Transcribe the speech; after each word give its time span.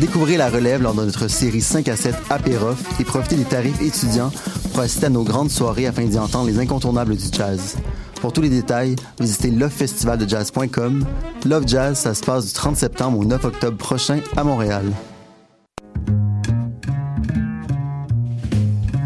Découvrez 0.00 0.36
la 0.36 0.50
relève 0.50 0.82
lors 0.82 0.94
de 0.94 1.04
notre 1.04 1.28
série 1.28 1.60
5 1.60 1.86
à 1.86 1.96
7 1.96 2.16
Apérof 2.28 2.82
et 3.00 3.04
profitez 3.04 3.36
des 3.36 3.44
tarifs 3.44 3.80
étudiants 3.80 4.32
pour 4.72 4.80
assister 4.80 5.06
à 5.06 5.08
nos 5.08 5.22
grandes 5.22 5.50
soirées 5.50 5.86
afin 5.86 6.04
d'y 6.04 6.18
entendre 6.18 6.48
les 6.48 6.58
incontournables 6.58 7.16
du 7.16 7.24
jazz. 7.30 7.76
Pour 8.20 8.32
tous 8.32 8.40
les 8.40 8.48
détails, 8.48 8.96
visitez 9.20 9.50
lovefestivaldejazz.com. 9.50 11.04
Love 11.44 11.64
Jazz, 11.68 11.98
ça 11.98 12.14
se 12.14 12.24
passe 12.24 12.46
du 12.46 12.52
30 12.52 12.76
septembre 12.76 13.18
au 13.18 13.24
9 13.24 13.44
octobre 13.44 13.76
prochain 13.76 14.20
à 14.36 14.42
Montréal. 14.42 14.84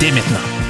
dès 0.00 0.10
maintenant. 0.12 0.69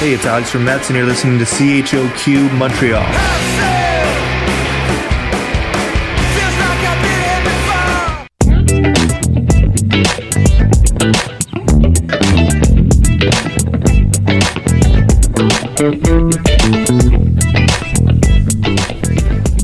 Hey, 0.00 0.12
it's 0.12 0.24
Alex 0.26 0.50
from 0.50 0.64
Mets, 0.64 0.90
and 0.90 0.96
you're 0.96 1.08
listening 1.08 1.40
to 1.40 1.44
CHOQ 1.44 2.52
Montreal. 2.52 3.02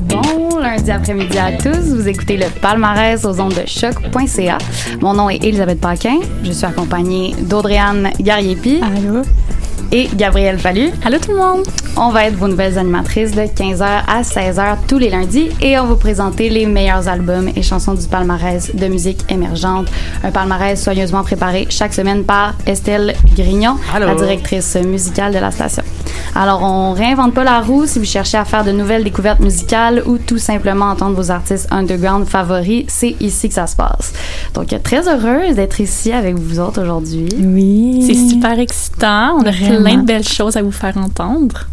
Bon 0.09 0.59
lundi 0.59 0.91
après-midi 0.91 1.37
à 1.39 1.53
tous. 1.53 1.95
Vous 1.95 2.09
écoutez 2.09 2.35
le 2.35 2.47
palmarès 2.59 3.23
aux 3.23 3.39
ondes 3.39 3.53
de 3.53 3.65
choc.ca. 3.65 4.57
Mon 4.99 5.13
nom 5.13 5.29
est 5.29 5.41
Elisabeth 5.45 5.79
Paquin. 5.79 6.19
Je 6.43 6.51
suis 6.51 6.65
accompagnée 6.65 7.33
d'Audrey-Anne 7.39 8.11
Gariepi. 8.19 8.81
Allô? 8.83 9.21
Et 9.91 10.07
Gabrielle 10.15 10.59
Fallu. 10.59 10.91
Allô 11.03 11.17
tout 11.19 11.31
le 11.31 11.37
monde. 11.37 11.63
On 11.97 12.09
va 12.09 12.25
être 12.25 12.35
vos 12.35 12.47
nouvelles 12.47 12.77
animatrices 12.77 13.31
de 13.31 13.41
15h 13.41 13.83
à 13.83 14.21
16h 14.21 14.77
tous 14.87 14.97
les 14.97 15.09
lundis 15.09 15.49
et 15.61 15.77
on 15.79 15.83
va 15.83 15.89
vous 15.89 15.95
présenter 15.95 16.49
les 16.49 16.65
meilleurs 16.65 17.07
albums 17.07 17.49
et 17.55 17.61
chansons 17.61 17.93
du 17.93 18.05
palmarès 18.07 18.75
de 18.75 18.87
musique 18.87 19.23
émergente. 19.29 19.87
Un 20.23 20.31
palmarès 20.31 20.81
soigneusement 20.81 21.23
préparé 21.23 21.67
chaque 21.69 21.93
semaine 21.93 22.23
par 22.23 22.53
Estelle 22.65 23.15
Grignon, 23.35 23.77
Allô. 23.93 24.07
la 24.07 24.15
directrice 24.15 24.75
musicale 24.75 25.33
de 25.33 25.39
la 25.39 25.51
station. 25.51 25.83
Alors, 26.37 26.63
on 26.63 26.91
réinvente 26.91 27.33
pas 27.33 27.45
la 27.45 27.61
roue 27.61 27.85
si 27.85 27.97
vous 27.97 28.03
cherchez 28.05 28.37
à 28.37 28.43
faire 28.43 28.65
de 28.65 28.71
nouvelles 28.71 29.05
découvertes 29.05 29.39
musicales 29.39 30.03
ou 30.05 30.17
tout 30.17 30.37
simplement 30.37 30.87
entendre 30.87 31.15
vos 31.15 31.31
artistes 31.31 31.67
underground 31.71 32.25
favoris. 32.27 32.83
C'est 32.89 33.15
ici 33.21 33.47
que 33.47 33.55
ça 33.55 33.67
se 33.67 33.75
passe. 33.77 34.11
Donc, 34.53 34.67
très 34.83 35.07
heureuse 35.07 35.55
d'être 35.55 35.79
ici 35.79 36.11
avec 36.11 36.35
vous 36.37 36.59
autres 36.59 36.81
aujourd'hui. 36.81 37.29
Oui. 37.39 38.03
C'est 38.05 38.13
super 38.33 38.59
excitant. 38.59 39.37
On 39.37 39.45
a 39.45 39.51
Vraiment. 39.51 39.81
plein 39.83 39.97
de 39.99 40.05
belles 40.05 40.27
choses 40.27 40.57
à 40.57 40.61
vous 40.61 40.73
faire 40.73 40.97
entendre. 40.97 41.67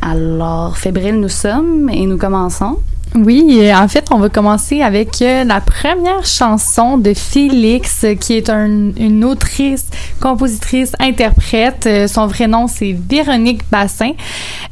Alors, 0.00 0.78
fébrile 0.78 1.20
nous 1.20 1.28
sommes 1.28 1.90
et 1.90 2.06
nous 2.06 2.16
commençons. 2.16 2.78
Oui, 3.14 3.70
en 3.74 3.88
fait, 3.88 4.06
on 4.12 4.18
va 4.18 4.28
commencer 4.28 4.82
avec 4.82 5.22
euh, 5.22 5.42
la 5.44 5.60
première 5.60 6.24
chanson 6.24 6.98
de 6.98 7.14
Félix, 7.14 8.04
qui 8.20 8.34
est 8.34 8.50
un- 8.50 8.92
une 8.96 9.24
autrice, 9.24 9.86
compositrice, 10.20 10.92
interprète. 11.00 11.86
Euh, 11.86 12.06
son 12.06 12.26
vrai 12.26 12.46
nom, 12.46 12.66
c'est 12.68 12.92
Véronique 12.92 13.62
Bassin. 13.70 14.12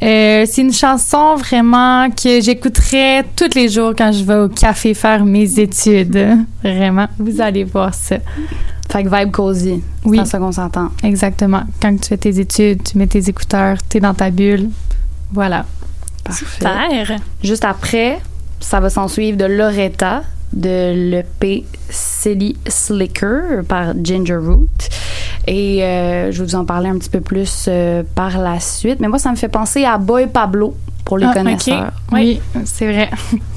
Euh, 0.02 0.44
c'est 0.46 0.60
une 0.60 0.72
chanson 0.72 1.36
vraiment 1.36 2.08
que 2.10 2.40
j'écouterais 2.40 3.24
tous 3.34 3.54
les 3.54 3.68
jours 3.68 3.92
quand 3.96 4.12
je 4.12 4.22
vais 4.22 4.36
au 4.36 4.48
café 4.48 4.92
faire 4.94 5.24
mes 5.24 5.58
études. 5.58 6.38
Vraiment, 6.62 7.06
vous 7.18 7.40
allez 7.40 7.64
voir 7.64 7.94
ça. 7.94 8.16
Fait 8.92 9.02
que 9.02 9.08
vibe 9.08 9.30
cozy. 9.32 9.82
Oui. 10.04 10.18
C'est 10.22 10.26
ça 10.32 10.38
qu'on 10.38 10.52
s'entend. 10.52 10.90
Exactement. 11.02 11.62
Quand 11.82 11.96
tu 12.00 12.08
fais 12.08 12.16
tes 12.18 12.38
études, 12.38 12.82
tu 12.84 12.98
mets 12.98 13.06
tes 13.08 13.28
écouteurs, 13.28 13.78
t'es 13.88 13.98
dans 13.98 14.14
ta 14.14 14.30
bulle. 14.30 14.68
Voilà. 15.32 15.64
Parfait. 16.26 17.16
Juste 17.42 17.64
après, 17.64 18.18
ça 18.60 18.80
va 18.80 18.90
s'en 18.90 19.08
suivre 19.08 19.36
de 19.38 19.44
Loretta 19.44 20.22
de 20.52 20.92
l'EP 21.10 21.64
Silly 21.90 22.56
Slicker 22.66 23.62
par 23.68 23.92
Ginger 24.02 24.36
Root. 24.36 24.68
Et 25.46 25.84
euh, 25.84 26.32
je 26.32 26.38
vais 26.38 26.44
vous 26.44 26.54
en 26.54 26.64
parler 26.64 26.88
un 26.88 26.98
petit 26.98 27.10
peu 27.10 27.20
plus 27.20 27.66
euh, 27.68 28.02
par 28.14 28.38
la 28.38 28.58
suite. 28.60 28.98
Mais 29.00 29.08
moi, 29.08 29.18
ça 29.18 29.30
me 29.30 29.36
fait 29.36 29.48
penser 29.48 29.84
à 29.84 29.98
Boy 29.98 30.26
Pablo 30.26 30.74
pour 31.04 31.18
les 31.18 31.26
Ah, 31.26 31.32
connaisseurs. 31.34 31.92
Oui, 32.12 32.40
c'est 32.64 32.90
vrai. 32.92 33.10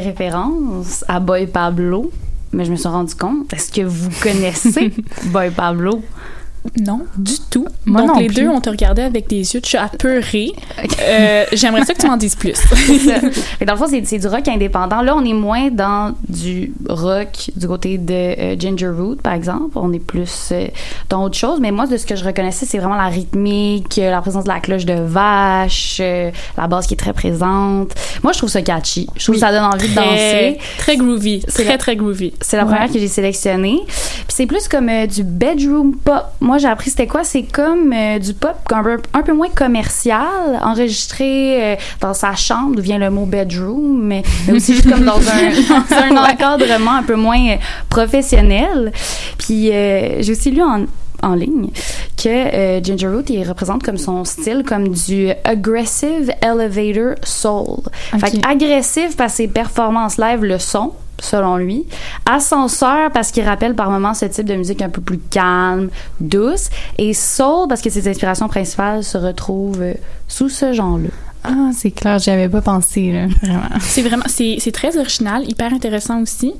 fait 0.00 0.08
référence 0.08 1.04
à 1.08 1.20
Boy 1.20 1.46
Pablo, 1.46 2.10
mais 2.52 2.64
je 2.64 2.70
me 2.70 2.76
suis 2.76 2.88
rendu 2.88 3.14
compte. 3.14 3.52
Est-ce 3.52 3.70
que 3.72 3.82
vous 3.82 4.10
connaissez 4.22 4.92
Boy 5.26 5.50
Pablo? 5.50 6.02
Non, 6.84 7.02
du 7.16 7.34
tout. 7.48 7.68
Moi 7.84 8.00
Donc, 8.00 8.08
non 8.10 8.18
les 8.18 8.26
plus. 8.26 8.34
deux, 8.42 8.48
on 8.48 8.60
te 8.60 8.68
regardé 8.68 9.00
avec 9.02 9.28
des 9.28 9.54
yeux 9.54 9.60
de 9.60 9.64
chat 9.66 9.84
apeurés. 9.84 10.52
Euh, 11.00 11.44
J'aimerais 11.52 11.84
ça 11.84 11.94
que 11.94 12.00
tu 12.00 12.08
m'en 12.08 12.16
dises 12.16 12.34
plus. 12.34 12.60
Que 13.60 13.64
dans 13.64 13.74
le 13.74 13.78
fond, 13.78 13.86
c'est 13.88 14.18
du 14.18 14.26
rock 14.26 14.48
indépendant. 14.48 15.00
Là, 15.00 15.14
on 15.16 15.24
est 15.24 15.32
moins 15.32 15.70
dans 15.70 16.16
du 16.28 16.72
rock 16.88 17.52
du 17.54 17.68
côté 17.68 17.98
de 17.98 18.12
euh, 18.12 18.56
Ginger 18.58 18.88
Root, 18.88 19.14
par 19.22 19.34
exemple. 19.34 19.76
On 19.78 19.92
est 19.92 20.00
plus 20.00 20.48
euh, 20.50 20.66
dans 21.08 21.22
autre 21.22 21.36
chose. 21.36 21.60
Mais 21.60 21.70
moi, 21.70 21.86
de 21.86 21.96
ce 21.96 22.04
que 22.04 22.16
je 22.16 22.24
reconnaissais, 22.24 22.66
c'est 22.66 22.78
vraiment 22.78 22.96
la 22.96 23.06
rythmique, 23.06 24.00
la 24.02 24.20
présence 24.20 24.42
de 24.42 24.48
la 24.48 24.58
cloche 24.58 24.86
de 24.86 24.94
vache, 25.00 26.00
la 26.00 26.66
basse 26.66 26.88
qui 26.88 26.94
est 26.94 26.98
très 26.98 27.12
présente. 27.12 27.92
Moi, 28.26 28.32
je 28.32 28.38
trouve 28.38 28.50
ça 28.50 28.60
catchy. 28.60 29.06
Je 29.16 29.22
trouve 29.22 29.36
que 29.36 29.40
ça 29.40 29.52
donne 29.52 29.62
envie 29.62 29.88
de 29.88 29.94
danser. 29.94 30.58
très 30.78 30.96
groovy. 30.96 31.42
C'est 31.46 31.62
Très, 31.62 31.72
la- 31.74 31.78
très 31.78 31.94
groovy. 31.94 32.32
C'est 32.40 32.56
la 32.56 32.64
Ouais. 32.64 32.72
première 32.72 32.92
que 32.92 32.98
j'ai 32.98 33.06
sélectionnée. 33.06 33.82
Puis 33.86 34.24
c'est 34.34 34.46
plus 34.46 34.66
comme 34.66 34.88
euh, 34.88 35.06
du 35.06 35.22
bedroom 35.22 35.94
pop. 35.94 36.24
Moi, 36.40 36.58
j'ai 36.58 36.66
appris 36.66 36.90
c'était 36.90 37.06
quoi? 37.06 37.22
C'est 37.22 37.44
comme 37.44 37.92
euh, 37.92 38.18
du 38.18 38.34
pop 38.34 38.56
un 38.72 38.82
peu, 38.82 38.98
un 39.14 39.22
peu 39.22 39.32
moins 39.32 39.48
commercial, 39.50 40.58
enregistré 40.60 41.74
euh, 41.74 41.76
dans 42.00 42.14
sa 42.14 42.34
chambre, 42.34 42.74
d'où 42.74 42.82
vient 42.82 42.98
le 42.98 43.10
mot 43.10 43.26
bedroom, 43.26 44.02
mais, 44.02 44.24
mais 44.48 44.54
aussi 44.54 44.74
juste 44.74 44.90
comme 44.90 45.04
dans 45.04 45.18
un, 45.20 46.10
dans 46.10 46.16
un 46.18 46.32
encadrement 46.32 46.96
un 46.96 47.02
peu 47.04 47.14
moins 47.14 47.56
professionnel. 47.88 48.92
Puis 49.38 49.66
j'ai 49.68 50.30
aussi 50.32 50.50
lu 50.50 50.62
en 50.62 50.84
en 51.22 51.34
ligne 51.34 51.70
que 52.16 52.28
euh, 52.28 52.80
Ginger 52.82 53.08
Root 53.08 53.24
il 53.28 53.42
représente 53.48 53.82
comme 53.82 53.98
son 53.98 54.24
style 54.24 54.62
comme 54.66 54.88
du 54.88 55.28
aggressive 55.44 56.32
elevator 56.42 57.14
soul. 57.22 57.80
Fait 58.18 58.34
Ok. 58.34 58.40
que 58.42 58.48
agressif 58.48 59.16
parce 59.16 59.32
que 59.32 59.36
ses 59.38 59.48
performances 59.48 60.18
live 60.18 60.44
le 60.44 60.58
son 60.58 60.92
selon 61.18 61.56
lui. 61.56 61.86
Ascenseur 62.30 63.10
parce 63.12 63.30
qu'il 63.30 63.44
rappelle 63.44 63.74
par 63.74 63.90
moments 63.90 64.12
ce 64.14 64.26
type 64.26 64.46
de 64.46 64.54
musique 64.54 64.82
un 64.82 64.90
peu 64.90 65.00
plus 65.00 65.18
calme, 65.18 65.88
douce. 66.20 66.68
Et 66.98 67.14
soul 67.14 67.68
parce 67.68 67.80
que 67.80 67.88
ses 67.90 68.06
inspirations 68.08 68.48
principales 68.48 69.02
se 69.02 69.16
retrouvent 69.16 69.80
euh, 69.80 69.94
sous 70.28 70.48
ce 70.50 70.72
genre-là. 70.72 71.08
Ah, 71.48 71.70
c'est 71.72 71.92
clair, 71.92 72.18
j'y 72.18 72.30
avais 72.30 72.48
pas 72.48 72.60
pensé, 72.60 73.12
là. 73.12 73.26
Vraiment. 73.42 73.68
C'est 73.80 74.02
vraiment, 74.02 74.24
c'est 74.26 74.72
très 74.72 74.98
original, 74.98 75.48
hyper 75.48 75.72
intéressant 75.72 76.20
aussi. 76.20 76.52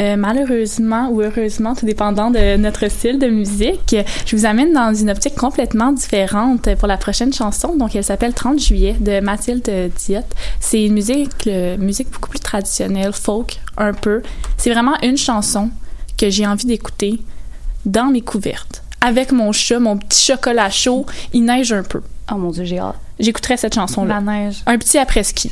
Euh, 0.00 0.16
malheureusement 0.16 1.10
ou 1.10 1.20
heureusement, 1.20 1.74
tout 1.74 1.84
dépendant 1.84 2.30
de 2.30 2.56
notre 2.56 2.88
style 2.88 3.18
de 3.18 3.26
musique, 3.26 3.94
je 4.24 4.36
vous 4.36 4.46
amène 4.46 4.72
dans 4.72 4.94
une 4.94 5.10
optique 5.10 5.34
complètement 5.34 5.92
différente 5.92 6.74
pour 6.76 6.88
la 6.88 6.96
prochaine 6.96 7.32
chanson. 7.32 7.76
Donc, 7.76 7.94
elle 7.94 8.04
s'appelle 8.04 8.32
30 8.32 8.58
juillet 8.58 8.96
de 8.98 9.20
Mathilde 9.20 9.70
Diot. 9.98 10.20
C'est 10.58 10.84
une 10.84 10.94
musique, 10.94 11.46
euh, 11.46 11.76
musique 11.76 12.10
beaucoup 12.10 12.30
plus 12.30 12.40
traditionnelle, 12.40 13.12
folk, 13.12 13.60
un 13.76 13.92
peu. 13.92 14.22
C'est 14.56 14.70
vraiment 14.70 14.98
une 15.02 15.18
chanson 15.18 15.70
que 16.16 16.30
j'ai 16.30 16.46
envie 16.46 16.66
d'écouter 16.66 17.20
dans 17.84 18.06
mes 18.06 18.22
couvertes. 18.22 18.82
Avec 19.02 19.32
mon 19.32 19.52
chat, 19.52 19.80
mon 19.80 19.98
petit 19.98 20.32
chocolat 20.32 20.70
chaud, 20.70 21.04
il 21.32 21.44
neige 21.44 21.72
un 21.72 21.82
peu. 21.82 22.00
Oh 22.32 22.36
mon 22.36 22.50
dieu, 22.50 22.64
j'ai 22.64 22.78
hâte. 22.78 22.96
J'écouterais 23.18 23.56
cette 23.56 23.74
chanson-là 23.74 24.14
La 24.14 24.20
neige. 24.20 24.62
un 24.66 24.78
petit 24.78 24.98
après-ski. 24.98 25.50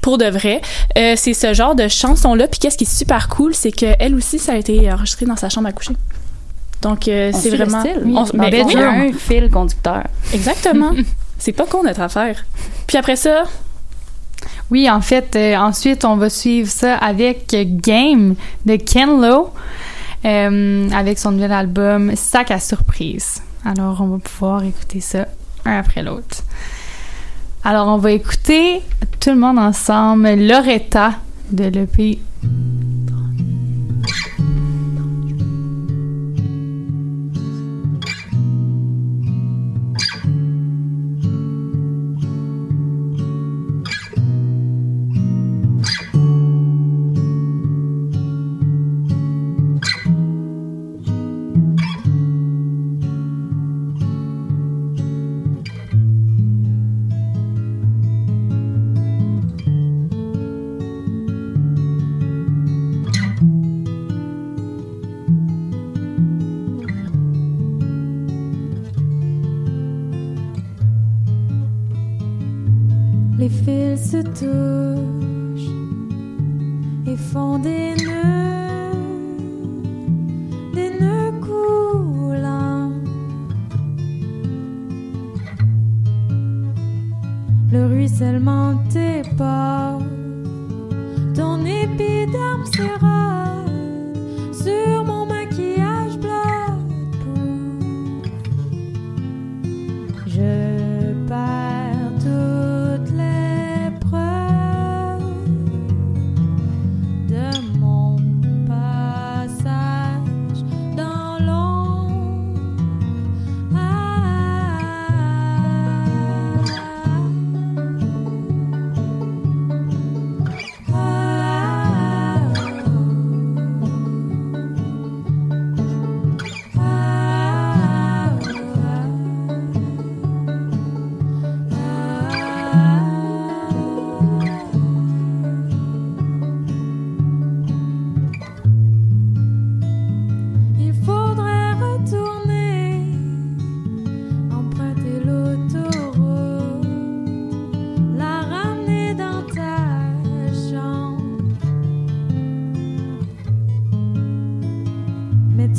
Pour 0.00 0.16
de 0.18 0.26
vrai, 0.26 0.60
Euh, 0.96 1.14
c'est 1.16 1.34
ce 1.34 1.52
genre 1.52 1.74
de 1.74 1.88
chanson-là. 1.88 2.48
Puis 2.48 2.58
qu'est-ce 2.60 2.78
qui 2.78 2.84
est 2.84 2.98
super 2.98 3.28
cool, 3.28 3.54
c'est 3.54 3.72
que 3.72 3.86
elle 3.98 4.14
aussi, 4.14 4.38
ça 4.38 4.52
a 4.52 4.56
été 4.56 4.90
enregistré 4.92 5.26
dans 5.26 5.36
sa 5.36 5.48
chambre 5.48 5.68
à 5.68 5.72
coucher. 5.72 5.94
Donc 6.82 7.08
euh, 7.08 7.30
On 7.34 7.36
c'est 7.36 7.48
suit 7.50 7.58
le 7.58 7.64
vraiment, 7.64 7.80
style. 7.80 8.02
On- 8.06 8.12
Dans 8.12 8.26
mais 8.34 8.62
oui, 8.64 8.74
y 8.74 8.78
a 8.78 8.90
un 8.90 9.12
fil 9.12 9.50
conducteur. 9.50 10.04
exactement. 10.32 10.92
c'est 11.38 11.52
pas 11.52 11.66
con 11.66 11.82
notre 11.82 12.00
affaire. 12.00 12.44
Puis 12.86 12.96
après 12.96 13.16
ça, 13.16 13.44
Oui, 14.70 14.88
en 14.88 15.00
fait, 15.02 15.34
euh, 15.36 15.56
ensuite, 15.56 16.04
on 16.04 16.16
va 16.16 16.30
suivre 16.30 16.70
ça 16.70 16.96
avec 16.96 17.48
Game 17.82 18.36
de 18.64 18.76
Ken 18.76 19.20
Lo, 19.20 19.50
euh, 20.24 20.88
avec 20.92 21.18
son 21.18 21.32
nouvel 21.32 21.52
album 21.52 22.12
Sac 22.16 22.50
à 22.52 22.60
surprise. 22.60 23.42
Alors, 23.64 24.00
on 24.00 24.06
va 24.06 24.18
pouvoir 24.18 24.62
écouter 24.64 25.00
ça 25.00 25.26
un 25.64 25.78
après 25.78 26.02
l'autre. 26.02 26.42
Alors, 27.64 27.88
on 27.88 27.98
va 27.98 28.12
écouter 28.12 28.82
tout 29.20 29.30
le 29.30 29.36
monde 29.36 29.58
ensemble 29.58 30.34
Loretta 30.34 31.12
de 31.50 31.64
l'EP. 31.64 32.18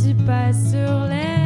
Tu 0.04 0.16
passes 0.16 0.72
sur 0.72 1.06
les 1.06 1.41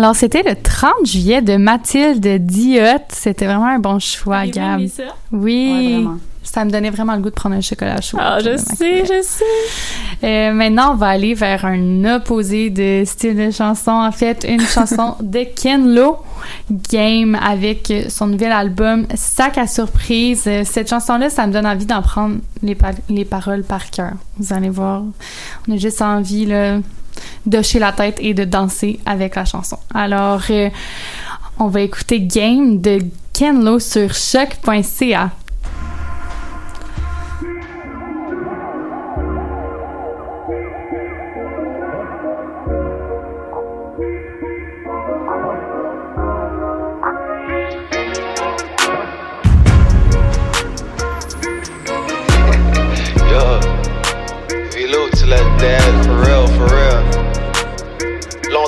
Alors, 0.00 0.16
c'était 0.16 0.42
le 0.42 0.54
30 0.54 0.92
juillet 1.04 1.42
de 1.42 1.56
Mathilde 1.58 2.26
Diotte. 2.46 3.02
C'était 3.10 3.44
vraiment 3.44 3.66
un 3.66 3.78
bon 3.78 3.98
choix, 3.98 4.46
Gab. 4.46 4.80
aimé 4.80 4.88
ça? 4.88 5.02
Oui. 5.30 5.72
Ouais, 5.74 5.92
vraiment. 5.92 6.16
Ça 6.42 6.64
me 6.64 6.70
donnait 6.70 6.88
vraiment 6.88 7.14
le 7.16 7.20
goût 7.20 7.28
de 7.28 7.34
prendre 7.34 7.54
un 7.54 7.60
chocolat 7.60 8.00
chaud. 8.00 8.16
Ah, 8.18 8.38
je 8.40 8.56
sais, 8.56 9.04
je 9.04 9.20
sais. 9.22 9.44
Euh, 10.24 10.52
maintenant, 10.54 10.92
on 10.92 10.94
va 10.94 11.08
aller 11.08 11.34
vers 11.34 11.66
un 11.66 12.16
opposé 12.16 12.70
de 12.70 13.02
style 13.04 13.36
de 13.36 13.50
chanson. 13.50 13.90
En 13.90 14.10
fait, 14.10 14.46
une 14.48 14.62
chanson 14.62 15.16
de 15.20 15.44
Ken 15.54 15.94
Lo, 15.94 16.16
Game, 16.90 17.34
avec 17.34 17.92
son 18.08 18.26
nouvel 18.28 18.52
album 18.52 19.06
Sac 19.14 19.58
à 19.58 19.66
surprise. 19.66 20.48
Cette 20.64 20.88
chanson-là, 20.88 21.28
ça 21.28 21.46
me 21.46 21.52
donne 21.52 21.66
envie 21.66 21.84
d'en 21.86 22.00
prendre 22.00 22.36
les, 22.62 22.74
pa- 22.74 22.92
les 23.10 23.26
paroles 23.26 23.62
par 23.62 23.90
cœur. 23.90 24.12
Vous 24.38 24.54
allez 24.54 24.70
voir, 24.70 25.02
on 25.68 25.74
a 25.74 25.76
juste 25.76 26.00
envie 26.00 26.46
là, 26.46 26.78
d'hocher 27.46 27.78
la 27.78 27.92
tête 27.92 28.18
et 28.20 28.34
de 28.34 28.44
danser 28.44 29.00
avec 29.06 29.34
la 29.36 29.44
chanson. 29.44 29.78
Alors, 29.94 30.42
euh, 30.50 30.70
on 31.58 31.68
va 31.68 31.82
écouter 31.82 32.20
Game 32.20 32.80
de 32.80 33.00
Ken 33.32 33.64
Lo 33.64 33.78
sur 33.78 34.14
choc.ca. 34.14 35.30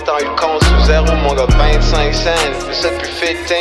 Longtemps 0.04 0.18
le 0.18 0.34
compte 0.34 0.64
sous 0.64 0.80
zéro, 0.86 1.06
mon 1.14 1.32
gars, 1.34 1.46
25 1.46 2.12
cents, 2.12 2.30
ça 2.72 2.88
depuis 2.90 3.36
15. 3.46 3.58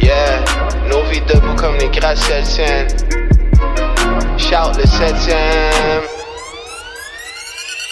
yeah, 0.00 0.42
nos 0.88 1.02
vies 1.10 1.20
debout 1.22 1.54
comme 1.54 1.76
les 1.76 1.90
gratte-ciels 1.90 2.44
tiennent. 2.44 2.88
Shout 4.38 4.78
le 4.78 4.86
septième. 4.86 6.15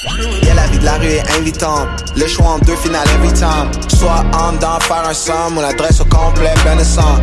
Yeah, 0.05 0.55
la 0.55 0.67
vie 0.67 0.79
de 0.79 0.85
la 0.85 0.95
rue 0.99 1.07
est 1.07 1.31
invitante. 1.39 1.89
Le 2.15 2.27
choix 2.27 2.47
en 2.47 2.59
deux 2.59 2.77
finales 2.77 3.09
every 3.17 3.33
time. 3.33 3.71
Soit 3.89 4.23
en 4.39 4.53
dedans, 4.53 4.79
faire 4.81 5.09
un 5.09 5.15
somme 5.15 5.57
ou 5.57 5.61
l'adresse 5.63 6.01
au 6.01 6.05
complet, 6.05 6.53
ben 6.65 6.77
de 6.77 6.85
sang. 6.85 7.21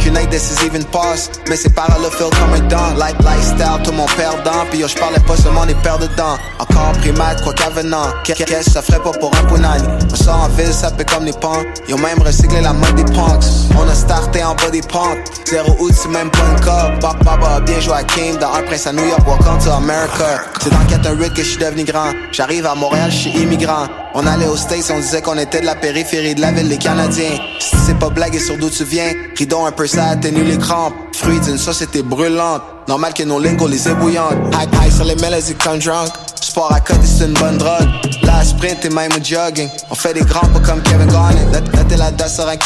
Qu'une 0.00 0.16
aide 0.16 0.30
décisive, 0.30 0.74
une 0.74 0.84
passe. 0.84 1.30
Mais 1.48 1.56
ces 1.56 1.68
paroles 1.70 2.02
le 2.02 2.10
feel 2.10 2.30
comme 2.38 2.54
un 2.54 2.66
don. 2.68 2.96
Like 2.96 3.18
lifestyle, 3.18 3.82
tout 3.82 3.92
mon 3.92 4.06
perdant. 4.16 4.64
Puis 4.70 4.78
yo, 4.80 4.88
j'parlais 4.88 5.18
pas 5.20 5.36
seulement 5.36 5.66
des 5.66 5.74
paires 5.74 5.98
dedans. 5.98 6.38
Encore 6.58 6.92
primate, 7.00 7.42
quoi 7.42 7.52
qu'avenant. 7.52 8.06
Qu'est-ce 8.24 8.44
que 8.44 8.70
ça 8.70 8.80
ferait 8.80 9.02
pas 9.02 9.10
pour 9.10 9.32
un 9.34 9.44
punani? 9.48 9.84
On 10.10 10.14
sort 10.14 10.44
en 10.44 10.48
ville, 10.50 10.72
ça 10.72 10.90
fait 10.96 11.04
comme 11.04 11.24
punks. 11.40 11.66
Ils 11.88 11.94
ont 11.94 11.98
même 11.98 12.22
recyclé 12.22 12.60
la 12.60 12.72
mode 12.72 12.94
des 12.94 13.04
punks. 13.12 13.44
On 13.78 13.88
a 13.88 13.94
starté 13.94 14.44
en 14.44 14.54
bas 14.54 14.70
des 14.70 14.82
pentes. 14.82 15.18
Zéro 15.46 15.76
août, 15.80 15.92
c'est 15.94 16.08
même 16.08 16.30
pas 16.30 16.38
une 16.52 16.60
cop. 16.60 17.00
Bop, 17.00 17.64
bien 17.66 17.80
joué 17.80 17.94
à 17.94 18.04
Kim 18.04 18.36
dans 18.36 18.52
un 18.54 18.62
prince 18.62 18.86
à 18.86 18.92
New 18.92 19.06
York, 19.06 19.20
welcome 19.26 19.58
to 19.62 19.70
America. 19.70 20.42
C'est 20.62 20.70
dans 20.70 20.86
418 20.88 21.34
que 21.34 21.42
je 21.42 21.48
suis 21.48 21.58
devenu 21.58 21.84
grand. 21.84 22.12
J'arrive 22.32 22.66
à 22.66 22.74
Montréal, 22.74 23.10
je 23.10 23.16
suis 23.16 23.30
immigrant. 23.30 23.86
On 24.14 24.26
allait 24.26 24.46
aux 24.46 24.56
States, 24.56 24.90
on 24.94 24.98
disait 24.98 25.22
qu'on 25.22 25.38
était 25.38 25.60
de 25.60 25.66
la 25.66 25.74
périphérie 25.74 26.34
de 26.34 26.40
la 26.40 26.52
ville 26.52 26.68
des 26.68 26.78
Canadiens. 26.78 27.38
Si 27.58 27.76
c'est 27.86 27.98
pas 27.98 28.08
blague 28.10 28.34
et 28.34 28.40
sur 28.40 28.56
d'où 28.56 28.70
tu 28.70 28.84
viens, 28.84 29.12
rideau 29.36 29.64
un 29.64 29.72
peu 29.72 29.86
ça 29.86 30.06
atténue 30.06 30.44
les 30.44 30.58
crampes. 30.58 30.94
Fruits 31.14 31.40
d'une 31.40 31.58
société 31.58 32.02
brûlante. 32.02 32.62
Normal 32.88 33.14
que 33.14 33.22
nos 33.22 33.38
lingots 33.38 33.68
les 33.68 33.88
ébouillantes. 33.88 34.34
High 34.54 34.68
high 34.82 34.92
sur 34.92 35.04
les 35.04 35.16
mélodies 35.16 35.54
comme 35.54 35.78
drunk. 35.78 36.08
Sport 36.40 36.72
à 36.72 36.80
côté, 36.80 37.06
c'est 37.06 37.26
une 37.26 37.34
bonne 37.34 37.58
drogue. 37.58 37.88
La 38.22 38.42
sprint 38.44 38.84
et 38.84 38.90
même 38.90 39.12
jogging. 39.22 39.68
On 39.90 39.94
fait 39.94 40.14
des 40.14 40.22
grands 40.22 40.48
pas 40.48 40.60
comme 40.60 40.82
Kevin 40.82 41.06
Garnett. 41.06 41.46
La, 41.52 41.60
la 41.60 41.84
télé 41.84 42.28
sur 42.28 42.48
un. 42.48 42.56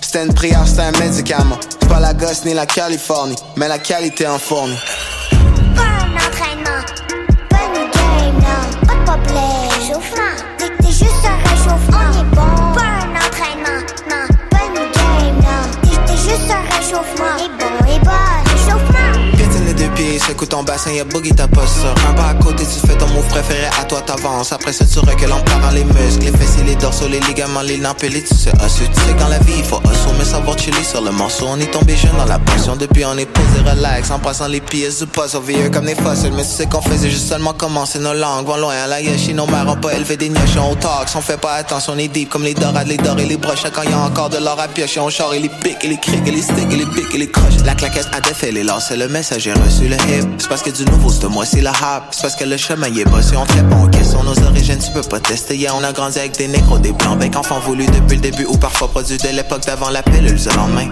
C'était 0.00 0.24
une 0.24 0.32
prière, 0.32 0.66
c'était 0.66 0.82
un 0.82 0.92
médicament. 0.92 1.58
C'est 1.80 1.88
pas 1.88 2.00
la 2.00 2.14
gosse 2.14 2.44
ni 2.44 2.54
la 2.54 2.64
Californie, 2.64 3.36
mais 3.56 3.68
la 3.68 3.78
qualité 3.78 4.26
en 4.26 4.38
fourni. 4.38 4.74
Secoue 20.38 20.46
ton 20.46 20.62
bassin, 20.62 20.92
y'a 20.92 21.04
boogie 21.04 21.32
ta 21.32 21.48
posture. 21.48 21.94
Un 22.08 22.14
pas 22.14 22.28
à 22.28 22.34
côté, 22.34 22.64
tu 22.64 22.86
fais 22.86 22.96
ton 22.96 23.08
move 23.08 23.26
préféré, 23.26 23.66
à 23.80 23.84
toi 23.84 24.00
t'avances. 24.00 24.52
Après 24.52 24.72
ça, 24.72 24.84
tu 24.84 24.98
recules 25.00 25.32
en 25.32 25.40
parant 25.40 25.70
les 25.72 25.84
muscles, 25.84 26.24
les 26.24 26.32
fessiers, 26.32 26.64
les 26.64 26.76
dorsaux, 26.76 27.08
les 27.08 27.20
ligaments, 27.20 27.62
les 27.62 27.78
nampelés, 27.78 28.22
tu 28.22 28.34
sais, 28.34 28.52
ossu. 28.64 28.84
Tu 28.88 29.00
sais, 29.00 29.14
dans 29.18 29.28
la 29.28 29.38
vie, 29.40 29.54
il 29.58 29.64
faut 29.64 29.80
mais 30.18 30.24
savoir 30.24 30.58
chiller 30.58 30.84
sur 30.84 31.02
le 31.02 31.10
morceau. 31.10 31.46
On 31.48 31.58
est 31.60 31.70
tombé 31.70 31.96
jeune 31.96 32.16
dans 32.16 32.24
la 32.24 32.38
passion, 32.38 32.76
depuis 32.76 33.04
on 33.04 33.16
est 33.18 33.26
posé 33.26 33.60
relax, 33.68 34.10
en 34.10 34.18
passant 34.18 34.48
les 34.48 34.60
pièces 34.60 35.00
du 35.00 35.06
puzzle, 35.06 35.40
vieux 35.46 35.70
comme 35.70 35.86
des 35.86 35.94
fossiles. 35.94 36.32
Mais 36.36 36.42
tu 36.42 36.50
sais 36.50 36.66
qu'on 36.66 36.82
faisait 36.82 37.10
juste 37.10 37.28
seulement 37.28 37.52
commencer 37.52 37.98
nos 37.98 38.14
langues, 38.14 38.46
vont 38.46 38.56
loin 38.56 38.74
à 38.74 38.86
la 38.86 39.00
yoshi, 39.00 39.34
nos 39.34 39.46
mères 39.46 39.68
ont 39.68 39.76
pas 39.76 39.94
élevé 39.94 40.16
des 40.16 40.28
gnochons 40.28 40.72
au 40.72 40.74
talks. 40.76 41.08
On 41.16 41.20
fait 41.20 41.40
pas 41.40 41.54
attention, 41.54 41.94
on 41.96 41.98
est 41.98 42.08
deep 42.08 42.28
comme 42.28 42.44
les 42.44 42.54
dorades, 42.54 42.86
les 42.86 42.96
dorés, 42.96 43.26
les 43.26 43.36
broches. 43.36 43.64
Quand 43.74 43.82
y 43.82 43.92
a 43.92 43.98
encore 43.98 44.30
de 44.30 44.38
l'or 44.38 44.58
à 44.60 44.68
piocher, 44.68 45.00
on 45.00 45.10
char 45.10 45.34
et 45.34 45.40
les 45.40 45.48
pics, 45.48 45.82
et 45.82 45.88
les 45.88 45.98
crics, 45.98 46.26
et 46.26 46.30
les 46.30 46.42
sticks, 46.42 46.72
et 46.72 46.76
les 46.76 46.86
pics, 46.86 47.14
et 47.14 47.18
les 47.18 47.30
croches. 47.30 47.58
La 47.64 47.74
claquette 47.74 48.08
a 48.12 48.20
défait 48.20 48.52
les 48.52 48.62
lances, 48.62 48.90
le 48.92 49.08
message 49.08 49.42
j'ai 49.42 49.52
reçu 49.52 49.88
le 49.88 49.96
hip. 49.96 50.27
C'est 50.36 50.48
parce 50.48 50.62
que 50.62 50.70
du 50.70 50.84
nouveau, 50.84 51.10
c'est 51.10 51.28
moi, 51.28 51.44
c'est 51.44 51.60
la 51.60 51.70
hop. 51.70 52.04
C'est 52.10 52.22
parce 52.22 52.36
que 52.36 52.44
le 52.44 52.56
chemin 52.56 52.88
y 52.88 53.00
est 53.00 53.04
bossé, 53.04 53.36
on 53.36 53.46
te 53.46 53.52
répond 53.54 53.84
aux 53.84 53.88
questions, 53.88 54.22
nos 54.22 54.38
origines, 54.44 54.78
tu 54.78 54.92
peux 54.92 55.02
pas 55.02 55.20
tester. 55.20 55.56
Yeah, 55.56 55.74
on 55.74 55.82
a 55.84 55.92
grandi 55.92 56.18
avec 56.18 56.36
des 56.36 56.48
négros, 56.48 56.78
des 56.78 56.92
blancs, 56.92 57.18
bec, 57.18 57.36
enfants 57.36 57.60
voulus 57.60 57.86
depuis 57.86 58.16
le 58.16 58.22
début, 58.22 58.44
ou 58.44 58.56
parfois 58.56 58.88
produits 58.88 59.18
de 59.18 59.28
l'époque 59.28 59.64
d'avant 59.66 59.90
la 59.90 60.02
pilule 60.02 60.36
le 60.36 60.56
lendemain. 60.56 60.90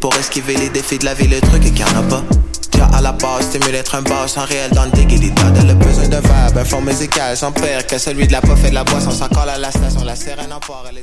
Pour 0.00 0.14
esquiver 0.16 0.56
les 0.56 0.68
défis 0.68 0.98
de 0.98 1.04
la 1.04 1.14
vie, 1.14 1.28
le 1.28 1.40
truc 1.40 1.64
est 1.64 1.70
qu'il 1.70 1.80
y 1.80 1.84
en 1.84 1.98
a 1.98 2.02
pas. 2.02 2.22
Déjà 2.72 2.86
à 2.86 3.00
la 3.00 3.12
base, 3.12 3.46
stimule 3.46 3.74
être 3.74 3.94
un 3.94 4.02
boss 4.02 4.36
en 4.36 4.44
réel 4.44 4.70
dans 4.72 4.84
le 4.84 4.90
déguilita. 4.90 5.42
Elle 5.60 5.70
a 5.70 5.74
besoin 5.74 6.08
d'un 6.08 6.20
verbe, 6.20 6.58
un 6.58 6.64
fond 6.64 6.80
musical, 6.80 7.36
sans 7.36 7.52
père 7.52 7.86
que 7.86 7.98
celui 7.98 8.26
de 8.26 8.32
la 8.32 8.40
puff 8.40 8.64
et 8.64 8.70
de 8.70 8.74
la 8.74 8.84
boisson. 8.84 9.10
Sans 9.10 9.28
colle 9.28 9.48
à 9.48 9.58
la 9.58 9.70
station, 9.70 10.04
la 10.04 10.16
sirène 10.16 10.52
en 10.52 10.60
port 10.60 10.84
les 10.92 11.02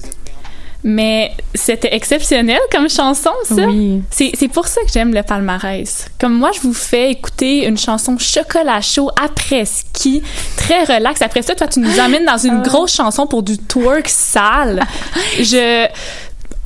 Mais 0.83 1.31
c'était 1.53 1.95
exceptionnel 1.95 2.59
comme 2.71 2.89
chanson, 2.89 3.31
ça. 3.43 3.67
Oui. 3.67 4.01
C'est, 4.09 4.47
pour 4.47 4.67
ça 4.67 4.81
que 4.81 4.91
j'aime 4.91 5.13
le 5.13 5.21
palmarès. 5.21 6.07
Comme 6.19 6.33
moi, 6.33 6.51
je 6.53 6.61
vous 6.61 6.73
fais 6.73 7.11
écouter 7.11 7.65
une 7.65 7.77
chanson 7.77 8.17
chocolat 8.17 8.81
chaud 8.81 9.11
après 9.21 9.65
ski, 9.65 10.23
très 10.57 10.83
relax. 10.83 11.21
Après 11.21 11.43
ça, 11.43 11.53
toi, 11.53 11.67
tu 11.67 11.79
nous 11.79 11.99
amènes 11.99 12.25
dans 12.25 12.37
une 12.37 12.61
grosse 12.61 12.95
chanson 12.95 13.27
pour 13.27 13.43
du 13.43 13.57
twerk 13.57 14.07
sale. 14.09 14.81
je, 15.37 15.87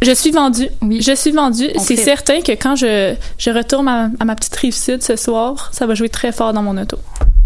je 0.01 0.12
suis 0.12 0.32
vendue. 0.32 0.69
Oui. 0.82 1.01
Je 1.01 1.13
suis 1.13 1.32
vendue. 1.32 1.69
C'est 1.78 1.97
certain 1.97 2.41
que 2.41 2.54
quand 2.54 2.75
je, 2.75 3.15
je 3.38 3.49
retourne 3.49 3.88
à, 3.88 4.10
à 4.19 4.25
ma 4.25 4.36
petite 4.36 4.56
rive 4.56 4.75
sud 4.75 5.04
ce 5.04 5.17
soir, 5.17 5.71
ça 5.73 5.86
va 5.86 5.93
jouer 5.93 6.10
très 6.10 6.32
fort 6.32 6.54
dans 6.54 6.63
mon 6.63 6.78
auto. 6.78 6.97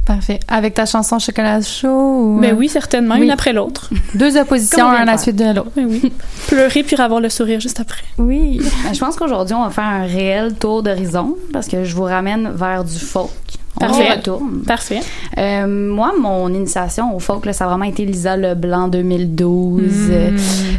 Parfait. 0.10 0.40
Avec 0.48 0.74
ta 0.74 0.88
chanson 0.88 1.20
Chocolat 1.20 1.62
chaud 1.62 1.88
ou... 1.88 2.38
Mais 2.40 2.52
oui, 2.52 2.68
certainement, 2.68 3.14
Oui. 3.14 3.26
une 3.26 3.30
après 3.30 3.54
l'autre. 3.54 3.92
Deux 4.16 4.38
oppositions, 4.38 4.88
un 4.88 4.94
à 4.94 5.06
la 5.06 5.20
suite 5.20 5.36
de 5.36 5.54
l'autre. 5.54 5.70
Oui, 5.78 5.86
oui. 5.88 6.12
Pleurer 6.48 6.82
puis 6.82 6.96
avoir 7.00 7.20
le 7.22 7.30
sourire 7.30 7.60
juste 7.60 7.80
après. 7.80 8.02
Oui. 8.18 8.60
Ben, 8.84 8.92
je 8.96 9.00
pense 9.00 9.16
qu'aujourd'hui, 9.16 9.54
on 9.54 9.64
va 9.64 9.70
faire 9.70 9.84
un 9.84 10.08
réel 10.08 10.56
tour 10.56 10.82
d'horizon 10.82 11.38
parce 11.54 11.68
que 11.68 11.84
je 11.84 11.94
vous 11.94 12.06
ramène 12.06 12.50
vers 12.56 12.84
du 12.84 12.98
folk. 12.98 13.30
On 13.76 13.82
Parfait. 13.82 14.14
retourne. 14.16 14.64
Parfait. 14.66 15.02
Euh, 15.38 15.68
moi, 15.68 16.12
mon 16.20 16.52
initiation 16.56 17.16
au 17.16 17.20
folk, 17.20 17.46
là, 17.46 17.54
ça 17.54 17.66
a 17.66 17.68
vraiment 17.68 17.86
été 17.86 18.04
Lisa 18.04 18.36
Leblanc 18.36 18.88
2012. 18.88 19.82
Euh, 20.10 20.32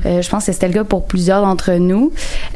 euh, 0.06 0.22
je 0.22 0.28
pense 0.28 0.44
que 0.46 0.50
c'était 0.52 0.66
le 0.66 0.74
cas 0.74 0.82
pour 0.84 1.06
plusieurs 1.06 1.42
d'entre 1.42 1.70
nous. 1.74 2.10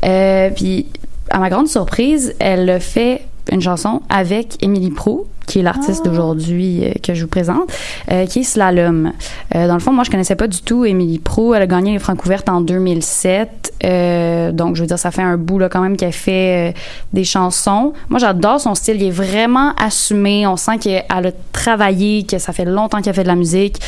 Euh, 0.05 0.51
puis, 0.51 0.87
à 1.31 1.39
ma 1.39 1.51
grande 1.51 1.69
surprise, 1.69 2.35
elle 2.41 2.69
a 2.69 2.81
fait 2.81 3.23
une 3.53 3.61
chanson 3.61 4.03
avec 4.09 4.63
Émilie 4.63 4.91
Prou, 4.91 5.27
qui 5.47 5.59
est 5.59 5.63
l'artiste 5.63 6.05
d'aujourd'hui 6.05 6.85
euh, 6.85 6.93
que 7.03 7.15
je 7.15 7.23
vous 7.23 7.29
présente, 7.29 7.71
euh, 8.11 8.27
qui 8.27 8.41
est 8.41 8.43
Slalom. 8.43 9.13
Euh, 9.55 9.69
dans 9.69 9.75
le 9.75 9.81
fond, 9.81 9.93
moi, 9.93 10.05
je 10.05 10.11
connaissais 10.11 10.37
pas 10.37 10.47
du 10.47 10.63
tout 10.63 10.85
Émilie 10.85 11.19
Prou. 11.19 11.55
Elle 11.55 11.63
a 11.63 11.67
gagné 11.67 11.93
les 11.93 11.99
Francouvertes 11.99 12.49
en 12.49 12.61
2007. 12.61 13.75
Euh, 13.85 14.53
donc, 14.53 14.77
je 14.77 14.81
veux 14.81 14.87
dire, 14.87 14.99
ça 14.99 15.11
fait 15.11 15.23
un 15.23 15.37
bout 15.37 15.59
là, 15.59 15.69
quand 15.69 15.81
même 15.81 15.97
qu'elle 15.97 16.13
fait 16.13 16.75
des 17.13 17.25
chansons. 17.25 17.93
Moi, 18.09 18.19
j'adore 18.19 18.61
son 18.61 18.75
style. 18.75 18.97
Il 18.97 19.09
est 19.09 19.11
vraiment 19.11 19.75
assumé. 19.77 20.47
On 20.47 20.57
sent 20.57 20.79
qu'elle 20.79 21.05
a 21.09 21.23
travaillé, 21.53 22.25
que 22.25 22.39
ça 22.39 22.53
fait 22.53 22.65
longtemps 22.65 23.03
qu'elle 23.03 23.15
fait 23.15 23.23
de 23.23 23.29
la 23.29 23.37
musique. 23.37 23.81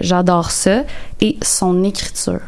J'adore 0.00 0.50
ça. 0.50 0.82
Et 1.20 1.36
son 1.42 1.84
écriture. 1.84 2.40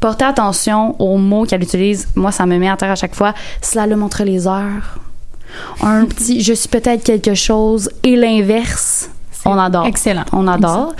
Portez 0.00 0.24
attention 0.24 0.96
aux 0.98 1.18
mots 1.18 1.44
qu'elle 1.44 1.62
utilise. 1.62 2.08
Moi, 2.16 2.32
ça 2.32 2.46
me 2.46 2.56
met 2.56 2.70
à 2.70 2.76
terre 2.76 2.90
à 2.90 2.96
chaque 2.96 3.14
fois. 3.14 3.34
Slalom 3.60 4.02
entre 4.02 4.24
les 4.24 4.46
heures. 4.46 4.98
Un 5.82 6.06
petit 6.06 6.42
je 6.42 6.52
suis 6.52 6.68
peut-être 6.68 7.04
quelque 7.04 7.34
chose 7.34 7.90
et 8.02 8.16
l'inverse. 8.16 9.10
On 9.44 9.58
adore. 9.58 9.86
Excellent. 9.86 10.24
On 10.32 10.46
adore. 10.46 10.92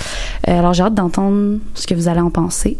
Euh, 0.48 0.58
alors, 0.58 0.72
j'ai 0.72 0.82
hâte 0.82 0.94
d'entendre 0.94 1.58
ce 1.74 1.86
que 1.86 1.94
vous 1.94 2.08
allez 2.08 2.20
en 2.20 2.30
penser. 2.30 2.78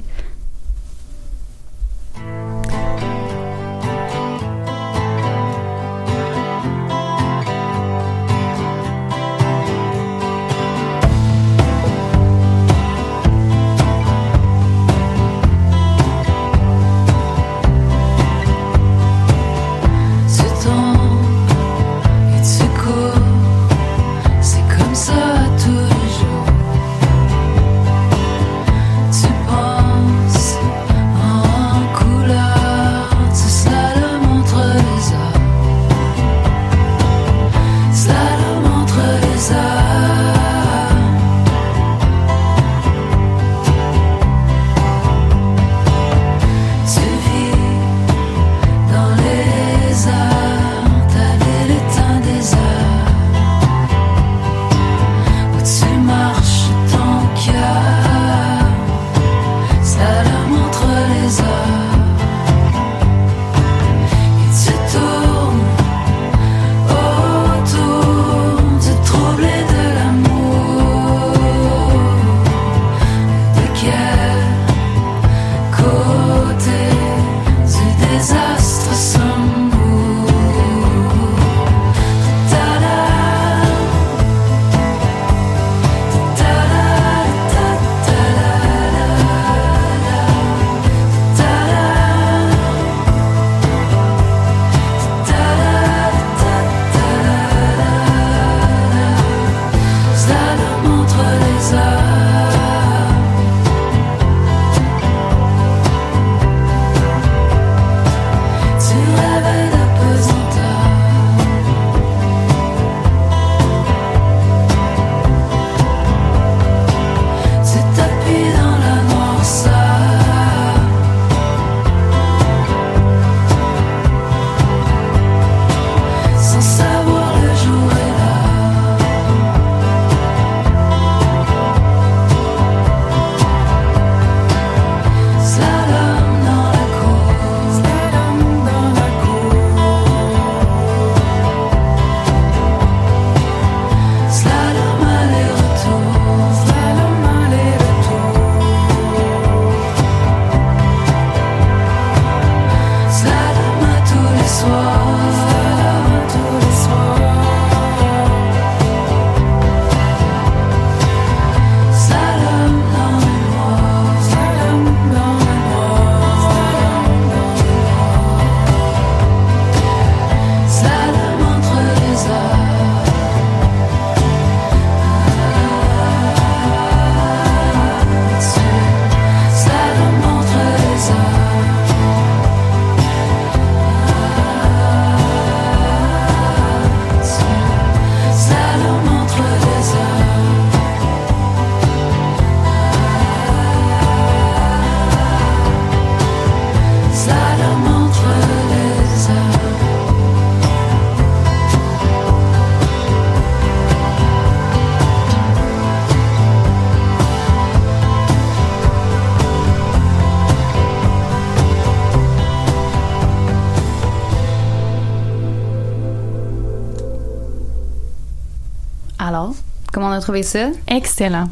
Trouvé 220.31 220.45
ça? 220.45 220.69
Excellent. 220.87 221.49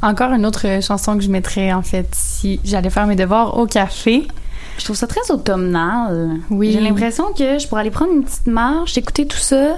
Encore 0.00 0.32
une 0.34 0.46
autre 0.46 0.80
chanson 0.80 1.16
que 1.18 1.24
je 1.24 1.28
mettrais, 1.28 1.72
en 1.72 1.82
fait, 1.82 2.06
si 2.12 2.60
j'allais 2.62 2.88
faire 2.88 3.08
mes 3.08 3.16
devoirs 3.16 3.58
au 3.58 3.66
café. 3.66 4.28
Je 4.78 4.84
trouve 4.84 4.94
ça 4.94 5.08
très 5.08 5.32
automnal. 5.32 6.36
Oui. 6.48 6.70
J'ai 6.70 6.80
l'impression 6.80 7.32
que 7.32 7.58
je 7.58 7.66
pourrais 7.66 7.80
aller 7.80 7.90
prendre 7.90 8.12
une 8.12 8.22
petite 8.22 8.46
marche, 8.46 8.96
écouter 8.96 9.26
tout 9.26 9.36
ça. 9.36 9.74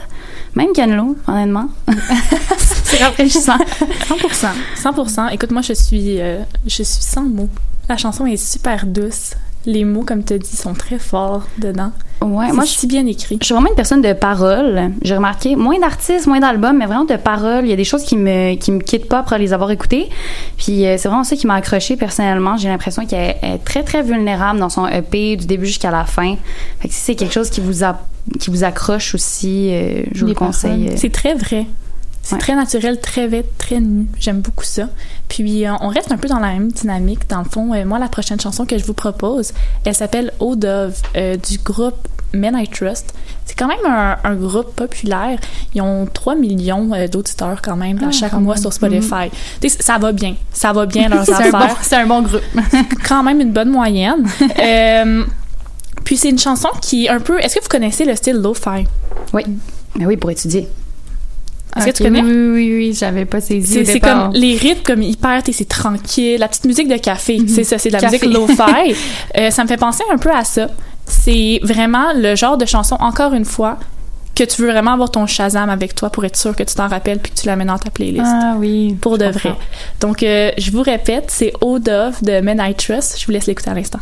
Même 0.55 0.75
Canelo, 0.75 1.17
honnêtement. 1.27 1.71
c'est 2.85 3.03
rafraîchissant. 3.03 3.57
100%. 3.57 4.49
100%. 4.83 5.33
Écoute, 5.33 5.51
moi, 5.51 5.63
je 5.63 5.73
suis, 5.73 6.21
euh, 6.21 6.43
je 6.67 6.83
suis 6.83 6.85
sans 6.85 7.23
mots. 7.23 7.49
La 7.89 7.97
chanson 7.97 8.27
est 8.27 8.37
super 8.37 8.85
douce. 8.85 9.33
Les 9.67 9.85
mots, 9.85 10.03
comme 10.03 10.25
tu 10.25 10.35
as 10.35 10.39
dit, 10.39 10.57
sont 10.57 10.75
très 10.75 10.99
forts 10.99 11.45
dedans. 11.59 11.93
Ouais, 12.23 12.53
moi, 12.53 12.65
je 12.65 12.71
si 12.71 12.87
bien 12.87 13.05
écrit. 13.07 13.37
Je 13.41 13.45
suis 13.45 13.53
vraiment 13.53 13.69
une 13.69 13.75
personne 13.75 14.01
de 14.01 14.13
parole. 14.13 14.93
J'ai 15.03 15.15
remarqué 15.15 15.55
moins 15.55 15.79
d'artistes, 15.79 16.27
moins 16.27 16.41
d'albums, 16.41 16.77
mais 16.77 16.87
vraiment 16.87 17.05
de 17.05 17.17
parole. 17.17 17.65
Il 17.65 17.71
y 17.71 17.73
a 17.73 17.77
des 17.77 17.85
choses 17.85 18.05
qui 18.05 18.17
me 18.17 18.55
qui 18.55 18.73
me 18.73 18.81
quittent 18.81 19.09
pas 19.09 19.19
après 19.19 19.39
les 19.39 19.53
avoir 19.53 19.71
écoutées. 19.71 20.09
Puis 20.57 20.87
euh, 20.87 20.97
c'est 20.99 21.09
vraiment 21.09 21.25
ça 21.25 21.37
qui 21.37 21.47
m'a 21.47 21.55
accroché 21.55 21.97
personnellement. 21.97 22.57
J'ai 22.57 22.69
l'impression 22.69 23.05
qu'elle 23.07 23.37
est 23.43 23.59
très 23.65 23.83
très 23.83 24.03
vulnérable 24.03 24.59
dans 24.59 24.71
son 24.71 24.87
EP 24.87 25.37
du 25.37 25.47
début 25.47 25.67
jusqu'à 25.67 25.91
la 25.91 26.05
fin. 26.05 26.37
Fait 26.81 26.89
que 26.89 26.95
si 26.95 27.01
c'est 27.01 27.15
quelque 27.15 27.35
chose 27.35 27.51
qui 27.51 27.61
vous 27.61 27.85
a 27.85 28.01
qui 28.41 28.51
vous 28.51 28.65
accroche 28.65 29.15
aussi, 29.15 29.69
euh, 29.73 30.03
je 30.13 30.21
vous 30.23 30.29
le 30.29 30.35
conseille. 30.35 30.85
paroles. 30.85 30.99
C'est 30.99 31.13
très 31.13 31.35
vrai. 31.35 31.67
C'est 32.29 32.35
Ouais. 32.35 32.41
très 32.41 32.57
naturel, 32.57 33.01
très 33.01 33.29
vite, 33.29 33.47
très 33.57 33.79
nu. 33.79 34.07
J'aime 34.19 34.41
beaucoup 34.41 34.65
ça. 34.65 34.89
Puis 35.29 35.65
euh, 35.65 35.71
on 35.81 35.87
reste 35.87 36.11
un 36.11 36.17
peu 36.17 36.27
dans 36.27 36.41
la 36.41 36.49
même 36.49 36.73
dynamique. 36.73 37.29
Dans 37.29 37.39
le 37.39 37.45
fond, 37.45 37.73
euh, 37.73 37.85
moi, 37.85 38.01
la 38.01 38.09
prochaine 38.09 38.41
chanson 38.41 38.67
que 38.67 38.77
je 38.79 38.85
vous 38.85 38.95
propose, 38.95 39.53
elle 39.85 39.95
s'appelle 39.95 40.33
Eau 40.41 40.57
Dove 40.57 40.97
euh, 41.17 41.37
du 41.37 41.59
groupe 41.59 42.09
Men 42.35 42.59
I 42.59 42.67
Trust. 42.67 43.15
C'est 43.45 43.55
quand 43.57 43.69
même 43.69 43.79
un, 43.87 44.17
un 44.25 44.35
groupe 44.35 44.75
populaire. 44.75 45.39
Ils 45.73 45.83
ont 45.83 46.05
3 46.13 46.35
millions 46.35 46.91
d'auditeurs 47.13 47.63
quand 47.63 47.77
même 47.77 47.99
à 48.03 48.07
Ah, 48.09 48.11
chaque 48.11 48.33
mois 48.33 48.55
même. 48.55 48.61
sur 48.63 48.73
Spotify. 48.73 49.31
Sais, 49.63 49.69
Ça 49.69 49.97
va 49.99 50.11
bien. 50.11 50.35
Ça 50.53 50.73
va 50.73 50.85
bien 50.85 51.09
leurs 51.09 51.25
C'est 51.27 51.33
un 51.33 51.39
affaires. 51.39 51.53
bon- 51.69 51.75
c'est 51.81 51.97
un 51.97 52.07
bon 52.09 52.23
groupe. 52.23 52.43
quand 53.09 53.23
même 53.23 53.41
une 53.41 53.53
bonne 53.53 53.71
moyenne. 53.71 54.27
Puis 56.05 56.17
c'est 56.17 56.31
une 56.31 56.39
chanson 56.41 56.69
qui 56.83 57.07
est 57.07 57.09
un 57.09 57.21
peu... 57.21 57.39
Est-ce 57.41 57.55
que 57.57 57.63
vous 57.63 57.69
connaissez 57.69 58.05
le 58.05 58.17
style 58.17 58.37
lo-fi? 58.37 58.85
Oui. 59.33 59.43
Mais 59.97 60.07
oui, 60.07 60.17
pour 60.17 60.31
étudier. 60.33 60.69
Est-ce 61.77 61.87
que 61.87 61.91
tu 61.97 62.03
connais? 62.03 62.23
Oui, 62.23 62.31
oui, 62.53 62.75
oui, 62.77 62.97
j'avais 62.99 63.25
pas 63.25 63.41
saisi. 63.41 63.85
C'est 63.87 64.01
comme 64.01 64.31
les 64.33 64.57
rythmes 64.57 64.83
comme 64.85 65.03
hyper, 65.03 65.43
t'sais, 65.43 65.53
c'est 65.53 65.69
tranquille. 65.69 66.39
La 66.39 66.49
petite 66.49 66.65
musique 66.65 66.89
de 66.89 66.97
café, 66.97 67.39
c'est 67.49 67.65
ça, 67.65 67.79
c'est 67.79 67.89
de 67.89 67.95
la 67.95 68.01
Café. 68.01 68.19
musique 68.27 68.33
lo-fi. 68.33 68.95
Euh, 69.39 69.51
ça 69.51 69.63
me 69.63 69.69
fait 69.69 69.77
penser 69.77 70.03
un 70.13 70.17
peu 70.19 70.31
à 70.31 70.45
ça. 70.45 70.69
C'est 71.07 71.61
vraiment 71.63 72.13
le 72.15 72.35
genre 72.37 72.57
de 72.57 72.65
chanson, 72.67 72.97
encore 73.01 73.33
une 73.35 73.45
fois, 73.45 73.79
que 74.35 74.45
tu 74.45 74.63
veux 74.63 74.71
vraiment 74.71 74.93
avoir 74.93 75.11
ton 75.11 75.27
Shazam 75.27 75.69
avec 75.71 75.95
toi 75.95 76.11
pour 76.11 76.25
être 76.25 76.37
sûr 76.37 76.55
que 76.57 76.63
tu 76.63 76.75
t'en 76.75 76.89
rappelles 76.89 77.19
puis 77.19 77.33
que 77.33 77.41
tu 77.41 77.47
la 77.47 77.57
mets 77.57 77.65
dans 77.65 77.79
ta 77.79 77.91
playlist. 77.91 78.25
Ah 78.27 78.55
oui. 78.59 78.97
pour 79.01 79.19
de 79.19 79.27
vrai. 79.27 79.55
Donc, 80.01 80.23
euh, 80.23 80.51
je 80.59 80.71
vous 80.71 80.83
répète, 80.83 81.27
c'est 81.29 81.53
Eau 81.61 81.79
Dove 81.79 82.23
de 82.23 82.41
Men 82.41 82.63
I 82.63 82.75
Trust. 82.75 83.19
Je 83.21 83.27
vous 83.27 83.33
laisse 83.33 83.47
l'écouter 83.47 83.71
à 83.71 83.75
l'instant. 83.75 84.01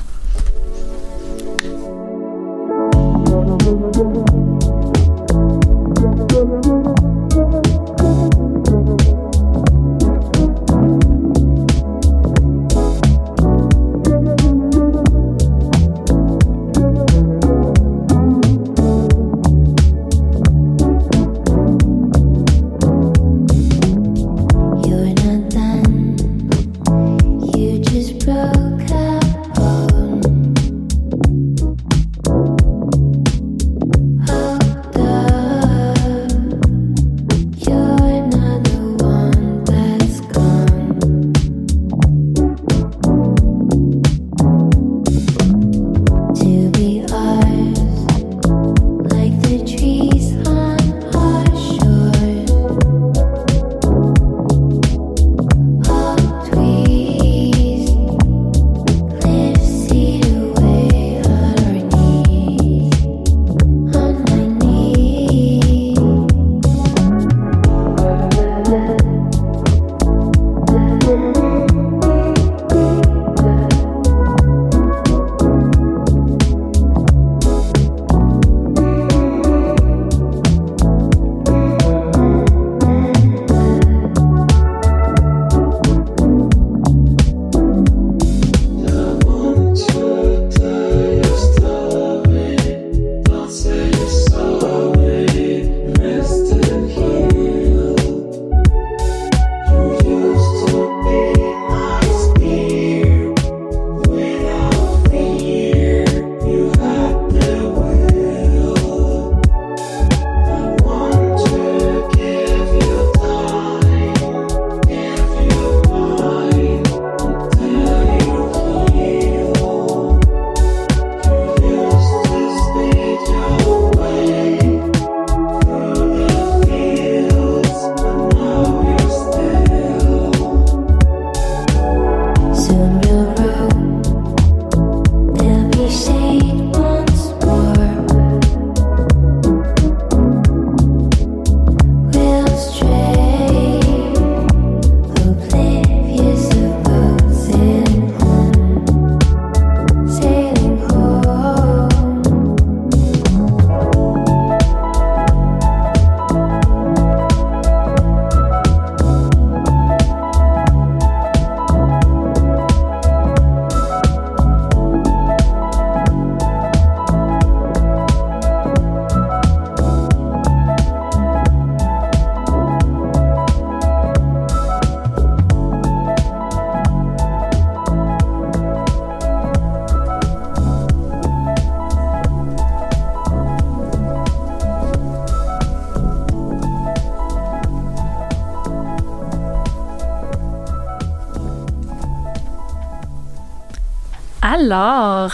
Alors, 194.65 195.31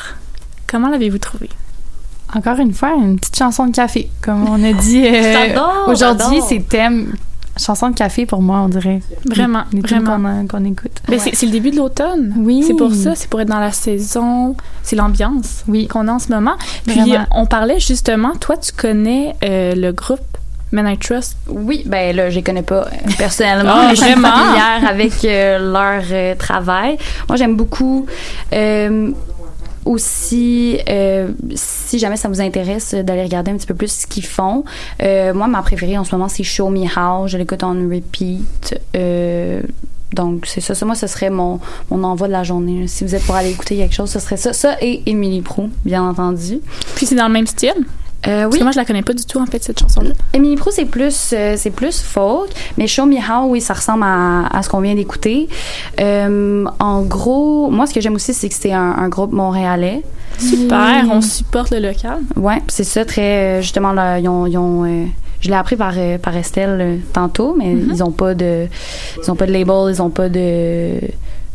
comment 0.66 0.88
l'avez-vous 0.88 1.18
trouvé? 1.18 1.48
Encore 2.34 2.58
une 2.58 2.72
fois, 2.72 2.94
une 2.94 3.16
petite 3.18 3.36
chanson 3.36 3.66
de 3.66 3.72
café. 3.74 4.10
Comme 4.22 4.48
on 4.48 4.62
a 4.64 4.72
dit, 4.72 5.04
euh, 5.06 5.56
aujourd'hui, 5.86 6.40
c'est 6.48 6.66
thème 6.68 7.14
chanson 7.56 7.90
de 7.90 7.94
café 7.94 8.26
pour 8.26 8.42
moi, 8.42 8.58
on 8.60 8.68
dirait. 8.68 9.00
Vraiment, 9.28 9.62
Les- 9.72 9.80
vraiment. 9.82 10.44
qu'on 10.48 10.64
écoute. 10.64 11.00
Ben, 11.08 11.18
c'est- 11.20 11.34
c'est 11.34 11.46
le 11.46 11.52
début 11.52 11.70
de 11.70 11.76
l'automne. 11.76 12.34
Oui. 12.38 12.64
C'est 12.66 12.74
pour 12.74 12.92
ça, 12.92 13.14
c'est 13.14 13.28
pour 13.30 13.40
être 13.40 13.48
dans 13.48 13.60
la 13.60 13.72
saison, 13.72 14.56
c'est 14.82 14.96
l'ambiance 14.96 15.62
Oui. 15.68 15.86
qu'on 15.86 16.08
a 16.08 16.12
en 16.12 16.18
ce 16.18 16.32
moment. 16.32 16.54
Puis 16.86 16.98
Vraiment. 17.00 17.26
on 17.32 17.46
parlait 17.46 17.78
justement, 17.80 18.32
toi 18.40 18.56
tu 18.56 18.72
connais 18.72 19.36
euh, 19.44 19.74
le 19.76 19.92
groupe 19.92 20.20
Men 20.72 20.86
I 20.86 20.96
Trust? 20.96 21.36
Oui, 21.48 21.82
ben 21.86 22.14
là, 22.14 22.30
je 22.30 22.36
les 22.36 22.42
connais 22.42 22.62
pas 22.62 22.86
euh, 22.86 23.10
personnellement, 23.18 23.72
Ah, 23.74 23.86
mais 23.88 23.96
je 23.96 24.02
suis 24.02 24.12
familière 24.12 24.88
avec 24.88 25.24
euh, 25.24 25.72
leur 25.72 26.02
euh, 26.10 26.34
travail. 26.36 26.96
Moi, 27.28 27.36
j'aime 27.36 27.56
beaucoup 27.56 28.06
aussi, 29.84 30.78
euh, 30.88 31.28
si 31.54 31.98
jamais 31.98 32.16
ça 32.16 32.28
vous 32.28 32.40
intéresse, 32.40 32.94
d'aller 32.94 33.22
regarder 33.22 33.50
un 33.50 33.56
petit 33.56 33.66
peu 33.66 33.74
plus 33.74 34.02
ce 34.02 34.06
qu'ils 34.06 34.26
font. 34.26 34.64
Euh, 35.02 35.32
moi, 35.34 35.46
ma 35.46 35.62
préférée 35.62 35.98
en 35.98 36.04
ce 36.04 36.14
moment, 36.14 36.28
c'est 36.28 36.42
Show 36.42 36.68
Me 36.68 36.84
How. 36.84 37.26
Je 37.26 37.38
l'écoute 37.38 37.62
en 37.62 37.72
repeat. 37.72 38.78
Euh, 38.94 39.62
donc, 40.12 40.46
c'est 40.46 40.60
ça. 40.60 40.74
Ça, 40.74 40.84
moi, 40.86 40.94
ce 40.94 41.06
serait 41.06 41.30
mon, 41.30 41.60
mon 41.90 42.04
envoi 42.04 42.26
de 42.26 42.32
la 42.32 42.42
journée. 42.42 42.88
Si 42.88 43.04
vous 43.04 43.14
êtes 43.14 43.22
pour 43.24 43.34
aller 43.34 43.50
écouter 43.50 43.76
quelque 43.76 43.94
chose, 43.94 44.10
ce 44.10 44.18
serait 44.18 44.36
ça. 44.36 44.52
Ça 44.52 44.76
et 44.80 45.02
Emily 45.06 45.40
Pro, 45.40 45.68
bien 45.84 46.02
entendu. 46.02 46.60
Puis 46.96 47.06
c'est 47.06 47.14
dans 47.14 47.28
le 47.28 47.32
même 47.32 47.46
style? 47.46 47.74
Euh, 48.26 48.42
Parce 48.42 48.52
oui. 48.52 48.58
que 48.58 48.64
moi 48.64 48.72
je 48.72 48.76
la 48.76 48.84
connais 48.84 49.02
pas 49.02 49.14
du 49.14 49.24
tout 49.24 49.38
en 49.38 49.46
fait 49.46 49.62
cette 49.64 49.80
chanson-là. 49.80 50.10
Emily 50.34 50.56
Pro, 50.56 50.70
c'est 50.70 50.84
plus, 50.84 51.32
euh, 51.32 51.54
c'est 51.56 51.70
plus 51.70 52.00
folk, 52.02 52.50
mais 52.76 52.86
Show 52.86 53.06
Me 53.06 53.16
How, 53.16 53.48
oui, 53.48 53.60
ça 53.62 53.72
ressemble 53.74 54.02
à, 54.04 54.46
à 54.46 54.62
ce 54.62 54.68
qu'on 54.68 54.80
vient 54.80 54.94
d'écouter. 54.94 55.48
Euh, 56.00 56.64
en 56.78 57.02
gros, 57.02 57.70
moi, 57.70 57.86
ce 57.86 57.94
que 57.94 58.00
j'aime 58.00 58.14
aussi, 58.14 58.34
c'est 58.34 58.48
que 58.50 58.54
c'est 58.54 58.72
un, 58.72 58.94
un 58.98 59.08
groupe 59.08 59.32
montréalais. 59.32 60.02
Super, 60.38 61.04
on 61.10 61.20
supporte 61.22 61.70
le 61.70 61.80
local. 61.80 62.18
Ouais, 62.36 62.62
c'est 62.68 62.84
ça, 62.84 63.04
très, 63.04 63.62
justement, 63.62 63.92
là, 63.92 64.18
ils 64.18 64.28
ont, 64.28 64.46
ils 64.46 64.58
ont, 64.58 65.06
je 65.40 65.48
l'ai 65.48 65.54
appris 65.56 65.76
par, 65.76 65.94
par 66.22 66.36
Estelle 66.36 67.00
tantôt, 67.12 67.54
mais 67.58 67.74
Mm-hmm. 67.74 67.90
ils 67.94 68.02
ont 68.04 68.10
pas 68.12 68.34
de, 68.34 68.66
ils 69.22 69.30
ont 69.30 69.34
pas 69.36 69.46
de 69.46 69.52
label, 69.52 69.90
ils 69.94 70.02
ont 70.02 70.10
pas 70.10 70.28
de, 70.28 71.00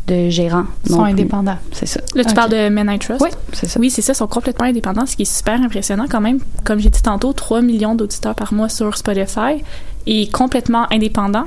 de 0.07 0.29
gérant. 0.29 0.65
Ils 0.85 0.91
sont 0.91 1.03
indépendants. 1.03 1.57
C'est 1.71 1.85
ça. 1.87 1.99
Là 2.15 2.23
tu 2.23 2.33
parles 2.33 2.51
de 2.51 2.69
Men 2.69 2.89
I 2.91 2.99
Trust. 2.99 3.21
Oui, 3.21 3.29
c'est 3.53 3.67
ça. 3.67 3.79
Oui, 3.79 3.89
c'est 3.89 4.01
ça, 4.01 4.13
ils 4.13 4.15
sont 4.15 4.27
complètement 4.27 4.65
indépendants, 4.65 5.05
ce 5.05 5.15
qui 5.15 5.23
est 5.23 5.25
super 5.37 5.59
impressionnant 5.61 6.05
quand 6.09 6.21
même. 6.21 6.39
Comme 6.63 6.79
j'ai 6.79 6.89
dit 6.89 7.01
tantôt, 7.01 7.33
3 7.33 7.61
millions 7.61 7.95
d'auditeurs 7.95 8.35
par 8.35 8.53
mois 8.53 8.69
sur 8.69 8.95
Spotify 8.97 9.63
et 10.05 10.27
complètement 10.29 10.85
indépendants. 10.91 11.45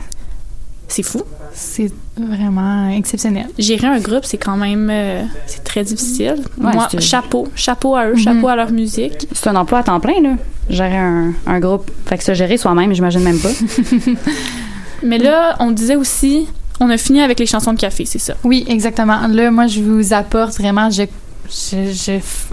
C'est 0.91 1.03
fou. 1.03 1.21
C'est 1.53 1.93
vraiment 2.17 2.89
exceptionnel. 2.89 3.47
Gérer 3.59 3.87
un 3.89 3.99
groupe, 4.01 4.25
c'est 4.25 4.39
quand 4.39 4.57
même 4.57 4.89
euh, 4.91 5.23
c'est 5.47 5.63
très 5.63 5.85
difficile. 5.85 6.37
Ouais, 6.59 6.73
Moi, 6.73 6.89
chapeau, 6.99 7.47
chapeau 7.55 7.95
à 7.95 8.07
eux, 8.07 8.13
Mhm. 8.15 8.19
chapeau 8.19 8.49
à 8.49 8.57
leur 8.57 8.71
musique. 8.73 9.29
C'est 9.33 9.49
un 9.51 9.57
emploi 9.57 9.81
à 9.81 9.83
temps 9.83 10.01
plein, 10.01 10.21
là. 10.23 10.31
Gérer 10.71 10.97
un, 10.97 11.33
un 11.47 11.61
groupe. 11.61 11.91
Fait 12.07 12.17
que 12.17 12.25
se 12.25 12.33
gérer 12.35 12.57
soi-même, 12.57 12.93
j'imagine 12.95 13.21
même 13.23 13.39
pas. 13.39 13.51
Mais 15.03 15.19
là, 15.19 15.57
on 15.61 15.71
disait 15.71 15.97
aussi, 15.97 16.49
on 16.81 16.91
a 16.91 16.97
fini 16.97 17.21
avec 17.21 17.39
les 17.39 17.47
chansons 17.47 17.73
de 17.73 17.79
café, 17.79 18.05
c'est 18.05 18.19
ça? 18.19 18.35
Oui, 18.45 18.65
exactement. 18.69 19.27
Là, 19.27 19.51
moi, 19.51 19.67
je 19.67 19.81
vous 19.81 20.13
apporte 20.13 20.57
vraiment. 20.59 20.89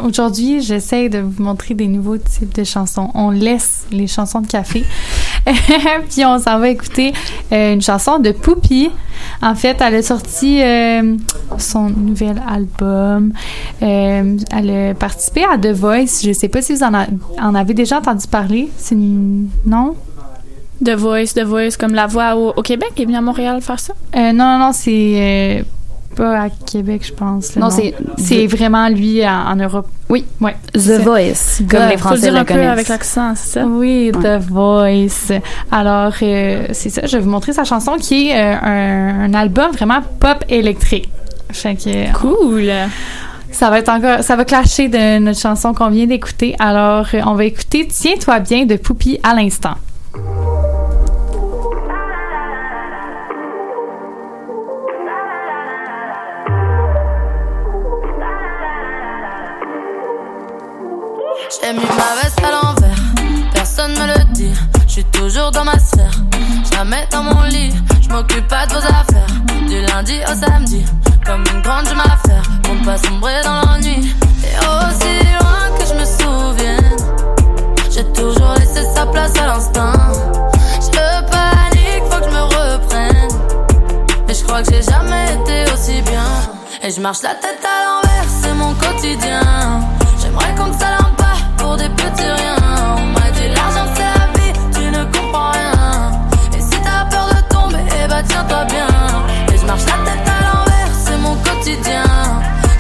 Aujourd'hui, 0.02 0.62
j'essaie 0.62 1.10
de 1.10 1.20
vous 1.20 1.44
montrer 1.44 1.74
des 1.74 1.88
nouveaux 1.88 2.18
types 2.18 2.56
de 2.56 2.64
chansons. 2.64 3.10
On 3.14 3.30
laisse 3.30 3.86
les 3.92 4.08
chansons 4.08 4.40
de 4.40 4.48
café, 4.48 4.86
puis 6.10 6.26
on 6.26 6.40
s'en 6.40 6.60
va 6.60 6.70
écouter 6.70 7.14
euh, 7.52 7.74
une 7.74 7.82
chanson 7.82 8.20
de 8.20 8.32
Poupie. 8.32 8.90
En 9.42 9.54
fait, 9.56 9.78
elle 9.82 9.96
a 9.96 10.02
sorti 10.02 10.62
euh, 10.62 11.18
son 11.58 11.90
nouvel 11.90 12.42
album. 12.48 13.34
Euh, 13.82 14.38
elle 14.52 14.70
a 14.70 14.94
participé 14.94 15.44
à 15.44 15.58
The 15.58 15.74
Voice. 15.74 16.22
Je 16.24 16.32
sais 16.32 16.48
pas 16.48 16.62
si 16.62 16.74
vous 16.74 16.84
en, 16.84 16.94
en 17.42 17.56
avez 17.56 17.74
déjà 17.74 17.98
entendu 17.98 18.28
parler. 18.28 18.70
C'est 18.78 18.96
non? 18.96 19.96
The 20.84 20.92
Voice, 20.96 21.34
The 21.36 21.44
Voice, 21.44 21.78
comme 21.80 21.94
la 21.96 22.08
voix 22.08 22.36
au, 22.36 22.54
au 22.56 22.62
Québec, 22.62 22.92
est 22.98 23.06
venue 23.06 23.16
à 23.18 23.22
Montréal 23.22 23.62
faire 23.62 23.80
ça? 23.80 23.94
Euh, 24.16 24.32
non, 24.34 24.46
non, 24.46 24.60
non, 24.60 24.72
c'est 24.74 24.92
euh, 25.62 25.64
pas 26.16 26.42
à 26.42 26.50
Québec, 26.50 27.04
je 27.08 27.14
pense. 27.14 27.56
Non, 27.56 27.70
c'est- 27.70 27.94
c'est 28.18 28.46
vraiment 28.48 28.88
lui 28.90 29.26
en, 29.26 29.52
en 29.52 29.56
Europe. 29.56 29.88
Oui. 30.10 30.26
Ouais. 30.42 30.56
The 30.74 30.80
C'est- 30.80 30.98
Voice, 31.00 31.62
comme 31.70 31.80
les 31.82 31.86
Faut 31.88 31.92
le 31.94 31.98
Français 31.98 32.22
dire 32.22 32.34
le 32.34 32.40
un 32.40 32.44
peu 32.46 32.54
connaissent. 32.54 32.70
avec 32.72 32.88
l'accent, 32.90 33.34
c'est 33.36 33.60
ça? 33.60 33.66
Oui, 33.66 34.12
The 34.14 34.40
Voice. 34.50 35.32
Alors, 35.72 36.14
euh, 36.22 36.68
c'est 36.74 36.90
ça. 36.90 37.06
Je 37.06 37.18
vais 37.18 37.24
vous 37.24 37.30
montrer 37.30 37.54
sa 37.54 37.64
chanson 37.64 37.94
qui 38.00 38.30
est 38.30 38.36
euh, 38.38 38.56
un, 38.62 39.26
un 39.30 39.34
album 39.34 39.72
vraiment 39.72 40.00
pop 40.20 40.44
électrique. 40.50 41.10
Fait 41.52 41.76
que, 41.76 42.12
Cool! 42.18 42.70
ça 43.52 43.70
va 43.70 43.80
être 43.80 43.90
encore, 43.90 44.22
ça 44.24 44.36
va 44.36 44.44
clasher 44.44 44.90
de 44.90 45.20
notre 45.20 45.40
chanson 45.40 45.74
qu'on 45.74 45.90
vient 45.90 46.06
d'écouter. 46.06 46.56
Alors, 46.60 47.08
on 47.26 47.34
va 47.36 47.46
écouter 47.46 47.88
Tiens-toi 47.90 48.40
bien 48.42 48.66
de 48.66 48.76
Poupie 48.76 49.20
à 49.24 49.34
l'instant. 49.34 49.76
Suis 64.96 65.04
toujours 65.12 65.52
dans 65.52 65.66
ma 65.66 65.78
sphère, 65.78 66.22
jamais 66.74 67.06
dans 67.12 67.22
mon 67.22 67.42
lit. 67.42 67.74
Je 68.02 68.08
m'occupe 68.08 68.48
pas 68.48 68.66
de 68.66 68.76
vos 68.76 68.78
affaires, 68.78 69.28
du 69.68 69.82
lundi 69.82 70.14
au 70.24 70.34
samedi. 70.40 70.86
Comme 71.26 71.44
une 71.54 71.62
grande, 71.62 71.86
je 71.90 71.96
m'affaire 71.96 72.44
pour 72.64 72.76
ne 72.76 72.86
pas 72.86 72.98
sombrer 72.98 73.44
dans 73.44 73.60
l'ennui. 73.60 74.16
Et 74.42 74.58
aussi 74.58 75.20
loin 75.34 75.68
que 75.78 75.86
je 75.86 75.96
me 75.96 76.06
souvienne, 76.06 76.96
j'ai 77.92 78.06
toujours 78.14 78.54
laissé 78.54 78.86
sa 78.96 79.06
place 79.06 79.38
à 79.38 79.48
l'instinct. 79.48 80.14
Je 80.80 80.88
panique, 81.30 82.04
faut 82.10 82.20
que 82.22 82.30
je 82.30 82.34
me 82.34 82.44
reprenne. 82.44 83.28
Mais 84.26 84.34
je 84.34 84.46
crois 84.46 84.64
que 84.64 84.72
j'ai 84.72 84.82
jamais 84.82 85.26
été 85.34 85.74
aussi 85.74 86.02
bien. 86.04 86.24
Et 86.84 86.90
je 86.90 87.02
marche 87.02 87.22
la 87.22 87.36
tête 87.36 87.60
à 87.66 87.84
l'envers, 87.84 88.30
c'est 88.42 88.54
mon 88.54 88.74
quotidien. 88.76 89.42
J'aimerais 90.22 90.56
qu'on 90.56 90.72
s'alarme 90.72 91.16
pas 91.18 91.36
pour 91.58 91.76
des 91.76 91.90
petits 91.90 92.24
riens. 92.24 92.65
Je 99.66 99.72
marche 99.72 99.86
la 99.86 99.98
tête 100.06 100.28
à 100.28 100.32
l'envers, 100.46 100.94
c'est 101.04 101.18
mon 101.18 101.36
quotidien. 101.38 102.04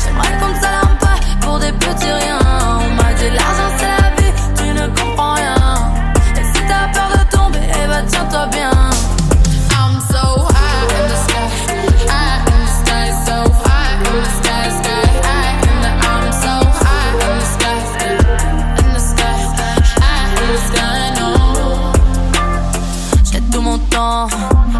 J'aimerais 0.03 0.37
qu'on 0.39 0.49
ne 0.49 0.59
s'alarme 0.59 0.97
pas 0.99 1.17
pour 1.41 1.57
des 1.59 1.71
petits 1.71 2.11
riens. 2.11 2.39
On 2.79 2.89
m'a 2.95 3.13
dit 3.13 3.29
l'argent 3.31 3.71
c'est 3.77 3.87
la 4.01 4.09
vie, 4.21 4.33
tu 4.55 4.65
ne 4.71 4.87
comprends 4.87 5.33
rien. 5.33 5.55
Et 6.37 6.43
si 6.43 6.61
t'as 6.67 6.87
peur 6.93 7.09
de 7.17 7.23
tomber, 7.35 7.65
eh 7.73 7.87
bah 7.87 8.03
tiens-toi 8.07 8.45
bien. 8.51 8.71
I'm 9.71 9.99
so 10.11 10.47
high 10.53 10.85
in 10.95 11.05
the 11.09 11.17
sky, 11.25 11.47
high 12.07 12.39
in 12.51 12.59
the 12.61 12.71
sky, 12.79 13.07
so 13.25 13.37
high 13.65 13.93
in 14.05 14.17
the 14.21 14.31
sky, 14.37 14.65
sky 14.77 15.05
high 15.25 15.53
in 15.65 15.77
the. 15.81 15.89
I'm 16.05 16.27
so 16.43 16.53
high 16.85 17.11
in 17.25 17.33
the 17.39 17.47
sky, 17.55 17.77
in 18.79 18.87
the 18.93 18.99
sky, 18.99 19.37
high 20.01 20.27
in 20.39 20.47
the 20.53 20.59
sky. 20.67 20.93
J'ai 23.31 23.41
tout 23.51 23.61
mon 23.61 23.79
temps, 23.79 24.27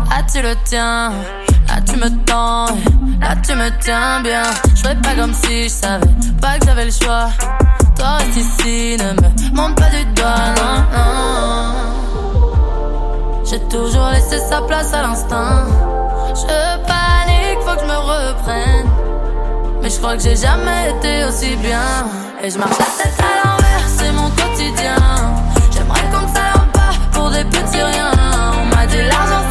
là 0.10 0.20
tu 0.32 0.40
le 0.42 0.56
tiens, 0.66 1.10
là 1.10 1.45
tu 1.86 1.96
me 1.98 2.10
tends, 2.26 2.68
là 3.22 3.36
tu 3.46 3.54
me 3.56 3.70
tiens 3.82 4.22
bien. 4.22 4.44
Je 4.76 4.84
pas 4.84 5.16
comme 5.16 5.34
si 5.34 5.64
je 5.64 5.70
savais 5.70 6.06
pas 6.42 6.60
que 6.60 6.66
j'avais 6.66 6.86
le 6.86 6.92
choix. 6.92 7.30
Toi 7.98 8.18
reste 8.18 8.38
ici, 8.38 8.98
ne 9.00 9.14
me 9.22 9.56
montre 9.56 9.76
pas 9.76 9.90
du 9.90 10.06
doigt, 10.14 10.54
non, 10.58 10.78
non. 10.94 11.86
J'ai 13.46 13.60
toujours 13.68 14.10
laissé 14.10 14.38
sa 14.50 14.62
place 14.62 14.94
à 14.94 15.02
l'instinct. 15.02 15.66
Je 16.36 16.46
panique, 16.90 17.60
faut 17.66 17.76
que 17.76 17.82
je 17.82 17.86
me 17.86 17.98
reprenne. 17.98 18.90
Mais 19.82 19.90
je 19.90 19.98
crois 19.98 20.16
que 20.18 20.24
j'ai 20.24 20.36
jamais 20.36 20.92
été 20.98 21.26
aussi 21.26 21.56
bien. 21.58 21.88
Et 22.44 22.50
je 22.50 22.58
marche 22.58 22.78
la 22.78 23.04
tête 23.04 23.20
à 23.20 23.48
l'envers, 23.48 23.88
c'est 23.98 24.12
mon 24.12 24.30
quotidien. 24.30 24.96
J'aimerais 25.72 26.08
qu'on 26.12 26.28
ne 26.28 26.34
pas 26.34 26.92
pour 27.14 27.30
des 27.30 27.46
petits 27.46 27.82
riens. 27.82 28.12
On 28.62 28.76
m'a 28.76 28.86
dit 28.88 29.02
l'argent 29.02 29.45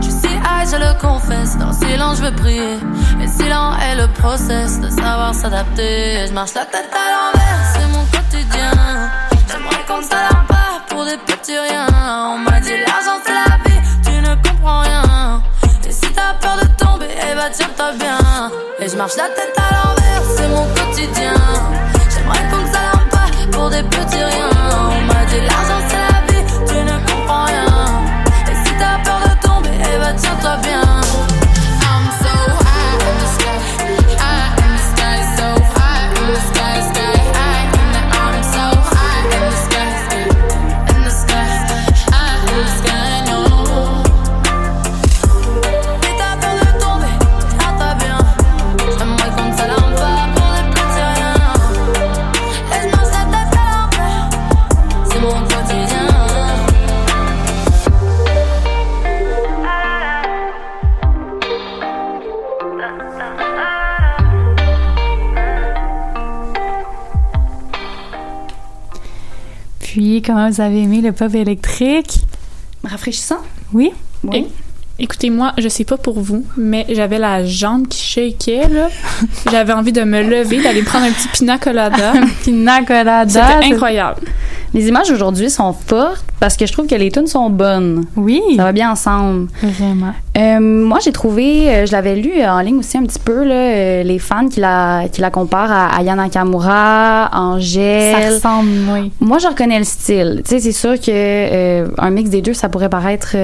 Je 0.00 0.10
suis 0.10 0.36
high, 0.36 0.68
je 0.70 0.76
le 0.76 0.98
confesse. 1.00 1.56
Dans 1.58 1.68
le 1.68 1.72
silence, 1.72 2.18
je 2.18 2.24
veux 2.24 2.34
prier. 2.34 2.78
Et 3.22 3.26
si 3.26 3.48
lent 3.48 3.72
est 3.78 3.96
le 3.96 4.08
process 4.08 4.80
de 4.80 4.88
savoir 4.88 5.34
s'adapter. 5.34 6.26
Je 6.26 6.32
marche 6.32 6.54
la 6.54 6.64
tête 6.64 6.90
à 6.92 7.06
l'envers, 7.14 7.62
c'est 7.72 7.88
mon 7.88 8.04
quotidien. 8.06 8.70
J'aimerais 9.48 9.84
qu'on 9.86 10.02
s'alarme 10.02 10.46
pas 10.46 10.82
pour 10.88 11.04
des 11.04 11.16
petits 11.26 11.58
riens. 11.58 11.86
On 12.34 12.38
m'a 12.38 12.60
dit 12.60 12.76
l'argent 12.86 13.18
c'est 13.24 13.32
la 13.32 13.56
vie, 13.64 13.80
tu 14.04 14.12
ne 14.20 14.34
comprends 14.46 14.80
rien. 14.80 15.42
Et 15.86 15.92
si 15.92 16.12
t'as 16.12 16.34
peur 16.40 16.56
de 16.62 16.66
tomber, 16.76 17.08
eh 17.08 17.34
bah 17.34 17.48
tiens-toi 17.52 17.92
bien. 17.98 18.18
Et 18.80 18.88
je 18.88 18.96
marche 18.96 19.16
la 19.16 19.28
tête 19.28 19.54
à 19.56 19.74
l'envers, 19.74 20.22
c'est 20.36 20.48
mon 20.48 20.66
quotidien. 20.74 21.34
J'aimerais 22.12 22.44
qu'on 22.50 22.72
s'alarme 22.72 23.08
pas 23.10 23.28
pour 23.50 23.70
des 23.70 23.82
petits 23.82 24.22
riens. 24.22 24.50
On 24.90 25.00
m'a 25.06 25.24
dit 25.24 25.40
l'argent 25.40 25.87
tiens-toi 30.18 30.56
bien. 30.62 30.97
Comment 70.28 70.50
vous 70.50 70.60
avez 70.60 70.82
aimé 70.82 71.00
le 71.00 71.12
pop 71.12 71.34
électrique? 71.34 72.18
Rafraîchissant? 72.84 73.38
Oui. 73.72 73.92
É- 74.32 74.44
Écoutez-moi, 75.00 75.52
je 75.56 75.68
sais 75.68 75.84
pas 75.84 75.96
pour 75.96 76.20
vous, 76.20 76.44
mais 76.56 76.84
j'avais 76.90 77.18
la 77.20 77.46
jambe 77.46 77.86
qui 77.86 78.02
shakeait, 78.04 78.68
là. 78.68 78.88
J'avais 79.50 79.72
envie 79.72 79.92
de 79.92 80.02
me 80.02 80.22
lever, 80.22 80.60
d'aller 80.60 80.82
prendre 80.82 81.06
un 81.06 81.12
petit 81.12 81.28
pina 81.28 81.56
colada. 81.56 82.12
pina 82.44 82.82
colada. 82.84 83.26
C'était 83.28 83.72
incroyable. 83.74 84.20
Les 84.74 84.88
images 84.88 85.10
aujourd'hui 85.10 85.50
sont 85.50 85.72
fortes 85.72 86.24
parce 86.40 86.56
que 86.56 86.66
je 86.66 86.72
trouve 86.72 86.86
que 86.86 86.94
les 86.94 87.10
tunes 87.10 87.26
sont 87.26 87.50
bonnes. 87.50 88.04
Oui. 88.16 88.40
Ça 88.56 88.64
va 88.64 88.72
bien 88.72 88.90
ensemble. 88.90 89.48
Vraiment. 89.62 90.12
Euh, 90.36 90.60
moi, 90.60 90.98
j'ai 91.02 91.12
trouvé, 91.12 91.68
euh, 91.68 91.86
je 91.86 91.92
l'avais 91.92 92.16
lu 92.16 92.32
euh, 92.36 92.50
en 92.50 92.60
ligne 92.60 92.78
aussi 92.78 92.96
un 92.98 93.04
petit 93.04 93.18
peu, 93.18 93.44
là, 93.44 93.54
euh, 93.54 94.02
les 94.02 94.18
fans 94.18 94.48
qui 94.48 94.60
la, 94.60 95.04
qui 95.10 95.20
la 95.20 95.30
comparent 95.30 95.72
à 95.72 95.96
Aya 95.98 96.14
Nakamura, 96.14 97.30
Angèle. 97.32 98.14
Ça 98.14 98.34
ressemble, 98.34 98.70
oui. 98.92 99.12
Moi, 99.20 99.38
je 99.38 99.48
reconnais 99.48 99.78
le 99.78 99.84
style. 99.84 100.42
Tu 100.44 100.50
sais, 100.50 100.60
c'est 100.60 100.72
sûr 100.72 101.00
que 101.00 102.00
un 102.00 102.10
mix 102.10 102.30
des 102.30 102.42
deux, 102.42 102.54
ça 102.54 102.68
pourrait 102.68 102.88
paraître 102.90 103.36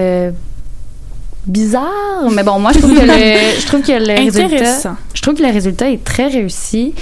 bizarre, 1.46 2.30
mais 2.32 2.42
bon, 2.42 2.58
moi, 2.58 2.72
je 2.72 2.78
trouve 2.78 2.94
que 2.94 3.04
le, 3.04 3.06
je 3.60 3.66
trouve 3.66 3.82
que 3.82 3.92
le 3.92 4.14
résultat, 4.14 4.96
trouve 5.24 5.36
que 5.38 5.42
le 5.42 5.52
résultat 5.52 5.90
est 5.90 6.04
très 6.04 6.28
réussi. 6.28 6.94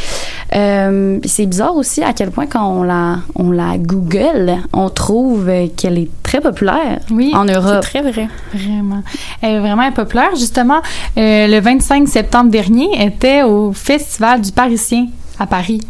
Euh, 0.54 1.18
c'est 1.24 1.46
bizarre 1.46 1.76
aussi 1.76 2.02
à 2.02 2.12
quel 2.12 2.30
point 2.30 2.46
quand 2.46 2.66
on 2.66 2.82
la, 2.82 3.18
on 3.34 3.50
la 3.50 3.78
Google, 3.78 4.56
on 4.72 4.88
trouve 4.90 5.50
qu'elle 5.76 5.98
est 5.98 6.10
très 6.22 6.40
populaire 6.40 7.00
Oui, 7.10 7.32
en 7.34 7.44
Europe. 7.44 7.80
C'est 7.82 8.00
très 8.00 8.10
vrai. 8.10 8.28
Vraiment. 8.54 9.02
Elle 9.40 9.52
est 9.56 9.60
vraiment 9.60 9.90
populaire. 9.92 10.30
Justement, 10.36 10.80
euh, 11.18 11.46
le 11.46 11.60
25 11.60 12.08
septembre 12.08 12.50
dernier, 12.50 12.88
elle 12.98 13.08
était 13.08 13.42
au 13.42 13.72
Festival 13.72 14.40
du 14.40 14.52
Parisien 14.52 15.06
à 15.38 15.46
Paris. 15.46 15.80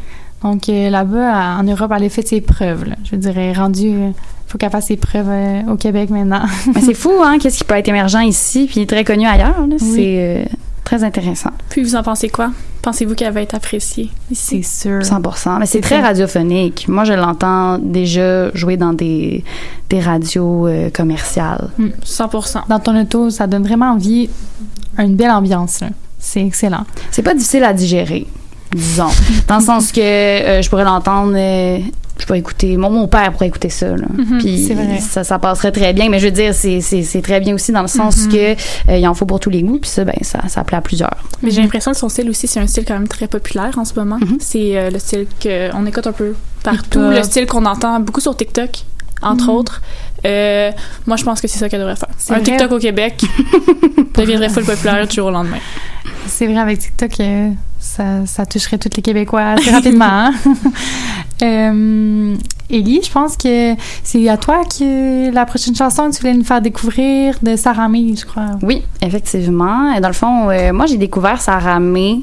Donc 0.42 0.68
euh, 0.68 0.90
là-bas, 0.90 1.56
en 1.58 1.62
Europe, 1.62 1.92
elle 1.96 2.04
a 2.04 2.08
fait 2.08 2.26
ses 2.26 2.40
preuves. 2.40 2.84
là. 2.88 2.96
Je 3.04 3.12
veux 3.12 3.16
dire, 3.18 3.32
elle 3.36 3.50
est 3.50 3.52
rendue... 3.52 3.90
euh, 3.92 4.10
faut 4.48 4.58
qu'elle 4.58 4.70
fasse 4.70 4.86
ses 4.88 4.96
preuves 4.98 5.28
euh, 5.30 5.62
au 5.72 5.76
Québec 5.76 6.10
maintenant. 6.10 6.42
C'est 6.80 6.94
fou, 7.02 7.12
hein, 7.24 7.38
qu'est-ce 7.40 7.58
qui 7.58 7.64
peut 7.64 7.74
être 7.76 7.88
émergent 7.88 8.20
ici 8.22 8.68
puis 8.70 8.86
très 8.86 9.02
connu 9.02 9.26
ailleurs. 9.26 9.66
là. 9.66 9.76
C'est 9.78 10.16
euh, 10.18 10.44
très 10.84 11.04
intéressant. 11.04 11.50
Puis 11.68 11.82
vous 11.82 11.94
en 11.96 12.02
pensez 12.02 12.28
quoi? 12.28 12.50
Pensez-vous 12.82 13.14
qu'elle 13.14 13.32
va 13.32 13.42
être 13.42 13.54
appréciée 13.54 14.10
ici? 14.30 14.62
C'est 14.64 14.88
sûr. 14.88 14.98
100% 15.00 15.58
Mais 15.60 15.66
c'est 15.66 15.80
très 15.80 16.00
radiophonique. 16.00 16.86
Moi, 16.88 17.04
je 17.04 17.12
l'entends 17.12 17.78
déjà 17.78 18.52
jouer 18.54 18.76
dans 18.76 18.92
des, 18.92 19.44
des 19.88 20.00
radios 20.00 20.66
euh, 20.66 20.90
commerciales. 20.90 21.70
100% 22.04 22.68
Dans 22.68 22.80
ton 22.80 23.00
auto, 23.00 23.30
ça 23.30 23.46
donne 23.46 23.62
vraiment 23.62 23.92
envie, 23.92 24.28
une 24.98 25.14
belle 25.14 25.30
ambiance. 25.30 25.80
là. 25.80 25.88
C'est 26.18 26.44
excellent. 26.44 26.84
C'est 27.10 27.22
pas 27.22 27.34
difficile 27.34 27.64
à 27.64 27.72
digérer, 27.72 28.26
disons. 28.72 29.08
Dans 29.48 29.58
le 29.58 29.64
sens 29.64 29.92
que 29.92 30.00
euh, 30.00 30.62
je 30.62 30.68
pourrais 30.68 30.84
l'entendre, 30.84 31.34
euh, 31.36 31.78
je 32.22 32.26
pourrais 32.26 32.38
écouter, 32.38 32.76
mon, 32.76 32.88
mon 32.90 33.08
père 33.08 33.32
pourrait 33.32 33.48
écouter 33.48 33.68
ça. 33.68 33.88
Là. 33.88 34.06
Mhm, 34.16 34.38
Puis. 34.38 34.72
Ça, 35.00 35.24
ça 35.24 35.38
passerait 35.38 35.72
très 35.72 35.92
bien. 35.92 36.08
Mais 36.08 36.18
je 36.20 36.26
veux 36.26 36.30
dire, 36.32 36.54
c'est, 36.54 36.80
c'est, 36.80 37.02
c'est 37.02 37.20
très 37.20 37.40
bien 37.40 37.54
aussi 37.54 37.72
dans 37.72 37.82
le 37.82 37.88
sens 37.88 38.26
Mhm. 38.26 38.32
que 38.32 38.56
euh, 38.90 39.06
en 39.06 39.14
faut 39.14 39.26
pour 39.26 39.40
tous 39.40 39.50
les 39.50 39.62
goûts. 39.62 39.78
Puis 39.80 39.90
ça, 39.90 40.04
ben, 40.04 40.14
ça, 40.22 40.38
ça 40.48 40.62
plaît 40.64 40.78
à 40.78 40.80
plusieurs. 40.80 41.16
Mais 41.42 41.50
j'ai 41.50 41.60
l'impression 41.60 41.90
que 41.90 41.96
son 41.98 42.08
style 42.08 42.30
aussi, 42.30 42.46
c'est 42.46 42.60
un 42.60 42.66
style 42.66 42.84
quand 42.86 42.94
même 42.94 43.08
très 43.08 43.26
populaire 43.26 43.76
en 43.76 43.84
ce 43.84 43.94
moment. 43.94 44.18
C'est 44.40 44.76
euh, 44.78 44.90
le 44.90 44.98
style 44.98 45.26
qu'on 45.42 45.84
écoute 45.86 46.06
un 46.06 46.12
peu 46.12 46.34
partout, 46.62 47.00
le 47.00 47.22
style 47.24 47.46
qu'on 47.46 47.64
entend 47.66 47.98
beaucoup 48.00 48.20
sur 48.20 48.36
TikTok, 48.36 48.70
entre 49.20 49.44
Mhm. 49.48 49.50
autres. 49.56 49.82
Euh, 50.24 50.70
moi, 51.06 51.16
je 51.16 51.24
pense 51.24 51.40
que 51.40 51.48
c'est 51.48 51.58
ça 51.58 51.68
qu'elle 51.68 51.80
devrait 51.80 51.96
faire. 51.96 52.08
C'est 52.16 52.32
Un 52.32 52.36
vrai. 52.36 52.44
TikTok 52.44 52.70
au 52.72 52.78
Québec 52.78 53.20
deviendrait 54.16 54.48
full 54.48 54.64
populaire 54.64 55.06
du 55.06 55.14
jour 55.16 55.26
au 55.26 55.30
lendemain. 55.30 55.58
C'est 56.26 56.46
vrai, 56.46 56.58
avec 56.58 56.78
TikTok, 56.78 57.18
euh, 57.20 57.50
ça, 57.82 58.24
ça 58.26 58.46
toucherait 58.46 58.78
tous 58.78 58.90
les 58.96 59.02
Québécois 59.02 59.42
assez 59.58 59.70
rapidement. 59.70 60.04
hein? 60.06 60.32
euh, 61.42 62.34
Élie, 62.70 63.00
je 63.04 63.10
pense 63.10 63.36
que 63.36 63.74
c'est 64.04 64.28
à 64.28 64.36
toi 64.36 64.62
que 64.64 65.30
la 65.30 65.44
prochaine 65.44 65.74
chanson 65.74 66.08
que 66.08 66.14
tu 66.14 66.20
voulais 66.22 66.34
nous 66.34 66.44
faire 66.44 66.62
découvrir 66.62 67.36
de 67.42 67.56
Sarah 67.56 67.88
May, 67.88 68.14
je 68.16 68.24
crois. 68.24 68.52
Oui, 68.62 68.82
effectivement. 69.02 69.98
Dans 70.00 70.08
le 70.08 70.14
fond, 70.14 70.48
euh, 70.48 70.72
moi, 70.72 70.86
j'ai 70.86 70.96
découvert 70.96 71.40
Sarah 71.40 71.80
May. 71.80 72.20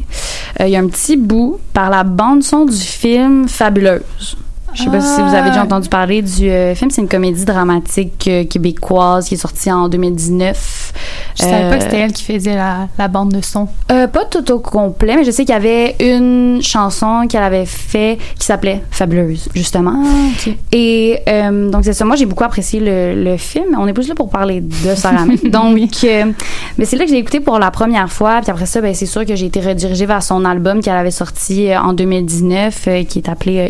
Euh, 0.59 0.65
Il 0.67 0.71
y 0.71 0.75
a 0.75 0.79
un 0.79 0.87
petit 0.87 1.17
bout 1.17 1.59
par 1.73 1.89
la 1.89 2.03
bande-son 2.03 2.65
du 2.65 2.75
film 2.77 3.47
Fabuleuse. 3.47 4.37
Je 4.73 4.83
sais 4.83 4.89
pas 4.89 5.01
si 5.01 5.21
vous 5.21 5.33
avez 5.33 5.49
déjà 5.49 5.63
entendu 5.63 5.89
parler 5.89 6.21
du 6.21 6.49
euh, 6.49 6.75
film. 6.75 6.91
C'est 6.91 7.01
une 7.01 7.07
comédie 7.07 7.43
dramatique 7.45 8.25
euh, 8.27 8.43
québécoise 8.45 9.27
qui 9.27 9.33
est 9.33 9.37
sortie 9.37 9.71
en 9.71 9.89
2019. 9.89 10.93
Je 11.35 11.43
savais 11.43 11.53
Euh, 11.65 11.69
pas 11.69 11.77
que 11.77 11.83
c'était 11.83 11.97
elle 11.99 12.13
qui 12.13 12.23
faisait 12.23 12.55
la, 12.55 12.87
la 12.97 13.07
bande 13.07 13.31
de 13.33 13.41
son. 13.41 13.67
euh, 13.91 14.07
pas 14.07 14.25
tout 14.25 14.51
au 14.51 14.59
complet, 14.59 15.15
mais 15.15 15.23
je 15.23 15.31
sais 15.31 15.43
qu'il 15.45 15.53
y 15.53 15.57
avait 15.57 15.95
une 15.99 16.61
chanson 16.61 17.25
qu'elle 17.27 17.43
avait 17.43 17.65
fait 17.65 18.17
qui 18.37 18.45
s'appelait 18.45 18.81
Fabuleuse, 18.91 19.49
justement. 19.55 20.03
Et 20.71 21.19
euh, 21.27 21.69
donc 21.69 21.83
c'est 21.83 21.93
ça. 21.93 22.05
Moi, 22.05 22.15
j'ai 22.15 22.25
beaucoup 22.25 22.43
apprécié 22.43 22.79
le, 22.79 23.23
le 23.23 23.37
film. 23.37 23.75
On 23.77 23.87
est 23.87 23.93
plus 23.93 24.07
là 24.07 24.15
pour 24.15 24.29
parler 24.29 24.61
de 24.61 24.95
Sarah. 24.95 25.25
Donc, 25.43 25.89
euh, 26.03 26.25
mais 26.77 26.85
c'est 26.85 26.95
là 26.97 27.05
que 27.05 27.09
j'ai 27.09 27.17
écouté 27.17 27.39
pour 27.39 27.59
la 27.59 27.71
première 27.71 28.11
fois. 28.11 28.39
Puis 28.41 28.51
après 28.51 28.65
ça, 28.65 28.81
ben, 28.81 28.93
c'est 28.93 29.05
sûr 29.05 29.25
que 29.25 29.35
j'ai 29.35 29.45
été 29.47 29.59
redirigée 29.61 30.05
vers 30.05 30.21
son 30.23 30.45
album 30.45 30.81
qu'elle 30.81 30.95
avait 30.95 31.11
sorti 31.11 31.69
euh, 31.71 31.79
en 31.79 31.93
2019, 31.93 32.83
euh, 32.87 33.03
qui 33.03 33.19
est 33.19 33.29
appelé 33.29 33.59
euh, 33.59 33.69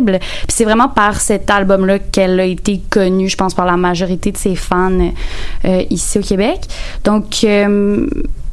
Puis 0.00 0.18
c'est 0.48 0.64
vraiment 0.64 0.88
par 0.88 1.20
cet 1.20 1.50
album-là 1.50 1.98
qu'elle 1.98 2.38
a 2.40 2.44
été 2.44 2.80
connue, 2.90 3.28
je 3.28 3.36
pense, 3.36 3.54
par 3.54 3.66
la 3.66 3.76
majorité 3.76 4.32
de 4.32 4.36
ses 4.36 4.54
fans 4.54 5.12
euh, 5.64 5.82
ici 5.90 6.18
au 6.18 6.22
Québec. 6.22 6.60
Donc 7.04 7.44
euh, 7.44 8.06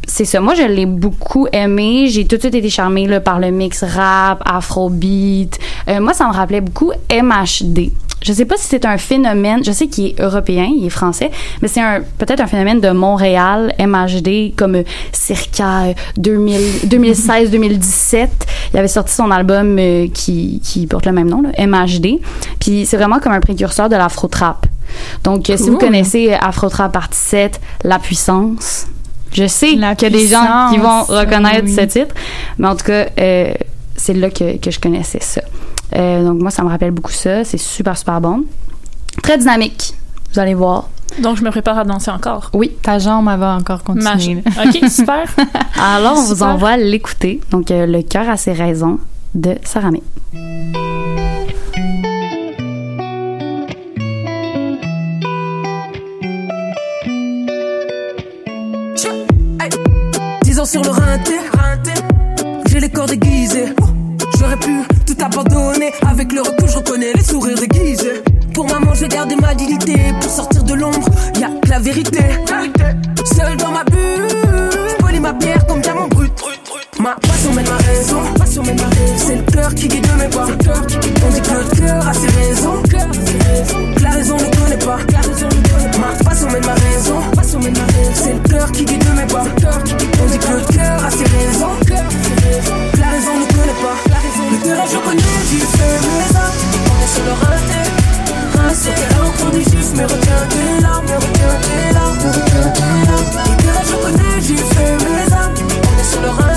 c'est 0.07 0.25
ça. 0.25 0.41
Moi, 0.41 0.53
je 0.55 0.63
l'ai 0.63 0.85
beaucoup 0.85 1.47
aimé. 1.51 2.07
J'ai 2.09 2.25
tout 2.25 2.35
de 2.35 2.41
suite 2.41 2.55
été 2.55 2.69
charmée 2.69 3.07
là, 3.07 3.19
par 3.19 3.39
le 3.39 3.51
mix 3.51 3.83
rap, 3.83 4.41
afrobeat. 4.45 5.57
Euh, 5.87 6.01
moi, 6.01 6.13
ça 6.13 6.27
me 6.27 6.33
rappelait 6.33 6.61
beaucoup 6.61 6.91
MHD. 7.11 7.91
Je 8.24 8.34
sais 8.34 8.45
pas 8.45 8.57
si 8.57 8.67
c'est 8.67 8.86
un 8.86 8.97
phénomène. 8.97 9.63
Je 9.63 9.71
sais 9.71 9.88
qu'il 9.88 10.07
est 10.07 10.19
européen, 10.19 10.69
il 10.76 10.86
est 10.86 10.89
français, 10.89 11.30
mais 11.61 11.67
c'est 11.67 11.82
un 11.82 12.01
peut-être 12.17 12.39
un 12.41 12.47
phénomène 12.47 12.80
de 12.80 12.89
Montréal, 12.89 13.74
MHD, 13.80 14.55
comme 14.55 14.76
euh, 14.76 14.84
circa 15.11 15.84
euh, 15.84 15.93
2000 16.17 16.59
2016-2017. 16.88 18.28
Il 18.74 18.80
avait 18.80 18.88
sorti 18.88 19.13
son 19.13 19.30
album 19.32 19.78
euh, 19.78 20.07
qui, 20.13 20.61
qui 20.63 20.88
porte 20.88 21.05
le 21.05 21.11
même 21.11 21.30
nom, 21.30 21.41
là, 21.41 21.49
MHD. 21.67 22.19
Puis 22.59 22.86
c'est 22.86 22.97
vraiment 22.97 23.19
comme 23.19 23.34
un 23.34 23.39
précurseur 23.39 23.89
de 23.89 23.95
l'afro-trap. 23.95 24.65
Donc, 25.24 25.49
euh, 25.49 25.57
si 25.57 25.63
vous 25.69 25.78
Cool. 25.78 25.88
connaissez 25.88 26.34
euh, 26.34 26.38
Afro-trap 26.39 26.91
partie 26.91 27.17
7, 27.17 27.59
La 27.84 27.99
Puissance, 27.99 28.88
je 29.32 29.47
sais 29.47 29.69
qu'il 29.69 29.80
y 29.82 29.84
a 29.84 29.95
des 30.09 30.28
gens 30.28 30.69
qui 30.71 30.78
vont 30.78 31.03
reconnaître 31.03 31.65
oui. 31.65 31.74
ce 31.76 31.82
titre, 31.82 32.13
mais 32.59 32.67
en 32.67 32.76
tout 32.76 32.86
cas, 32.86 33.07
euh, 33.19 33.53
c'est 33.95 34.13
là 34.13 34.30
que, 34.30 34.57
que 34.57 34.69
je 34.69 34.80
connaissais 34.80 35.21
ça. 35.21 35.41
Euh, 35.95 36.23
donc 36.25 36.41
moi, 36.41 36.51
ça 36.51 36.63
me 36.63 36.69
rappelle 36.69 36.91
beaucoup 36.91 37.11
ça. 37.11 37.43
C'est 37.43 37.57
super, 37.57 37.97
super 37.97 38.19
bon. 38.21 38.43
Très 39.21 39.37
dynamique, 39.37 39.93
vous 40.33 40.39
allez 40.39 40.53
voir. 40.53 40.89
Donc, 41.21 41.37
je 41.37 41.43
me 41.43 41.51
prépare 41.51 41.77
à 41.77 41.83
danser 41.83 42.09
encore. 42.09 42.49
Oui. 42.53 42.71
Ta 42.81 42.97
jambe, 42.97 43.29
elle 43.31 43.39
va 43.39 43.55
encore 43.55 43.81
Ma- 43.93 44.13
continuer. 44.13 44.41
OK, 44.65 44.89
super. 44.89 45.25
Alors, 45.79 46.13
on 46.17 46.21
vous 46.23 46.33
Super. 46.33 46.47
envoie 46.47 46.75
l'écouter. 46.77 47.39
Donc, 47.51 47.69
euh, 47.69 47.85
Le 47.85 48.01
cœur 48.01 48.27
a 48.27 48.35
ses 48.37 48.53
raisons 48.53 48.97
de 49.35 49.55
Sarah 49.63 49.91
May. 49.91 50.01
présent 60.41 60.65
sur 60.65 60.83
le 60.83 60.89
rinté. 60.89 61.33
J'ai 62.67 62.79
les 62.79 62.89
corps 62.89 63.05
déguisés. 63.07 63.73
J'aurais 64.39 64.57
pu 64.57 64.83
Avec 66.05 66.34
le 66.34 66.41
recul, 66.41 66.67
je 66.67 66.76
reconnais 66.76 67.13
les 67.13 67.24
sourires 67.24 67.57
déguisés. 67.57 68.21
Pour 68.53 68.67
maman, 68.67 68.93
j'ai 68.93 69.07
gardé 69.07 69.38
ma 69.38 69.55
dignité. 69.55 69.95
Pour 70.19 70.30
sortir 70.30 70.63
de 70.63 70.74
l'ombre, 70.74 71.07
y 71.39 71.43
a 71.43 71.49
que 71.61 71.69
la 71.69 71.80
vérité. 71.80 72.19
Seul 73.24 73.55
dans 73.55 73.71
ma 73.71 73.86
bulle, 73.86 74.28
je 75.13 75.19
ma 75.19 75.34
pierre 75.34 75.65
comme 75.65 75.80
diamant 75.80 76.09
brut. 76.09 76.34
Ma 76.99 77.15
passion 77.15 77.53
mène 77.53 77.67
ma 77.67 77.77
raison, 77.77 78.21
raison. 78.39 78.63
C'est 79.17 79.35
le 79.35 79.41
cœur 79.43 79.73
qui 79.75 79.87
guide 79.87 80.07
mes 80.19 80.27
pas. 80.27 80.45
On 80.45 81.31
dit 81.31 81.41
que 81.41 81.51
le 81.51 81.75
cœur 81.75 82.07
a 82.07 82.13
ses 82.13 82.27
raisons. 82.27 82.83
La 84.01 84.09
raison 84.11 84.37
ne 84.37 84.55
connaît 84.55 84.77
pas. 84.77 84.97
Ma 85.99 86.23
passion 86.23 86.49
mène 86.49 86.65
ma 86.65 86.73
raison, 86.73 87.19
raison. 87.37 87.59
C'est 88.13 88.33
le 88.33 88.39
cœur 88.49 88.71
qui 88.71 88.85
guide 88.85 89.03
mes 89.15 89.25
pas. 89.25 89.43
On 89.43 90.25
dit 90.27 90.37
que 90.37 90.53
le 90.53 90.75
cœur 90.75 91.03
a 91.03 91.09
ses 91.09 91.25
raisons. 91.25 91.75
La 92.99 93.07
raison 93.09 93.39
ne 93.39 93.45
connaît 93.53 93.79
pas. 93.81 93.97
Le 94.51 94.57
terrain 94.63 94.85
je 94.91 94.97
connais, 94.97 95.21
j'y 95.49 95.59
fais 95.59 95.99
mes 95.99 96.35
armes. 96.35 96.53
On 96.89 97.03
est 97.03 97.07
sur 97.07 97.25
le 97.25 97.31
raté. 97.31 97.81
Rince, 98.55 98.77
c'est 98.83 99.15
l'encre 99.15 99.51
des 99.51 99.63
juifs, 99.63 99.91
mais 99.95 100.03
retiens 100.03 100.47
tes 100.49 100.81
larmes, 100.81 101.05
mais 101.07 101.15
retiens 101.15 101.55
tes 101.61 101.93
larmes, 101.93 102.17
mais 102.23 102.29
retiens 102.29 102.69
tes 102.71 103.07
larmes. 103.09 103.31
Le 103.49 103.63
terrain 103.63 103.83
je 103.85 103.95
connais, 103.95 104.41
j'y 104.41 104.57
fais 104.57 104.93
mes 104.97 105.33
armes. 105.33 105.53
On 105.57 105.99
est 105.99 106.11
sur 106.11 106.21
le 106.21 106.29
raté. 106.29 106.53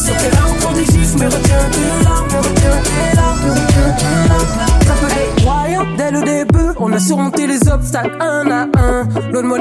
C'est 0.00 0.12
l'encre 0.12 0.72
des 0.74 0.84
juifs, 0.84 1.14
mais 1.18 1.26
retiens 1.26 1.68
tes 1.72 2.04
larmes, 2.04 2.28
retiens 2.28 2.80
tes 2.84 3.16
larmes, 3.16 3.38
mais 3.44 3.50
retiens 3.50 3.94
tes 3.98 4.28
larmes. 4.28 4.48
Dès 5.96 6.10
le 6.12 6.22
début, 6.22 6.70
on 6.78 6.92
a 6.92 6.98
surmonté 7.00 7.46
les 7.46 7.68
obstacles 7.68 8.16
un 8.20 8.50
à 8.50 8.66
un. 8.80 9.04
Donne-moi 9.32 9.58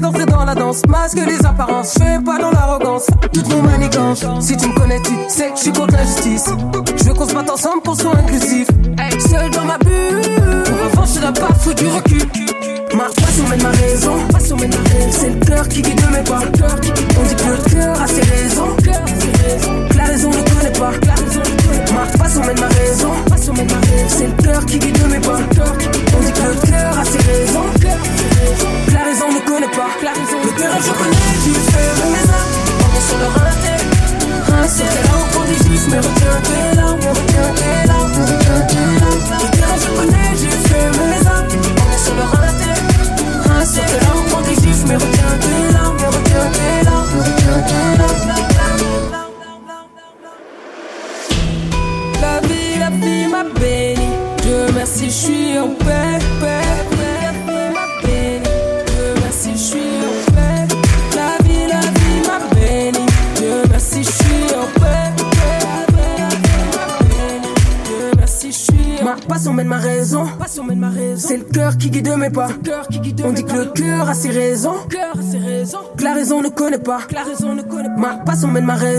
d'entrer 0.00 0.26
dans 0.26 0.44
la 0.44 0.54
danse. 0.54 0.82
Masque 0.88 1.18
les 1.26 1.44
apparences, 1.44 1.92
fais 1.98 2.18
pas 2.24 2.38
dans 2.38 2.50
l'arrogance. 2.50 3.06
Toutes 3.32 3.48
nos 3.48 3.60
manigances. 3.60 4.24
Si 4.40 4.56
tu 4.56 4.68
me 4.68 4.74
connais, 4.74 5.00
tu 5.02 5.12
sais 5.28 5.50
que 5.50 5.56
je 5.56 5.62
suis 5.62 5.72
contre 5.72 5.94
l'injustice. 5.94 6.46
Je 6.96 7.04
veux 7.04 7.14
qu'on 7.14 7.28
se 7.28 7.34
batte 7.34 7.50
ensemble 7.50 7.82
pour 7.82 8.00
soit 8.00 8.16
inclusif. 8.16 8.66
Seul 9.18 9.50
dans 9.50 9.64
ma 9.64 9.78
bulle. 9.78 10.20
Pour 10.64 11.02
revanche, 11.02 11.10
je 11.14 11.40
pas 11.40 11.54
faut 11.58 11.74
du 11.74 11.86
recul. 11.86 12.26
Ma. 12.94 13.04
Passion 13.04 13.44
mène 13.48 13.62
ma 13.62 13.70
raison. 13.70 14.16
C'est 15.10 15.30
le 15.30 15.44
cœur 15.44 15.68
qui 15.68 15.82
guide 15.82 16.00
mes 16.12 16.22
pas. 16.24 16.40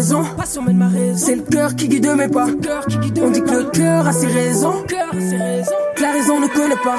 Raison. 0.05 0.23
C'est 1.15 1.35
le 1.35 1.41
cœur 1.41 1.75
qui 1.75 1.87
guide 1.87 2.07
mes 2.15 2.27
pas. 2.27 2.45
On 2.45 3.29
dit 3.31 3.41
que 3.41 3.51
le 3.51 3.69
cœur 3.71 4.07
a 4.07 4.13
ses 4.13 4.27
raisons. 4.27 4.83
Que 4.87 6.01
la 6.01 6.11
raison 6.11 6.39
ne 6.39 6.47
connaît 6.47 6.75
pas. 6.83 6.97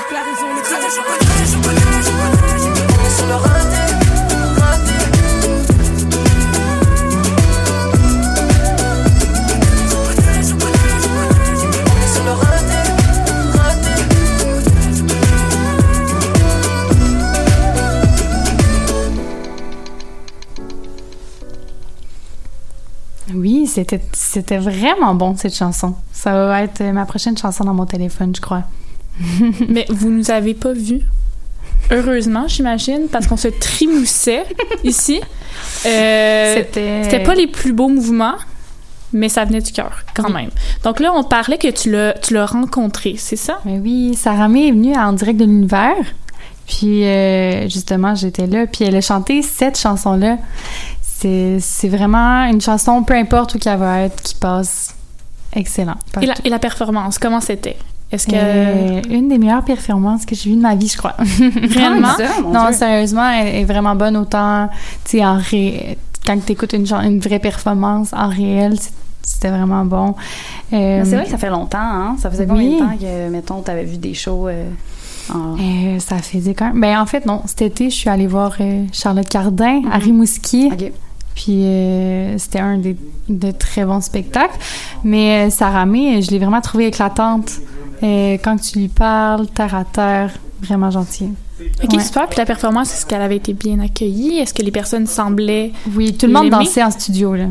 C'était 23.77 24.01
c'était 24.13 24.59
vraiment 24.59 25.15
bon 25.15 25.37
cette 25.37 25.55
chanson. 25.55 25.95
Ça 26.13 26.33
va 26.33 26.63
être 26.63 26.83
ma 26.83 27.05
prochaine 27.07 27.37
chanson 27.39 27.65
dans 27.65 27.75
mon 27.75 27.87
téléphone, 27.87 28.35
je 28.35 28.41
crois. 28.41 28.65
Mais 29.69 29.87
vous 29.89 30.11
nous 30.11 30.31
avez 30.31 30.55
pas 30.55 30.73
vus. 30.73 31.03
Heureusement, 31.91 32.49
j'imagine, 32.49 33.07
parce 33.11 33.27
qu'on 33.29 33.37
se 33.37 33.49
trimoussait 33.49 34.45
ici. 34.85 35.21
Euh, 35.87 36.55
C'était- 36.57 37.05
C'était 37.05 37.23
pas 37.23 37.35
les 37.35 37.47
plus 37.47 37.73
beaux 37.73 37.89
mouvements, 37.89 38.35
mais 39.13 39.29
ça 39.29 39.45
venait 39.45 39.61
du 39.61 39.71
cœur, 39.73 40.03
quand 40.15 40.29
même. 40.31 40.51
Donc 40.83 40.99
là, 41.01 41.13
on 41.15 41.23
parlait 41.23 41.59
que 41.59 41.69
tu 41.71 41.91
l'as 41.93 42.13
tu 42.15 42.35
l'as 42.35 42.45
rencontré, 42.47 43.15
c'est 43.19 43.37
ça? 43.37 43.61
Mais 43.65 43.79
oui, 43.79 44.15
Sarah 44.17 44.49
May 44.49 44.69
est 44.69 44.73
venue 44.73 44.97
en 44.97 45.13
direct 45.13 45.39
de 45.39 45.45
l'univers. 45.45 45.95
Puis 46.67 47.05
euh, 47.05 47.69
justement, 47.69 48.17
j'étais 48.17 48.49
là. 48.49 48.67
Puis 48.67 48.85
elle 48.85 48.97
a 48.97 49.01
chanté 49.01 49.43
cette 49.43 49.79
chanson-là. 49.79 50.39
C'est 51.19 51.59
c'est 51.61 51.89
vraiment 51.89 52.45
une 52.45 52.61
chanson, 52.61 53.03
peu 53.03 53.15
importe 53.15 53.55
où 53.55 53.59
qu'elle 53.59 53.79
va 53.79 54.01
être, 54.03 54.23
qui 54.23 54.35
passe 54.35 54.95
excellent. 55.53 55.97
Et 56.21 56.27
la, 56.27 56.35
et 56.45 56.49
la 56.51 56.59
performance, 56.59 57.19
comment 57.19 57.41
c'était? 57.41 57.77
Est-ce 58.13 58.27
que. 58.27 58.33
Euh, 58.37 59.01
une 59.11 59.29
des 59.29 59.39
meilleures 59.39 59.65
performances 59.65 60.25
que 60.27 60.35
j'ai 60.37 60.51
vues 60.51 60.57
de 60.57 60.61
ma 60.63 60.75
vie, 60.75 60.89
je 60.89 60.97
crois. 60.97 61.15
Réellement? 61.19 62.09
Mon 62.43 62.51
non, 62.53 62.73
sérieusement, 62.73 63.29
elle 63.31 63.55
est 63.57 63.65
vraiment 63.65 63.97
bonne 63.97 64.17
autant, 64.17 64.69
tu 65.05 65.19
sais, 65.19 65.25
en 65.25 65.39
ré... 65.39 65.99
quand 66.25 66.39
tu 66.45 66.53
écoutes 66.53 66.73
une, 66.75 66.87
une 67.05 67.19
vraie 67.21 67.39
performance 67.41 68.13
en 68.13 68.29
réel, 68.29 68.79
c'est- 68.79 68.93
c'était 69.23 69.51
vraiment 69.51 69.85
bon. 69.85 70.11
Euh, 70.73 71.01
Mais 71.01 71.05
C'est 71.05 71.17
vrai 71.17 71.25
que 71.25 71.31
ça 71.33 71.39
fait 71.39 71.51
longtemps, 71.51 71.79
hein? 71.81 72.17
Ça 72.21 72.31
faisait 72.31 72.47
combien 72.47 72.69
oui. 72.69 72.75
de 72.75 72.79
temps 72.79 72.97
que, 72.97 73.29
mettons, 73.31 73.61
t'avais 73.61 73.83
vu 73.85 73.97
des 73.97 74.15
shows 74.15 74.47
euh, 74.47 74.69
en... 75.35 75.57
Euh, 75.59 75.99
ça 75.99 76.19
faisait 76.19 76.55
quand 76.55 76.67
même. 76.67 76.81
Ben, 76.81 77.01
en 77.01 77.07
fait, 77.07 77.27
non. 77.27 77.43
Cet 77.47 77.63
été, 77.63 77.91
je 77.91 77.97
suis 77.97 78.09
allée 78.09 78.29
voir 78.29 78.53
euh, 78.61 78.85
Charlotte 78.93 79.29
Cardin 79.29 79.83
à 79.91 79.99
Rimouski. 79.99 80.71
Puis 81.37 81.65
euh, 81.65 82.39
c'était 82.39 82.59
un 82.59 82.79
des, 82.79 82.97
de 83.29 83.51
très 83.53 83.85
bons 83.85 84.01
spectacles. 84.01 84.59
Mais 85.05 85.47
euh, 85.47 85.51
Sarah 85.51 85.87
May, 85.87 86.21
je 86.23 86.31
l'ai 86.33 86.39
vraiment 86.41 86.61
trouvée 86.63 86.87
éclatante. 86.89 87.53
Euh, 88.03 88.37
quand 88.43 88.57
tu 88.57 88.79
lui 88.81 88.89
parles, 88.89 89.47
terre 89.47 89.75
à 89.75 89.85
terre, 89.85 90.33
vraiment 90.63 90.91
gentille. 90.91 91.31
Ok, 91.85 91.93
Ouais. 91.93 92.03
super. 92.03 92.27
Puis 92.29 92.39
la 92.39 92.45
performance, 92.47 92.93
est-ce 92.93 93.07
qu'elle 93.07 93.23
avait 93.23 93.37
été 93.37 93.53
bien 93.53 93.79
accueillie? 93.81 94.39
Est-ce 94.39 94.53
que 94.53 94.63
les 94.63 94.71
personnes 94.71 95.07
semblaient. 95.07 95.73
Oui, 95.95 96.15
tout 96.17 96.27
le 96.27 96.33
monde 96.33 96.51
dansait 96.51 96.83
en 96.83 96.91
studio, 96.91 97.35
là. 97.35 97.47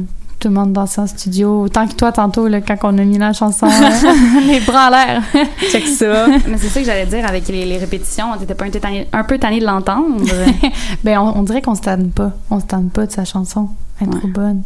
Tout 0.46 0.50
le 0.50 0.58
monde 0.58 0.74
dansait 0.74 1.02
en 1.02 1.08
studio. 1.08 1.64
Autant 1.64 1.88
que 1.88 1.96
toi, 1.96 2.12
tantôt, 2.12 2.48
là, 2.48 2.62
quand 2.62 2.78
on 2.84 3.00
a 3.00 3.04
mis 3.04 3.18
la 3.18 3.34
chanson, 3.34 3.66
là, 3.66 3.90
les 4.48 4.60
bras 4.60 4.90
en 4.90 4.90
l'air. 4.92 5.24
Check 5.72 5.88
ça. 5.88 6.28
Mais 6.48 6.60
c'est 6.60 6.68
ça 6.68 6.82
que 6.82 6.86
j'allais 6.86 7.08
dire 7.08 7.26
avec 7.28 7.48
les, 7.48 7.66
les 7.66 7.80
répétitions. 7.80 8.26
T'étais 8.38 8.54
pas 8.54 8.66
un 8.66 8.70
peu 8.70 8.80
tanné, 8.80 9.08
un 9.12 9.24
peu 9.24 9.40
tanné 9.40 9.60
de 9.60 9.66
l'entendre? 9.66 10.24
ben, 11.04 11.18
on, 11.18 11.40
on 11.40 11.42
dirait 11.42 11.64
qu'on 11.64 11.74
se 11.74 11.82
tanne 11.82 12.12
pas. 12.12 12.32
On 12.52 12.60
se 12.60 12.66
tanne 12.66 12.92
pas 12.92 13.08
de 13.08 13.12
sa 13.12 13.26
chanson. 13.26 13.70
Elle 14.00 14.10
est 14.10 14.20
trop 14.20 14.28
bonne. 14.28 14.62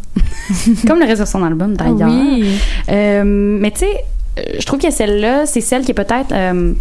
Comme 0.85 0.99
le 0.99 1.05
reste 1.05 1.21
de 1.21 1.25
son 1.25 1.45
album, 1.45 1.77
d'ailleurs. 1.77 2.09
Oui. 2.09 2.59
Euh, 2.89 3.23
mais 3.23 3.71
tu 3.71 3.79
sais, 3.79 4.03
euh, 4.37 4.41
je 4.59 4.65
trouve 4.65 4.79
que 4.79 4.91
celle-là, 4.91 5.45
c'est 5.45 5.61
celle 5.61 5.85
qui 5.85 5.91
est 5.91 5.93
peut-être 5.93 6.33
euh, 6.33 6.73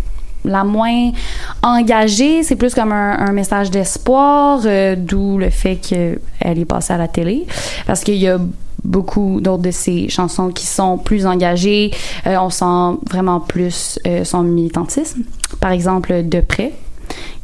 la 0.45 0.65
moins 0.65 1.11
engagée. 1.63 2.43
C'est 2.43 2.57
plus 2.57 2.75
comme 2.75 2.93
un, 2.93 3.33
message 3.33 3.71
d'espoir, 3.71 4.61
euh, 4.65 4.97
d'où 4.97 5.39
le 5.39 5.51
fait 5.51 5.77
qu'elle 5.77 6.59
est 6.59 6.65
passée 6.65 6.93
à 6.93 6.99
la 6.99 7.09
télé. 7.09 7.47
Parce 7.87 8.05
qu'il 8.05 8.17
y 8.17 8.29
a 8.29 8.39
beaucoup 8.85 9.41
d'autres 9.41 9.63
de 9.63 9.71
ses 9.71 10.09
chansons 10.09 10.51
qui 10.51 10.67
sont 10.67 10.99
plus 10.99 11.27
engagées. 11.27 11.91
Euh, 12.27 12.37
on 12.41 12.51
sent 12.51 12.99
vraiment 13.09 13.41
plus 13.41 13.99
euh, 14.07 14.25
son 14.25 14.43
militantisme. 14.43 15.23
Par 15.61 15.73
exemple, 15.73 16.23
De 16.25 16.41
près 16.41 16.73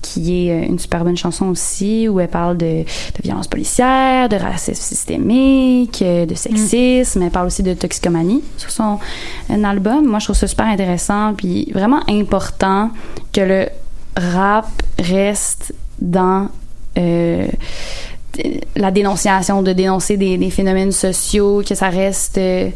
qui 0.05 0.49
est 0.49 0.53
euh, 0.53 0.67
une 0.67 0.79
super 0.79 1.03
bonne 1.03 1.17
chanson 1.17 1.47
aussi, 1.47 2.09
où 2.09 2.21
elle 2.21 2.29
parle 2.29 2.57
de, 2.57 2.85
de 2.85 3.23
violence 3.23 3.49
policière, 3.49 4.29
de 4.29 4.37
racisme 4.37 4.81
systémique, 4.81 6.03
euh, 6.03 6.27
de 6.27 6.35
sexisme. 6.35 7.23
Elle 7.23 7.31
parle 7.31 7.47
aussi 7.47 7.63
de 7.63 7.73
toxicomanie 7.75 8.43
sur 8.59 8.71
son 8.71 8.99
un 9.51 9.65
album. 9.65 10.07
Moi, 10.07 10.19
je 10.19 10.27
trouve 10.27 10.37
ça 10.37 10.47
super 10.47 10.67
intéressant, 10.67 11.35
puis 11.35 11.71
vraiment 11.73 12.01
important 12.09 12.91
que 13.33 13.41
le 13.41 13.69
rap 14.17 14.69
reste 14.99 15.75
dans 16.01 16.49
euh, 16.99 17.47
la 18.77 18.91
dénonciation, 18.91 19.63
de 19.63 19.73
dénoncer 19.73 20.17
des, 20.17 20.37
des 20.37 20.51
phénomènes 20.51 20.93
sociaux, 20.93 21.63
que 21.67 21.75
ça 21.75 21.89
reste 21.89 22.39
euh, 22.39 22.71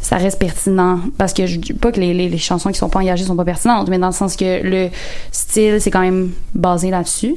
ça 0.00 0.16
reste 0.16 0.38
pertinent 0.38 1.00
parce 1.18 1.32
que 1.32 1.46
je 1.46 1.58
dis 1.58 1.72
pas 1.72 1.90
que 1.92 2.00
les, 2.00 2.14
les, 2.14 2.28
les 2.28 2.38
chansons 2.38 2.70
qui 2.70 2.78
sont 2.78 2.88
pas 2.88 3.00
engagées 3.00 3.24
sont 3.24 3.36
pas 3.36 3.44
pertinentes 3.44 3.88
mais 3.88 3.98
dans 3.98 4.06
le 4.08 4.12
sens 4.12 4.36
que 4.36 4.62
le 4.62 4.88
style 5.32 5.80
c'est 5.80 5.90
quand 5.90 6.00
même 6.02 6.30
basé 6.54 6.90
là-dessus 6.90 7.34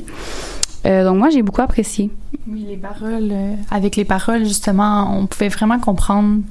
Euh, 0.86 1.04
donc 1.04 1.18
moi 1.20 1.30
j'ai 1.30 1.44
beaucoup 1.44 1.62
apprécié 1.62 2.10
Oui, 2.48 2.66
les 2.68 2.78
paroles. 2.78 3.30
euh, 3.32 3.54
avec 3.70 3.96
les 3.96 4.06
paroles, 4.06 4.46
justement, 4.46 5.16
on 5.16 5.28
pouvait 5.28 5.50
vraiment 5.50 5.78
comprendre 5.80 6.42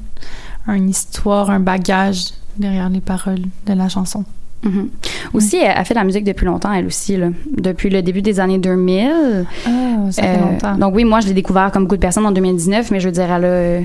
une 0.69 0.89
histoire, 0.89 1.51
un 1.51 1.59
bagage 1.59 2.27
derrière 2.57 2.89
les 2.91 3.01
paroles 3.01 3.43
de 3.67 3.73
la 3.73 3.89
chanson. 3.89 4.25
Mhm. 4.63 4.89
Aussi, 5.33 5.57
elle 5.57 5.77
a 5.77 5.85
fait 5.85 5.95
de 5.95 5.99
la 5.99 6.05
musique 6.05 6.23
depuis 6.25 6.45
longtemps, 6.47 6.73
elle 6.73 6.87
aussi, 6.87 7.17
là. 7.17 7.29
depuis 7.57 7.91
le 7.91 8.03
début 8.03 8.23
des 8.23 8.39
années 8.39 8.59
2000. 8.59 9.47
Ah, 9.67 9.71
ça 10.13 10.23
fait 10.23 10.29
Euh, 10.37 10.41
longtemps. 10.41 10.77
Donc 10.77 10.95
oui, 10.95 11.05
moi, 11.05 11.19
je 11.21 11.27
l'ai 11.29 11.35
découvert 11.35 11.73
comme 11.73 11.85
beaucoup 11.85 11.97
de 11.97 12.01
personnes 12.09 12.27
en 12.27 12.31
2019, 12.33 12.91
mais 12.93 13.01
je 13.01 13.07
veux 13.09 13.13
dire, 13.21 13.33
elle 13.33 13.45
a 13.45 13.81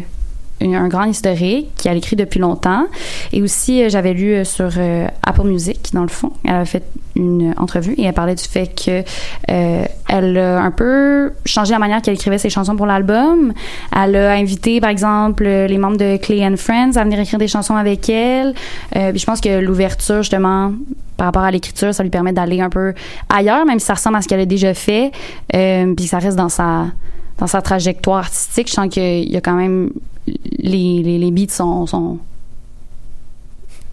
un 0.74 0.88
grand 0.88 1.04
historique 1.04 1.70
qu'elle 1.78 1.98
écrit 1.98 2.16
depuis 2.16 2.40
longtemps. 2.40 2.86
Et 3.34 3.42
aussi, 3.42 3.84
euh, 3.84 3.90
j'avais 3.90 4.14
lu 4.14 4.34
euh, 4.34 4.44
sur 4.44 4.70
euh, 4.78 5.08
Apple 5.24 5.48
Music, 5.48 5.90
dans 5.94 6.02
le 6.02 6.08
fond, 6.08 6.32
elle 6.44 6.56
a 6.56 6.66
fait 6.66 6.84
une 7.16 7.54
entrevue 7.58 7.94
et 7.94 8.04
elle 8.04 8.14
parlait 8.14 8.36
du 8.36 8.44
fait 8.44 8.68
que 8.68 9.04
euh, 9.50 9.86
elle 10.10 10.38
a 10.38 10.62
un 10.62 10.72
peu 10.72 11.32
changé 11.46 11.72
la 11.72 11.80
manière 11.80 12.02
qu'elle 12.02 12.16
écrivait 12.16 12.38
ses 12.38 12.50
chansons 12.50 12.76
pour 12.76 12.86
l'album. 12.86 13.54
Elle 13.96 14.16
a 14.16 14.32
invité, 14.34 14.82
par 14.82 14.90
exemple, 14.90 15.46
les 15.46 15.78
membres 15.78 15.98
de 15.98 16.18
Clay 16.18 16.46
and 16.46 16.58
Friends 16.58 16.98
à 16.98 17.04
venir 17.04 17.20
écrire 17.20 17.40
des 17.40 17.48
chansons 17.48 17.76
avec 17.76 18.10
elle. 18.10 18.54
Puis 18.92 19.20
je 19.20 19.26
pense 19.26 19.40
que 19.40 19.62
l'ouverture, 19.62 20.24
justement, 20.24 20.74
par 21.18 21.28
rapport 21.28 21.44
à 21.44 21.52
l'écriture, 21.52 21.94
ça 21.94 22.04
lui 22.04 22.10
permet 22.10 22.34
d'aller 22.34 22.62
un 22.62 22.70
peu 22.70 22.94
ailleurs, 23.30 23.66
même 23.66 23.80
si 23.80 23.86
ça 23.86 23.94
ressemble 23.94 24.18
à 24.18 24.22
ce 24.22 24.28
qu'elle 24.28 24.40
a 24.40 24.46
déjà 24.46 24.74
fait. 24.74 25.12
Euh, 25.56 25.94
puis 25.96 26.08
ça 26.08 26.20
reste 26.20 26.38
dans 26.38 26.50
sa 26.50 26.88
dans 27.38 27.48
sa 27.48 27.62
trajectoire 27.62 28.20
artistique. 28.20 28.70
Je 28.70 28.74
sens 28.74 28.88
qu'il 28.90 29.30
y 29.30 29.36
a 29.36 29.42
quand 29.42 29.56
même 29.56 29.92
les, 30.28 31.04
les, 31.04 31.18
les 31.18 31.32
beats 31.32 31.54
sont, 31.54 31.86
sont 31.86 32.20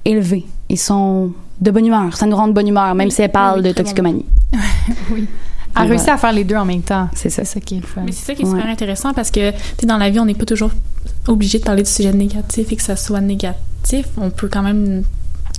élevés. 0.05 0.45
Ils 0.69 0.79
sont 0.79 1.33
de 1.61 1.71
bonne 1.71 1.87
humeur. 1.87 2.17
Ça 2.17 2.27
nous 2.27 2.37
rend 2.37 2.49
de 2.49 2.53
bonne 2.53 2.69
humeur, 2.69 2.95
même 2.95 3.11
si 3.11 3.23
elle 3.23 3.31
parle 3.31 3.63
de 3.63 3.73
toxicomanie. 3.73 4.27
oui. 5.13 5.29
Elle 5.81 5.89
réussit 5.89 6.09
à 6.09 6.19
faire 6.19 6.33
les 6.33 6.45
deux 6.45 6.57
en 6.57 6.65
même 6.65 6.83
temps. 6.83 7.09
C'est 7.15 7.31
ça. 7.31 7.45
C'est 7.45 7.55
ça 7.55 7.61
qui 7.61 7.77
est 7.77 7.81
le 7.81 7.87
fun. 7.87 8.03
Mais 8.05 8.13
c'est 8.13 8.27
ça 8.27 8.35
qui 8.35 8.43
est 8.43 8.47
super 8.47 8.67
intéressant 8.67 9.15
parce 9.15 9.31
que 9.31 9.53
tu 9.79 9.87
dans 9.87 9.97
la 9.97 10.11
vie, 10.11 10.21
on 10.21 10.27
n'est 10.27 10.35
pas 10.35 10.45
toujours 10.45 10.71
obligé 11.29 11.59
de 11.59 11.65
parler 11.65 11.83
du 11.83 11.91
sujet 11.91 12.13
négatif 12.13 12.71
et 12.71 12.77
que 12.77 12.83
ça 12.83 12.97
soit 12.97 13.21
négatif. 13.21 14.07
On 14.19 14.31
peut 14.31 14.49
quand 14.49 14.63
même 14.63 15.03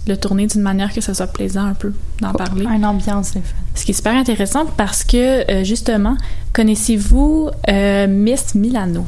le 0.06 0.18
tourner 0.18 0.48
d'une 0.48 0.62
manière 0.62 0.94
que 0.94 1.02
ça 1.02 1.14
soit 1.14 1.28
plaisant 1.28 1.66
un 1.66 1.74
peu 1.74 1.94
d'en 2.22 2.34
parler. 2.34 2.66
Une 2.66 2.86
ambiance, 2.86 3.30
c'est 3.34 3.40
fun. 3.40 3.56
Ce 3.74 3.86
qui 3.86 3.92
est 3.92 3.96
super 3.96 4.16
intéressant 4.16 4.66
parce 4.78 5.04
que, 5.04 5.50
euh, 5.52 5.64
justement, 5.64 6.16
connaissez-vous 6.52 7.50
euh, 7.70 8.08
Miss 8.08 8.54
Milano? 8.54 9.06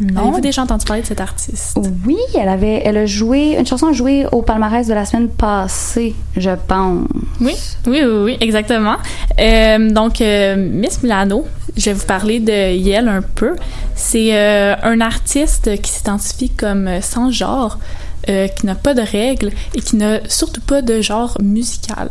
Non. 0.00 0.22
Avez-vous 0.22 0.40
déjà 0.40 0.62
entendu 0.62 0.84
parler 0.84 1.02
de 1.02 1.06
cette 1.06 1.20
artiste? 1.20 1.76
Oui, 2.06 2.16
elle 2.34 2.48
avait, 2.48 2.82
elle 2.84 2.96
a 2.96 3.06
joué 3.06 3.56
une 3.58 3.66
chanson 3.66 3.88
a 3.88 3.92
joué 3.92 4.26
au 4.30 4.42
palmarès 4.42 4.86
de 4.86 4.94
la 4.94 5.04
semaine 5.04 5.28
passée, 5.28 6.14
je 6.36 6.50
pense. 6.66 7.06
Oui, 7.40 7.54
oui, 7.86 8.02
oui, 8.04 8.22
oui, 8.24 8.36
exactement. 8.40 8.96
Euh, 9.40 9.90
donc, 9.90 10.20
euh, 10.20 10.56
Miss 10.56 11.02
Milano, 11.02 11.46
je 11.76 11.86
vais 11.86 11.94
vous 11.94 12.06
parler 12.06 12.38
de 12.38 12.74
Yel 12.74 13.08
un 13.08 13.22
peu. 13.22 13.56
C'est 13.94 14.36
euh, 14.36 14.74
un 14.82 15.00
artiste 15.00 15.80
qui 15.82 15.90
s'identifie 15.90 16.50
comme 16.50 16.88
sans 17.00 17.30
genre, 17.30 17.78
qui 18.26 18.66
n'a 18.66 18.74
pas 18.74 18.92
de 18.92 19.00
règles 19.00 19.50
et 19.74 19.80
qui 19.80 19.96
n'a 19.96 20.20
surtout 20.28 20.60
pas 20.60 20.82
de 20.82 21.00
genre 21.00 21.36
musical. 21.42 22.10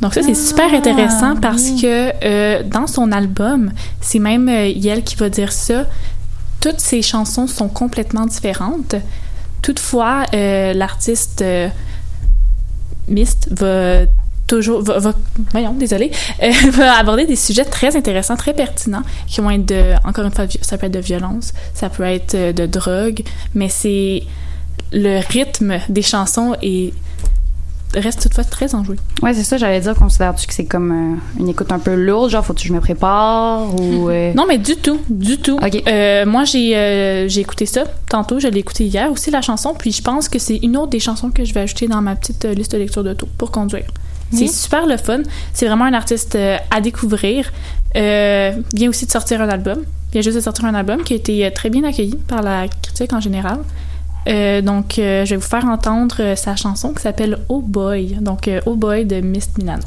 Donc 0.00 0.12
ça, 0.12 0.22
c'est 0.22 0.34
super 0.34 0.72
intéressant 0.74 1.36
parce 1.36 1.70
que 1.80 2.10
euh, 2.22 2.62
dans 2.64 2.86
son 2.86 3.12
album, 3.12 3.72
c'est 4.00 4.18
même 4.18 4.48
euh, 4.48 4.68
Yel 4.68 5.02
qui 5.02 5.16
va 5.16 5.30
dire 5.30 5.52
ça, 5.52 5.84
toutes 6.66 6.80
ses 6.80 7.00
chansons 7.00 7.46
sont 7.46 7.68
complètement 7.68 8.26
différentes. 8.26 8.96
Toutefois, 9.62 10.24
euh, 10.34 10.72
l'artiste 10.72 11.42
euh, 11.42 11.68
Mist 13.06 13.48
va 13.52 14.06
toujours 14.48 14.82
va, 14.82 15.12
voyons 15.52 15.74
désolé 15.74 16.10
va 16.72 16.98
aborder 16.98 17.24
des 17.26 17.36
sujets 17.36 17.64
très 17.64 17.96
intéressants 17.96 18.36
très 18.36 18.54
pertinents 18.54 19.02
qui 19.26 19.40
vont 19.40 19.50
être 19.50 19.66
de 19.66 19.94
encore 20.04 20.24
une 20.24 20.30
fois 20.30 20.46
ça 20.60 20.78
peut 20.78 20.86
être 20.86 20.92
de 20.92 21.00
violence 21.00 21.52
ça 21.74 21.88
peut 21.88 22.04
être 22.04 22.36
euh, 22.36 22.52
de 22.52 22.64
drogue 22.64 23.24
mais 23.54 23.68
c'est 23.68 24.22
le 24.92 25.18
rythme 25.32 25.80
des 25.88 26.02
chansons 26.02 26.54
et 26.62 26.94
reste 27.94 28.22
toutefois 28.22 28.44
très 28.44 28.74
enjoué 28.74 28.96
Ouais, 29.22 29.32
c'est 29.34 29.42
ça, 29.44 29.56
j'allais 29.56 29.80
dire, 29.80 29.94
considères-tu 29.94 30.46
que 30.46 30.52
c'est 30.54 30.64
comme 30.66 30.90
euh, 31.38 31.40
une 31.40 31.48
écoute 31.48 31.72
un 31.72 31.78
peu 31.78 31.94
lourde, 31.94 32.30
genre 32.30 32.44
faut-tu 32.44 32.62
que 32.64 32.68
je 32.68 32.72
me 32.74 32.80
prépare 32.80 33.62
ou. 33.80 34.08
euh, 34.10 34.32
Non, 34.34 34.44
mais 34.46 34.58
du 34.58 34.76
tout, 34.76 35.00
du 35.08 35.38
tout. 35.38 35.58
Euh, 35.86 36.26
moi, 36.26 36.44
j'ai 36.44 36.76
euh, 36.76 37.28
j'ai 37.28 37.40
écouté 37.40 37.64
ça 37.66 37.84
tantôt, 38.08 38.38
je 38.40 38.48
l'ai 38.48 38.58
écouté 38.60 38.84
hier 38.84 39.10
aussi, 39.10 39.30
la 39.30 39.40
chanson, 39.42 39.74
puis 39.78 39.92
je 39.92 40.02
pense 40.02 40.28
que 40.28 40.38
c'est 40.38 40.56
une 40.56 40.76
autre 40.76 40.90
des 40.90 41.00
chansons 41.00 41.30
que 41.30 41.44
je 41.44 41.54
vais 41.54 41.60
ajouter 41.60 41.86
dans 41.88 42.02
ma 42.02 42.16
petite 42.16 42.44
liste 42.44 42.72
de 42.72 42.78
lecture 42.78 43.04
de 43.04 43.14
tour 43.14 43.28
pour 43.38 43.50
conduire. 43.50 43.86
C'est 44.32 44.40
Oui. 44.40 44.48
super 44.48 44.86
le 44.86 44.96
fun. 44.96 45.20
C'est 45.54 45.66
vraiment 45.66 45.84
un 45.84 45.92
artiste 45.94 46.36
à 46.70 46.80
découvrir. 46.80 47.52
Vient 47.94 48.88
aussi 48.88 49.06
de 49.06 49.10
sortir 49.10 49.40
un 49.40 49.48
album. 49.48 49.78
Vient 50.12 50.20
juste 50.22 50.36
de 50.36 50.40
sortir 50.42 50.64
un 50.64 50.74
album 50.74 51.02
qui 51.04 51.12
a 51.12 51.16
été 51.16 51.50
très 51.54 51.70
bien 51.70 51.84
accueilli 51.84 52.16
par 52.28 52.42
la 52.42 52.66
critique 52.82 53.12
en 53.12 53.20
général. 53.20 53.58
Euh, 54.26 54.60
donc, 54.60 54.98
euh, 54.98 55.24
je 55.24 55.30
vais 55.30 55.36
vous 55.36 55.42
faire 55.46 55.64
entendre 55.66 56.16
euh, 56.20 56.36
sa 56.36 56.56
chanson 56.56 56.92
qui 56.92 57.02
s'appelle 57.02 57.38
Oh 57.48 57.60
Boy. 57.60 58.16
Donc, 58.20 58.50
Oh 58.66 58.74
Boy 58.74 59.04
de 59.04 59.20
Mist 59.20 59.58
Milano. 59.58 59.82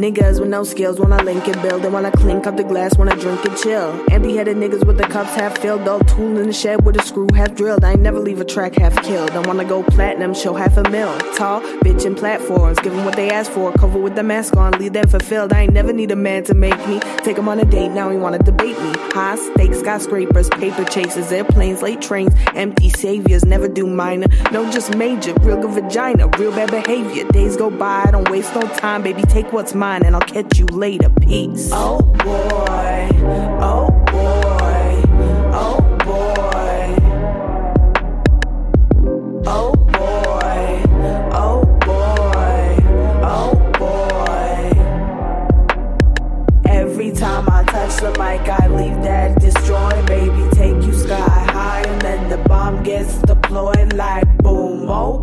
Niggas 0.00 0.40
with 0.40 0.48
no 0.48 0.64
skills 0.64 0.98
wanna 0.98 1.22
link 1.24 1.46
and 1.46 1.60
build. 1.60 1.82
They 1.82 1.90
wanna 1.90 2.10
clink 2.10 2.46
up 2.46 2.56
the 2.56 2.64
glass, 2.64 2.96
wanna 2.96 3.14
drink 3.16 3.44
and 3.44 3.54
chill. 3.54 4.02
Empty 4.10 4.34
headed 4.34 4.56
niggas 4.56 4.86
with 4.86 4.96
the 4.96 5.04
cups 5.04 5.34
half 5.34 5.58
filled. 5.58 5.84
Dull 5.84 6.00
tool 6.00 6.38
in 6.38 6.46
the 6.46 6.54
shed 6.54 6.86
with 6.86 6.96
a 6.98 7.02
screw 7.02 7.28
half 7.34 7.54
drilled. 7.54 7.84
I 7.84 7.92
ain't 7.92 8.00
never 8.00 8.18
leave 8.18 8.40
a 8.40 8.44
track 8.46 8.76
half 8.76 8.96
killed. 9.02 9.30
I 9.32 9.40
wanna 9.40 9.66
go 9.66 9.82
platinum, 9.82 10.32
show 10.32 10.54
half 10.54 10.78
a 10.78 10.88
mil. 10.88 11.12
Tall, 11.36 11.60
bitch 11.84 12.06
in 12.06 12.14
platforms, 12.14 12.78
give 12.78 12.94
'em 12.94 13.04
what 13.04 13.14
they 13.14 13.28
ask 13.28 13.52
for. 13.52 13.72
Cover 13.72 13.98
with 13.98 14.14
the 14.14 14.22
mask 14.22 14.56
on, 14.56 14.72
leave 14.78 14.94
them 14.94 15.06
fulfilled. 15.06 15.52
I 15.52 15.64
ain't 15.64 15.74
never 15.74 15.92
need 15.92 16.10
a 16.12 16.16
man 16.16 16.44
to 16.44 16.54
make 16.54 16.80
me. 16.88 16.98
Take 17.18 17.36
him 17.36 17.46
on 17.46 17.60
a 17.60 17.66
date, 17.66 17.90
now 17.90 18.08
he 18.08 18.16
wanna 18.16 18.38
debate 18.38 18.80
me. 18.80 18.92
High 19.12 19.36
stakes, 19.36 19.80
skyscrapers, 19.80 20.48
paper 20.48 20.84
chasers, 20.84 21.30
airplanes, 21.30 21.82
late 21.82 22.00
trains, 22.00 22.32
empty 22.56 22.88
saviors, 22.88 23.44
never 23.44 23.68
do 23.68 23.86
minor. 23.86 24.28
No, 24.50 24.64
just 24.70 24.96
major, 24.96 25.34
real 25.42 25.58
good 25.60 25.72
vagina, 25.72 26.26
real 26.38 26.52
bad 26.52 26.70
behavior. 26.70 27.24
Days 27.32 27.58
go 27.58 27.68
by, 27.68 28.08
don't 28.10 28.30
waste 28.30 28.54
no 28.54 28.62
time, 28.62 29.02
baby. 29.02 29.20
Take 29.24 29.52
what's 29.52 29.74
mine 29.74 29.89
and 29.96 30.14
I'll 30.14 30.20
catch 30.20 30.58
you 30.58 30.66
later. 30.66 31.10
Peace. 31.20 31.70
Oh 31.72 32.00
boy, 32.00 33.08
oh 33.60 33.90
boy, 34.06 35.02
oh 35.52 35.80
boy. 36.04 36.96
Oh 39.46 39.72
boy, 39.74 40.82
oh 41.32 41.64
boy, 41.86 42.78
oh 43.24 43.54
boy. 43.78 44.70
Every 46.70 47.10
time 47.12 47.48
I 47.50 47.64
touch 47.64 47.96
the 48.00 48.10
mic, 48.10 48.48
I 48.48 48.68
leave 48.68 49.02
that 49.02 49.40
destroyed, 49.40 50.06
baby. 50.06 50.48
Take 50.52 50.82
you 50.84 50.92
sky 50.92 51.16
high, 51.16 51.82
and 51.82 52.00
then 52.00 52.28
the 52.28 52.38
bomb 52.48 52.82
gets 52.82 53.18
deployed 53.22 53.92
like 53.94 54.26
boom. 54.38 54.88
Oh 54.88 55.19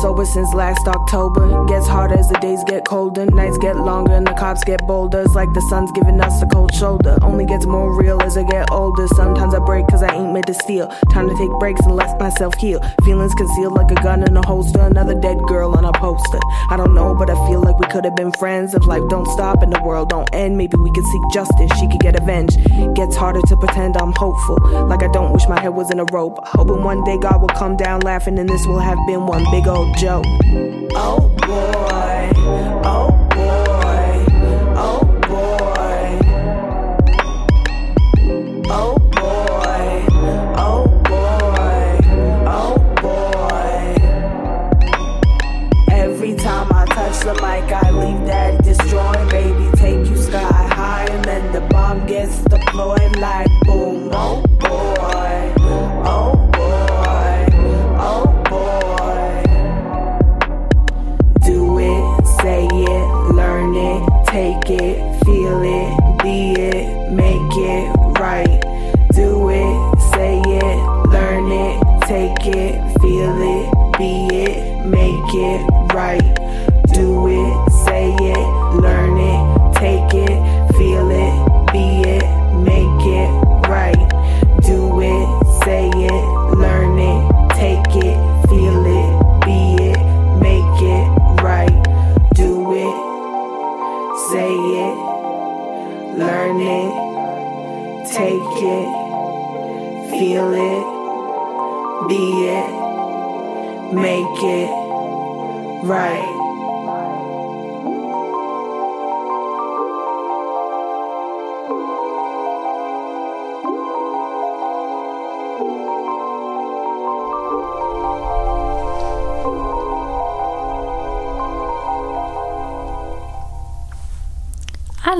sober 0.00 0.24
since 0.24 0.52
last 0.54 0.86
October. 0.88 1.64
Gets 1.66 1.86
harder 1.86 2.18
as 2.18 2.28
the 2.28 2.38
days 2.38 2.62
get 2.64 2.84
colder, 2.84 3.26
nights 3.26 3.58
get 3.58 3.76
longer, 3.76 4.12
and 4.12 4.26
the 4.26 4.32
cops 4.32 4.64
get 4.64 4.86
bolder. 4.86 5.22
It's 5.22 5.34
like 5.34 5.52
the 5.52 5.60
sun's 5.62 5.92
giving 5.92 6.20
us 6.20 6.42
a 6.42 6.46
cold 6.46 6.74
shoulder. 6.74 7.18
Only 7.22 7.44
gets 7.44 7.66
more 7.66 7.98
real 7.98 8.20
as 8.22 8.36
I 8.36 8.42
get 8.44 8.70
older. 8.70 9.06
Sometimes 9.08 9.54
I 9.54 9.58
break 9.58 9.86
cause 9.88 10.02
I 10.02 10.14
ain't 10.14 10.32
made 10.32 10.46
to 10.46 10.54
steal. 10.54 10.88
Time 11.12 11.28
to 11.28 11.36
take 11.36 11.50
breaks 11.60 11.80
and 11.82 11.96
let 11.96 12.18
myself 12.18 12.54
heal. 12.56 12.80
Feelings 13.04 13.34
concealed 13.34 13.74
like 13.74 13.90
a 13.90 14.02
gun 14.02 14.22
in 14.22 14.36
a 14.36 14.46
holster. 14.46 14.80
Another 14.80 15.14
dead 15.14 15.38
girl 15.46 15.76
on 15.76 15.84
a 15.84 15.92
poster. 15.92 16.40
I 16.70 16.76
don't 16.76 16.94
know, 16.94 17.14
but 17.14 17.28
I 17.28 17.34
feel 17.48 17.60
like 17.60 17.78
we 17.78 17.86
could 17.86 18.04
have 18.04 18.16
been 18.16 18.32
friends. 18.32 18.74
If 18.74 18.86
life 18.86 19.06
don't 19.08 19.26
stop 19.26 19.62
and 19.62 19.72
the 19.72 19.82
world 19.82 20.08
don't 20.08 20.28
end, 20.32 20.56
maybe 20.56 20.76
we 20.76 20.90
could 20.92 21.04
seek 21.04 21.22
justice. 21.32 21.70
She 21.78 21.86
could 21.88 22.00
get 22.00 22.16
avenged. 22.16 22.56
Gets 22.94 23.16
harder 23.16 23.42
to 23.42 23.56
pretend 23.56 23.96
I'm 23.96 24.12
hopeful. 24.12 24.58
Like 24.88 25.02
I 25.02 25.08
don't 25.12 25.32
wish 25.32 25.46
my 25.48 25.60
head 25.60 25.74
was 25.74 25.90
in 25.90 26.00
a 26.00 26.04
rope. 26.12 26.38
Hoping 26.46 26.82
one 26.82 27.04
day 27.04 27.18
God 27.18 27.40
will 27.40 27.48
come 27.48 27.76
down 27.76 28.00
laughing 28.00 28.38
and 28.38 28.48
this 28.48 28.66
will 28.66 28.80
have 28.80 28.98
been 29.06 29.26
one 29.26 29.44
big 29.50 29.66
old 29.66 29.89
joke. 29.98 30.24
Oh 30.94 31.28
boy, 31.38 32.30
oh 32.84 33.10
boy, 33.30 34.26
oh 34.76 35.00
boy. 35.28 36.18
Oh 38.72 38.98
boy, 39.10 40.06
oh 40.56 40.86
boy, 41.04 42.00
oh 42.46 42.78
boy. 43.02 43.94
Every 45.90 46.34
time 46.36 46.72
I 46.72 46.86
touch 46.86 47.20
the 47.20 47.34
mic, 47.34 47.72
I 47.72 47.90
leave 47.90 48.26
that 48.26 48.62
destroying. 48.64 49.28
Baby, 49.28 49.70
take 49.76 50.06
you 50.08 50.16
sky 50.16 50.40
high, 50.40 51.06
and 51.10 51.24
then 51.24 51.52
the 51.52 51.60
bomb 51.72 52.06
gets 52.06 52.42
deployed 52.44 53.16
like 53.18 53.48
boom. 53.62 54.10
Oh 54.12 54.39
it, 75.34 75.60
make 75.60 75.60
it 75.60 75.94
right. 75.94 76.39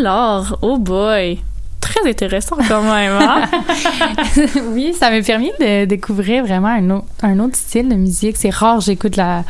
Alors, 0.01 0.59
oh 0.63 0.79
boy, 0.79 1.39
très 1.81 2.09
intéressant 2.09 2.57
quand 2.69 2.83
même, 2.83 3.13
hein? 3.21 3.43
oui, 4.73 4.95
ça 4.99 5.11
m'a 5.11 5.21
permis 5.21 5.51
de 5.61 5.85
découvrir 5.85 6.43
vraiment 6.45 6.69
un 6.69 6.89
autre, 6.91 7.07
un 7.23 7.39
autre 7.39 7.57
style 7.57 7.89
de 7.89 7.95
musique. 7.97 8.37
C'est 8.39 8.49
rare, 8.51 8.81
j'écoute 8.81 9.17
la, 9.17 9.45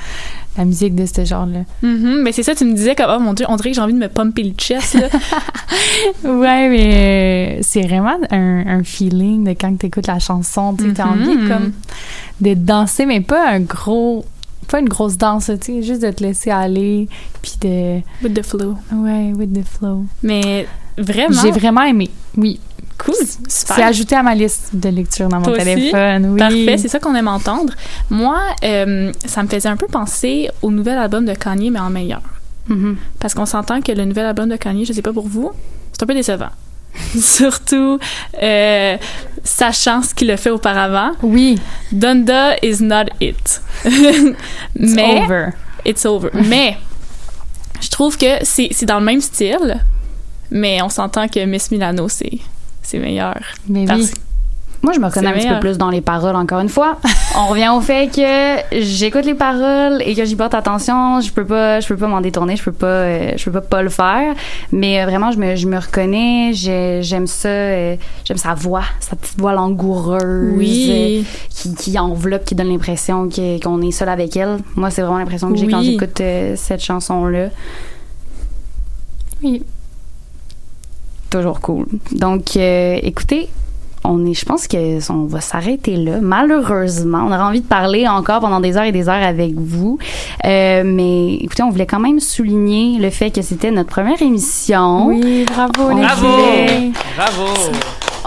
la 0.58 0.64
musique 0.64 0.96
de 0.96 1.06
ce 1.06 1.24
genre-là. 1.24 1.60
Mhm, 1.82 2.22
mais 2.22 2.32
c'est 2.32 2.42
ça, 2.42 2.56
tu 2.56 2.64
me 2.64 2.72
disais 2.74 2.96
comme, 2.96 3.10
oh 3.16 3.20
mon 3.20 3.32
dieu, 3.32 3.46
on 3.48 3.54
dirait 3.54 3.70
que 3.70 3.76
j'ai 3.76 3.80
envie 3.80 3.92
de 3.92 3.98
me 3.98 4.08
pumper 4.08 4.42
le 4.42 4.54
chest, 4.58 4.94
là. 4.94 5.06
Ouais, 6.24 6.68
mais 6.68 7.58
euh, 7.58 7.62
c'est 7.62 7.82
vraiment 7.82 8.16
un, 8.32 8.66
un 8.66 8.82
feeling 8.82 9.44
de 9.44 9.50
quand 9.50 9.78
tu 9.78 9.86
écoutes 9.86 10.08
la 10.08 10.18
chanson. 10.18 10.74
Tu 10.76 10.90
as 11.00 11.04
Mhm. 11.06 11.10
envie 11.22 11.48
comme 11.48 11.72
de 12.40 12.54
danser, 12.54 13.06
mais 13.06 13.20
pas 13.20 13.48
un 13.50 13.60
gros. 13.60 14.24
Pas 14.70 14.78
une 14.80 14.88
grosse 14.88 15.16
danse, 15.18 15.50
tu 15.60 15.72
sais, 15.74 15.82
juste 15.82 16.02
de 16.02 16.10
te 16.10 16.22
laisser 16.22 16.50
aller, 16.50 17.08
puis 17.42 17.54
de. 17.60 18.00
With 18.22 18.34
the 18.34 18.42
flow. 18.44 18.76
Ouais, 18.92 19.32
with 19.36 19.52
the 19.52 19.66
flow. 19.66 20.04
Mais 20.22 20.66
vraiment? 20.96 21.40
J'ai 21.42 21.50
vraiment 21.50 21.82
aimé, 21.82 22.08
oui. 22.36 22.60
Cool, 22.98 23.14
super. 23.48 23.76
C'est 23.76 23.82
ajouté 23.82 24.14
à 24.14 24.22
ma 24.22 24.34
liste 24.34 24.70
de 24.74 24.90
lecture 24.90 25.28
dans 25.28 25.38
mon 25.38 25.44
Toi 25.44 25.54
aussi? 25.54 25.64
téléphone, 25.64 26.26
oui. 26.32 26.38
Parfait, 26.38 26.76
c'est 26.76 26.88
ça 26.88 26.98
qu'on 26.98 27.14
aime 27.14 27.28
entendre. 27.28 27.72
Moi, 28.10 28.38
euh, 28.62 29.10
ça 29.24 29.42
me 29.42 29.48
faisait 29.48 29.70
un 29.70 29.76
peu 29.76 29.86
penser 29.86 30.50
au 30.60 30.70
nouvel 30.70 30.98
album 30.98 31.24
de 31.24 31.32
Kanye, 31.34 31.70
mais 31.70 31.80
en 31.80 31.88
meilleur. 31.90 32.20
Mhm. 32.68 32.96
Parce 33.18 33.34
qu'on 33.34 33.46
s'entend 33.46 33.80
que 33.80 33.90
le 33.90 34.04
nouvel 34.04 34.26
album 34.26 34.48
de 34.50 34.56
Kanye, 34.56 34.84
je 34.84 34.92
sais 34.92 35.02
pas 35.02 35.12
pour 35.14 35.26
vous, 35.26 35.50
c'est 35.92 36.02
un 36.02 36.06
peu 36.06 36.14
décevant. 36.14 36.50
Surtout, 37.18 37.98
euh, 38.42 38.96
sachant 39.42 40.02
ce 40.02 40.14
qu'il 40.14 40.30
a 40.30 40.36
fait 40.36 40.50
auparavant. 40.50 41.12
Oui. 41.22 41.58
Donda 41.92 42.56
is 42.62 42.82
not 42.82 43.06
it. 43.20 43.60
It's 43.84 44.36
Mais, 44.74 45.22
over. 45.24 45.52
It's 45.84 46.04
over. 46.04 46.30
mais, 46.48 46.76
je 47.80 47.88
trouve 47.88 48.16
que 48.16 48.44
c'est 48.44 48.84
dans 48.84 48.98
le 48.98 49.04
même 49.04 49.20
style, 49.20 49.82
mais 50.50 50.82
on 50.82 50.88
s'entend 50.88 51.28
que 51.28 51.44
Miss 51.44 51.70
Milano, 51.70 52.08
c'est 52.08 52.98
meilleur. 52.98 53.38
Mais 53.68 53.90
oui. 53.90 54.10
Moi, 54.82 54.94
je 54.94 55.00
me 55.00 55.10
connais 55.10 55.28
C'est 55.28 55.34
un 55.34 55.38
petit 55.38 55.48
peu 55.48 55.60
plus 55.60 55.78
dans 55.78 55.90
les 55.90 56.00
paroles, 56.00 56.36
encore 56.36 56.60
une 56.60 56.68
fois. 56.68 56.98
On 57.38 57.46
revient 57.46 57.68
au 57.68 57.80
fait 57.80 58.08
que 58.08 58.80
j'écoute 58.82 59.24
les 59.24 59.34
paroles 59.34 60.02
et 60.04 60.14
que 60.16 60.24
j'y 60.24 60.34
porte 60.34 60.52
attention. 60.52 61.20
Je 61.20 61.30
peux 61.32 61.44
pas, 61.44 61.78
je 61.78 61.86
peux 61.86 61.96
pas 61.96 62.08
m'en 62.08 62.20
détourner, 62.20 62.56
je 62.56 62.62
peux 62.64 62.72
pas, 62.72 62.86
euh, 62.86 63.32
je 63.36 63.44
peux 63.44 63.52
pas 63.52 63.60
pas 63.60 63.82
le 63.82 63.88
faire. 63.88 64.34
Mais 64.72 65.00
euh, 65.00 65.06
vraiment, 65.06 65.30
je 65.30 65.38
me, 65.38 65.54
je 65.54 65.68
me 65.68 65.78
reconnais. 65.78 66.50
j'ai- 66.52 67.02
J'aime 67.02 67.28
ça, 67.28 67.48
euh, 67.48 67.96
j'aime 68.24 68.36
sa 68.36 68.54
voix, 68.54 68.82
sa 68.98 69.14
petite 69.14 69.38
voix 69.38 69.52
langoureuse. 69.52 70.54
Oui. 70.56 71.24
qui, 71.50 71.74
qui 71.76 71.98
enveloppe, 71.98 72.44
qui 72.44 72.54
donne 72.56 72.68
l'impression 72.68 73.28
qu'on 73.62 73.80
est 73.82 73.90
seul 73.92 74.08
avec 74.08 74.36
elle. 74.36 74.58
Moi, 74.74 74.90
c'est 74.90 75.02
vraiment 75.02 75.18
l'impression 75.18 75.50
que 75.52 75.56
j'ai 75.58 75.68
quand 75.68 75.82
j'écoute 75.82 76.20
cette 76.56 76.82
chanson-là. 76.82 77.48
Oui. 79.42 79.62
Toujours 81.30 81.60
cool. 81.60 81.86
Donc, 82.12 82.56
euh, 82.56 82.98
écoutez, 83.02 83.48
on 84.10 84.24
est, 84.26 84.34
je 84.34 84.44
pense 84.44 84.66
que 84.68 85.12
on 85.12 85.24
va 85.26 85.40
s'arrêter 85.40 85.96
là. 85.96 86.18
Malheureusement, 86.20 87.22
on 87.26 87.32
aurait 87.32 87.38
envie 87.42 87.60
de 87.60 87.66
parler 87.66 88.06
encore 88.08 88.40
pendant 88.40 88.60
des 88.60 88.76
heures 88.76 88.84
et 88.84 88.92
des 88.92 89.08
heures 89.08 89.22
avec 89.22 89.54
vous, 89.54 89.98
Euh, 90.44 90.82
mais 90.84 91.34
écoutez, 91.34 91.62
on 91.62 91.70
voulait 91.70 91.86
quand 91.86 92.00
même 92.00 92.20
souligner 92.20 92.98
le 92.98 93.10
fait 93.10 93.30
que 93.30 93.42
c'était 93.42 93.70
notre 93.70 93.90
première 93.90 94.20
émission. 94.20 95.06
Oui, 95.06 95.44
bravo, 95.46 95.90
On 95.92 95.96
les 95.96 96.02
Bravo! 96.02 96.26
voulait- 96.26 96.90
Bravo! 97.16 97.44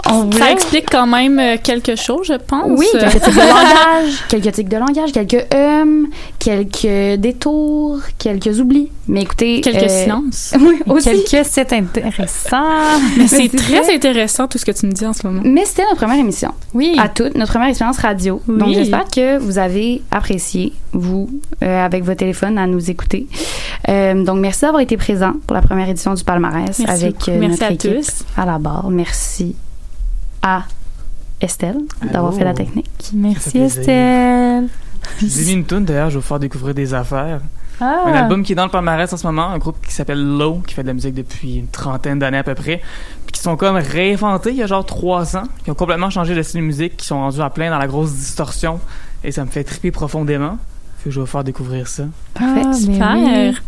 On 0.06 0.30
Ça 0.30 0.38
voulait- 0.38 0.52
explique 0.52 0.90
quand 0.90 1.06
même 1.06 1.38
euh, 1.38 1.56
quelque 1.62 1.96
chose, 1.96 2.26
je 2.26 2.34
pense. 2.34 2.66
Oui, 2.68 2.86
quelques 2.92 3.22
tics 3.22 3.32
de 3.34 3.40
langage, 3.40 4.24
quelques 4.28 4.52
tics 4.52 4.68
de 4.68 4.76
langage, 4.76 5.12
quelques 5.12 5.54
hum, 5.54 6.08
quelques 6.38 7.20
détours, 7.20 8.00
quelques 8.18 8.60
oublis. 8.60 8.90
Mais 9.08 9.22
écoutez, 9.22 9.60
Quelques 9.60 9.90
euh, 9.90 10.02
silences. 10.04 10.54
Oui, 10.60 10.80
aussi. 10.86 11.10
Quelques 11.24 11.46
c'est 11.46 11.72
intéressant. 11.72 12.64
Mais 13.16 13.26
c'est 13.28 13.48
très 13.54 13.94
intéressant 13.94 14.46
tout 14.48 14.58
ce 14.58 14.64
que 14.64 14.72
tu 14.72 14.86
me 14.86 14.92
dis 14.92 15.06
en 15.06 15.12
ce 15.12 15.26
moment. 15.26 15.42
Mais 15.44 15.64
c'était 15.64 15.82
notre 15.84 15.96
première 15.96 16.18
émission. 16.18 16.52
Oui. 16.74 16.96
À 16.98 17.08
toutes, 17.08 17.34
notre 17.34 17.52
première 17.52 17.68
expérience 17.68 17.98
radio. 17.98 18.40
Oui. 18.48 18.58
Donc, 18.58 18.74
j'espère 18.74 19.04
que 19.06 19.38
vous 19.38 19.58
avez 19.58 20.02
apprécié, 20.10 20.72
vous, 20.92 21.28
euh, 21.62 21.84
avec 21.84 22.04
votre 22.04 22.18
téléphone, 22.18 22.56
à 22.58 22.66
nous 22.66 22.90
écouter. 22.90 23.26
Euh, 23.88 24.22
donc, 24.24 24.38
merci 24.38 24.62
d'avoir 24.62 24.80
été 24.82 24.96
présent 24.96 25.32
pour 25.46 25.54
la 25.54 25.62
première 25.62 25.88
édition 25.88 26.14
du 26.14 26.24
palmarès 26.24 26.78
Merci 26.78 26.86
avec 26.86 27.28
euh, 27.28 27.38
Merci 27.38 27.50
notre 27.50 27.62
à 27.64 27.70
équipe 27.72 27.94
tous. 27.96 28.24
à 28.36 28.46
la 28.46 28.58
barre. 28.58 28.88
Merci 28.90 29.54
à 30.44 30.64
Estelle 31.40 31.78
d'avoir 32.12 32.32
fait 32.34 32.44
la 32.44 32.54
technique. 32.54 33.10
Merci. 33.14 33.58
Estelle. 33.58 34.68
Je 35.20 35.26
vous 35.26 35.42
ai 35.42 35.44
mis 35.46 35.52
une 35.52 35.66
tune 35.66 35.84
d'ailleurs, 35.84 36.10
je 36.10 36.14
vais 36.14 36.20
vous 36.20 36.26
faire 36.26 36.38
découvrir 36.38 36.74
des 36.74 36.94
affaires. 36.94 37.40
Ah. 37.80 38.04
Un 38.06 38.12
album 38.12 38.44
qui 38.44 38.52
est 38.52 38.54
dans 38.54 38.64
le 38.64 38.70
palmarès 38.70 39.12
en 39.12 39.16
ce 39.16 39.26
moment, 39.26 39.48
un 39.48 39.58
groupe 39.58 39.84
qui 39.84 39.92
s'appelle 39.92 40.22
Low, 40.22 40.62
qui 40.66 40.74
fait 40.74 40.82
de 40.82 40.86
la 40.86 40.94
musique 40.94 41.14
depuis 41.14 41.56
une 41.56 41.66
trentaine 41.66 42.18
d'années 42.20 42.38
à 42.38 42.44
peu 42.44 42.54
près, 42.54 42.80
puis 43.26 43.32
qui 43.32 43.40
sont 43.40 43.56
comme 43.56 43.76
réinventés 43.76 44.50
il 44.50 44.56
y 44.56 44.62
a 44.62 44.66
genre 44.66 44.86
trois 44.86 45.36
ans, 45.36 45.48
qui 45.64 45.70
ont 45.70 45.74
complètement 45.74 46.10
changé 46.10 46.34
de 46.34 46.42
style 46.42 46.60
de 46.60 46.66
musique, 46.66 46.96
qui 46.96 47.06
sont 47.06 47.16
rendus 47.16 47.40
à 47.40 47.50
plein 47.50 47.70
dans 47.70 47.78
la 47.78 47.88
grosse 47.88 48.12
distorsion, 48.12 48.80
et 49.24 49.32
ça 49.32 49.44
me 49.44 49.50
fait 49.50 49.64
triper 49.64 49.90
profondément. 49.90 50.58
Fait 50.98 51.06
que 51.06 51.10
je 51.10 51.20
vais 51.20 51.24
vous 51.24 51.30
faire 51.30 51.44
découvrir 51.44 51.88
ça. 51.88 52.04
Parfait. 52.34 52.62
Ah, 52.64 52.68
mais 52.68 52.74
Super. 52.74 53.62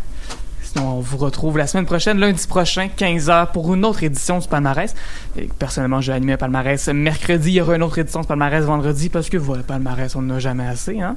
On 0.79 0.99
vous 0.99 1.17
retrouve 1.17 1.57
la 1.57 1.67
semaine 1.67 1.85
prochaine, 1.85 2.19
lundi 2.19 2.45
prochain, 2.47 2.89
15h, 2.97 3.51
pour 3.51 3.73
une 3.73 3.85
autre 3.85 4.03
édition 4.03 4.39
du 4.39 4.47
palmarès. 4.47 4.93
Et 5.37 5.49
personnellement, 5.59 6.01
je 6.01 6.11
vais 6.11 6.17
animer 6.17 6.33
un 6.33 6.37
palmarès 6.37 6.87
mercredi. 6.89 7.49
Il 7.49 7.55
y 7.55 7.61
aura 7.61 7.75
une 7.75 7.83
autre 7.83 7.97
édition 7.97 8.21
du 8.21 8.27
palmarès 8.27 8.63
vendredi, 8.63 9.09
parce 9.09 9.29
que 9.29 9.37
voilà, 9.37 9.63
palmarès, 9.63 10.15
on 10.15 10.21
n'en 10.21 10.35
a 10.35 10.39
jamais 10.39 10.67
assez, 10.67 10.99
hein? 10.99 11.15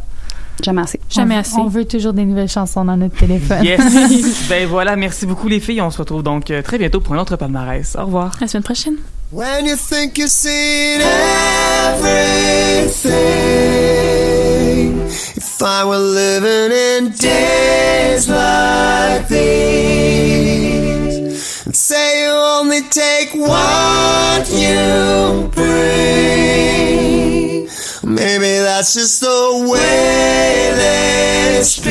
Jamais 0.62 0.82
assez. 0.82 1.00
Jamais 1.08 1.36
on, 1.36 1.38
assez. 1.38 1.56
On 1.56 1.68
veut 1.68 1.84
toujours 1.84 2.12
des 2.12 2.24
nouvelles 2.24 2.48
chansons 2.48 2.84
dans 2.84 2.96
notre 2.96 3.16
téléphone. 3.16 3.64
Yes! 3.64 4.46
ben 4.48 4.66
voilà, 4.68 4.96
merci 4.96 5.26
beaucoup 5.26 5.48
les 5.48 5.61
filles. 5.61 5.80
On 5.80 5.90
se 5.90 5.98
retrouve 5.98 6.22
donc 6.22 6.50
euh, 6.50 6.62
très 6.62 6.78
bientôt 6.78 7.00
pour 7.00 7.14
un 7.14 7.18
autre 7.18 7.36
palmarès. 7.36 7.96
Au 7.96 8.04
revoir. 8.04 8.36
La 8.40 8.48
semaine 8.48 8.62
prochaine. 8.62 8.96
When 9.32 9.64
you 9.64 9.76
think 9.76 10.18
you've 10.18 10.28
seen 10.28 11.00
everything, 11.94 13.11
if 15.36 15.62
I 15.62 15.84
were 15.84 15.98
living 15.98 16.72
in 16.72 17.11
days 17.12 18.28
like 18.28 19.28
these, 19.28 20.66
and 21.66 21.76
say 21.76 22.22
you 22.22 22.30
only 22.30 22.82
take 22.82 23.34
what 23.34 24.48
you 24.50 25.50
bring, 25.54 26.48
maybe 28.04 28.58
that's 28.64 28.94
just 28.94 29.20
the 29.20 29.68
way 29.70 30.72
they 30.80 31.62
speak. 31.62 31.90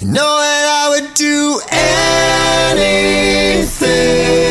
You 0.00 0.08
know 0.08 0.38
that 0.42 0.66
I 0.82 0.88
would 0.90 1.14
do 1.14 1.60
anything. 2.70 4.41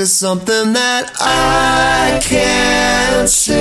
Is 0.00 0.08
it 0.08 0.14
something 0.14 0.72
that 0.72 1.12
I 1.20 2.20
can't 2.24 3.28
see? 3.28 3.52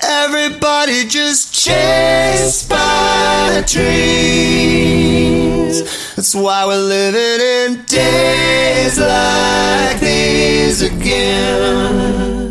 Everybody 0.00 1.04
just 1.08 1.52
chase 1.52 2.44
inspired 2.44 3.66
dreams. 3.66 4.94
That's 6.14 6.32
why 6.32 6.64
we're 6.64 6.76
living 6.78 7.40
in 7.40 7.82
days 7.86 9.00
like 9.00 9.98
these 9.98 10.82
again. 10.82 12.43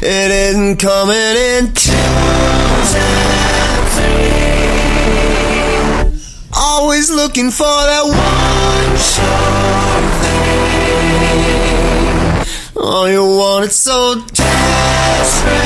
It 0.00 0.30
isn't 0.30 0.76
coming 0.76 1.16
in 1.16 1.74
threes. 1.74 2.94
Always 6.56 7.10
looking 7.10 7.50
for 7.50 7.64
that 7.64 8.04
one 8.04 8.96
sure 8.96 10.00
thing. 10.22 10.38
Oh, 12.76 13.06
you 13.06 13.24
want 13.24 13.64
it 13.64 13.72
so 13.72 14.24
desperately. 14.32 15.58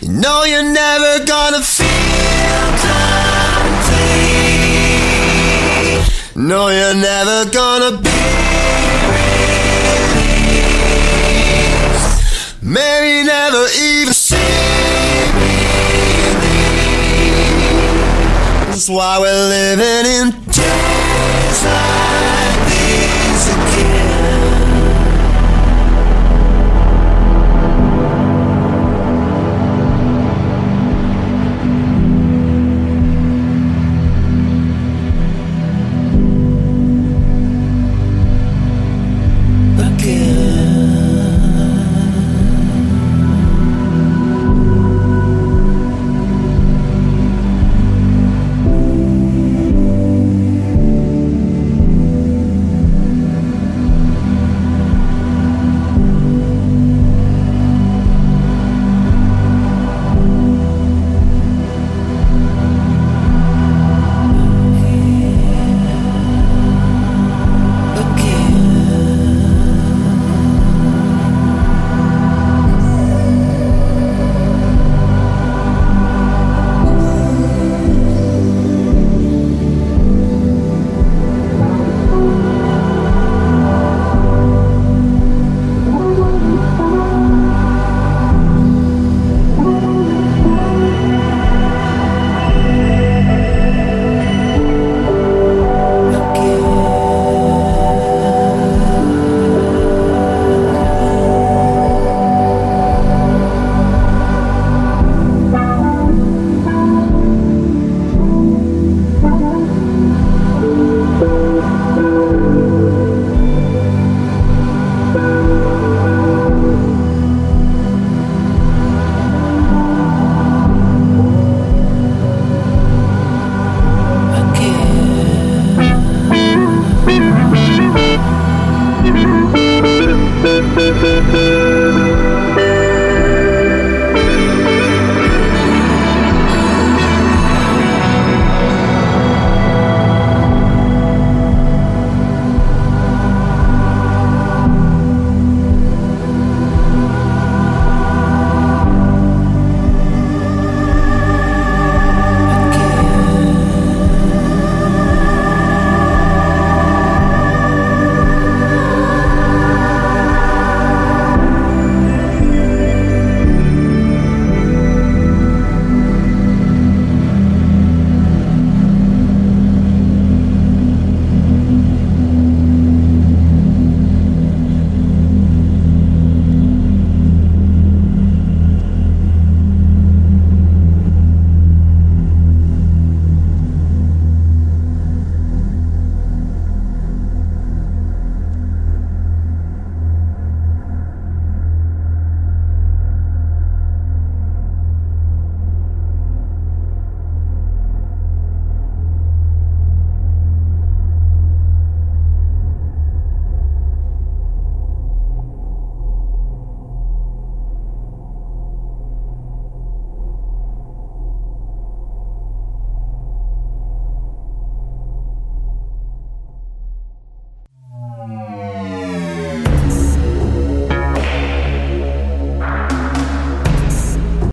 You 0.00 0.12
know 0.18 0.44
you're 0.44 0.62
never 0.62 1.26
gonna 1.26 1.60
feel 1.60 2.72
complete. 2.80 3.12
No, 6.36 6.68
you're 6.68 6.94
never 6.94 7.44
gonna 7.50 7.98
be 8.00 8.81
Maybe 12.72 13.26
never 13.26 13.66
even 13.78 14.14
see 14.14 14.36
me. 14.36 15.52
That's 18.70 18.88
why 18.88 19.18
we're 19.20 19.48
living 19.50 20.06
in 20.06 20.32
Texas. 20.46 21.62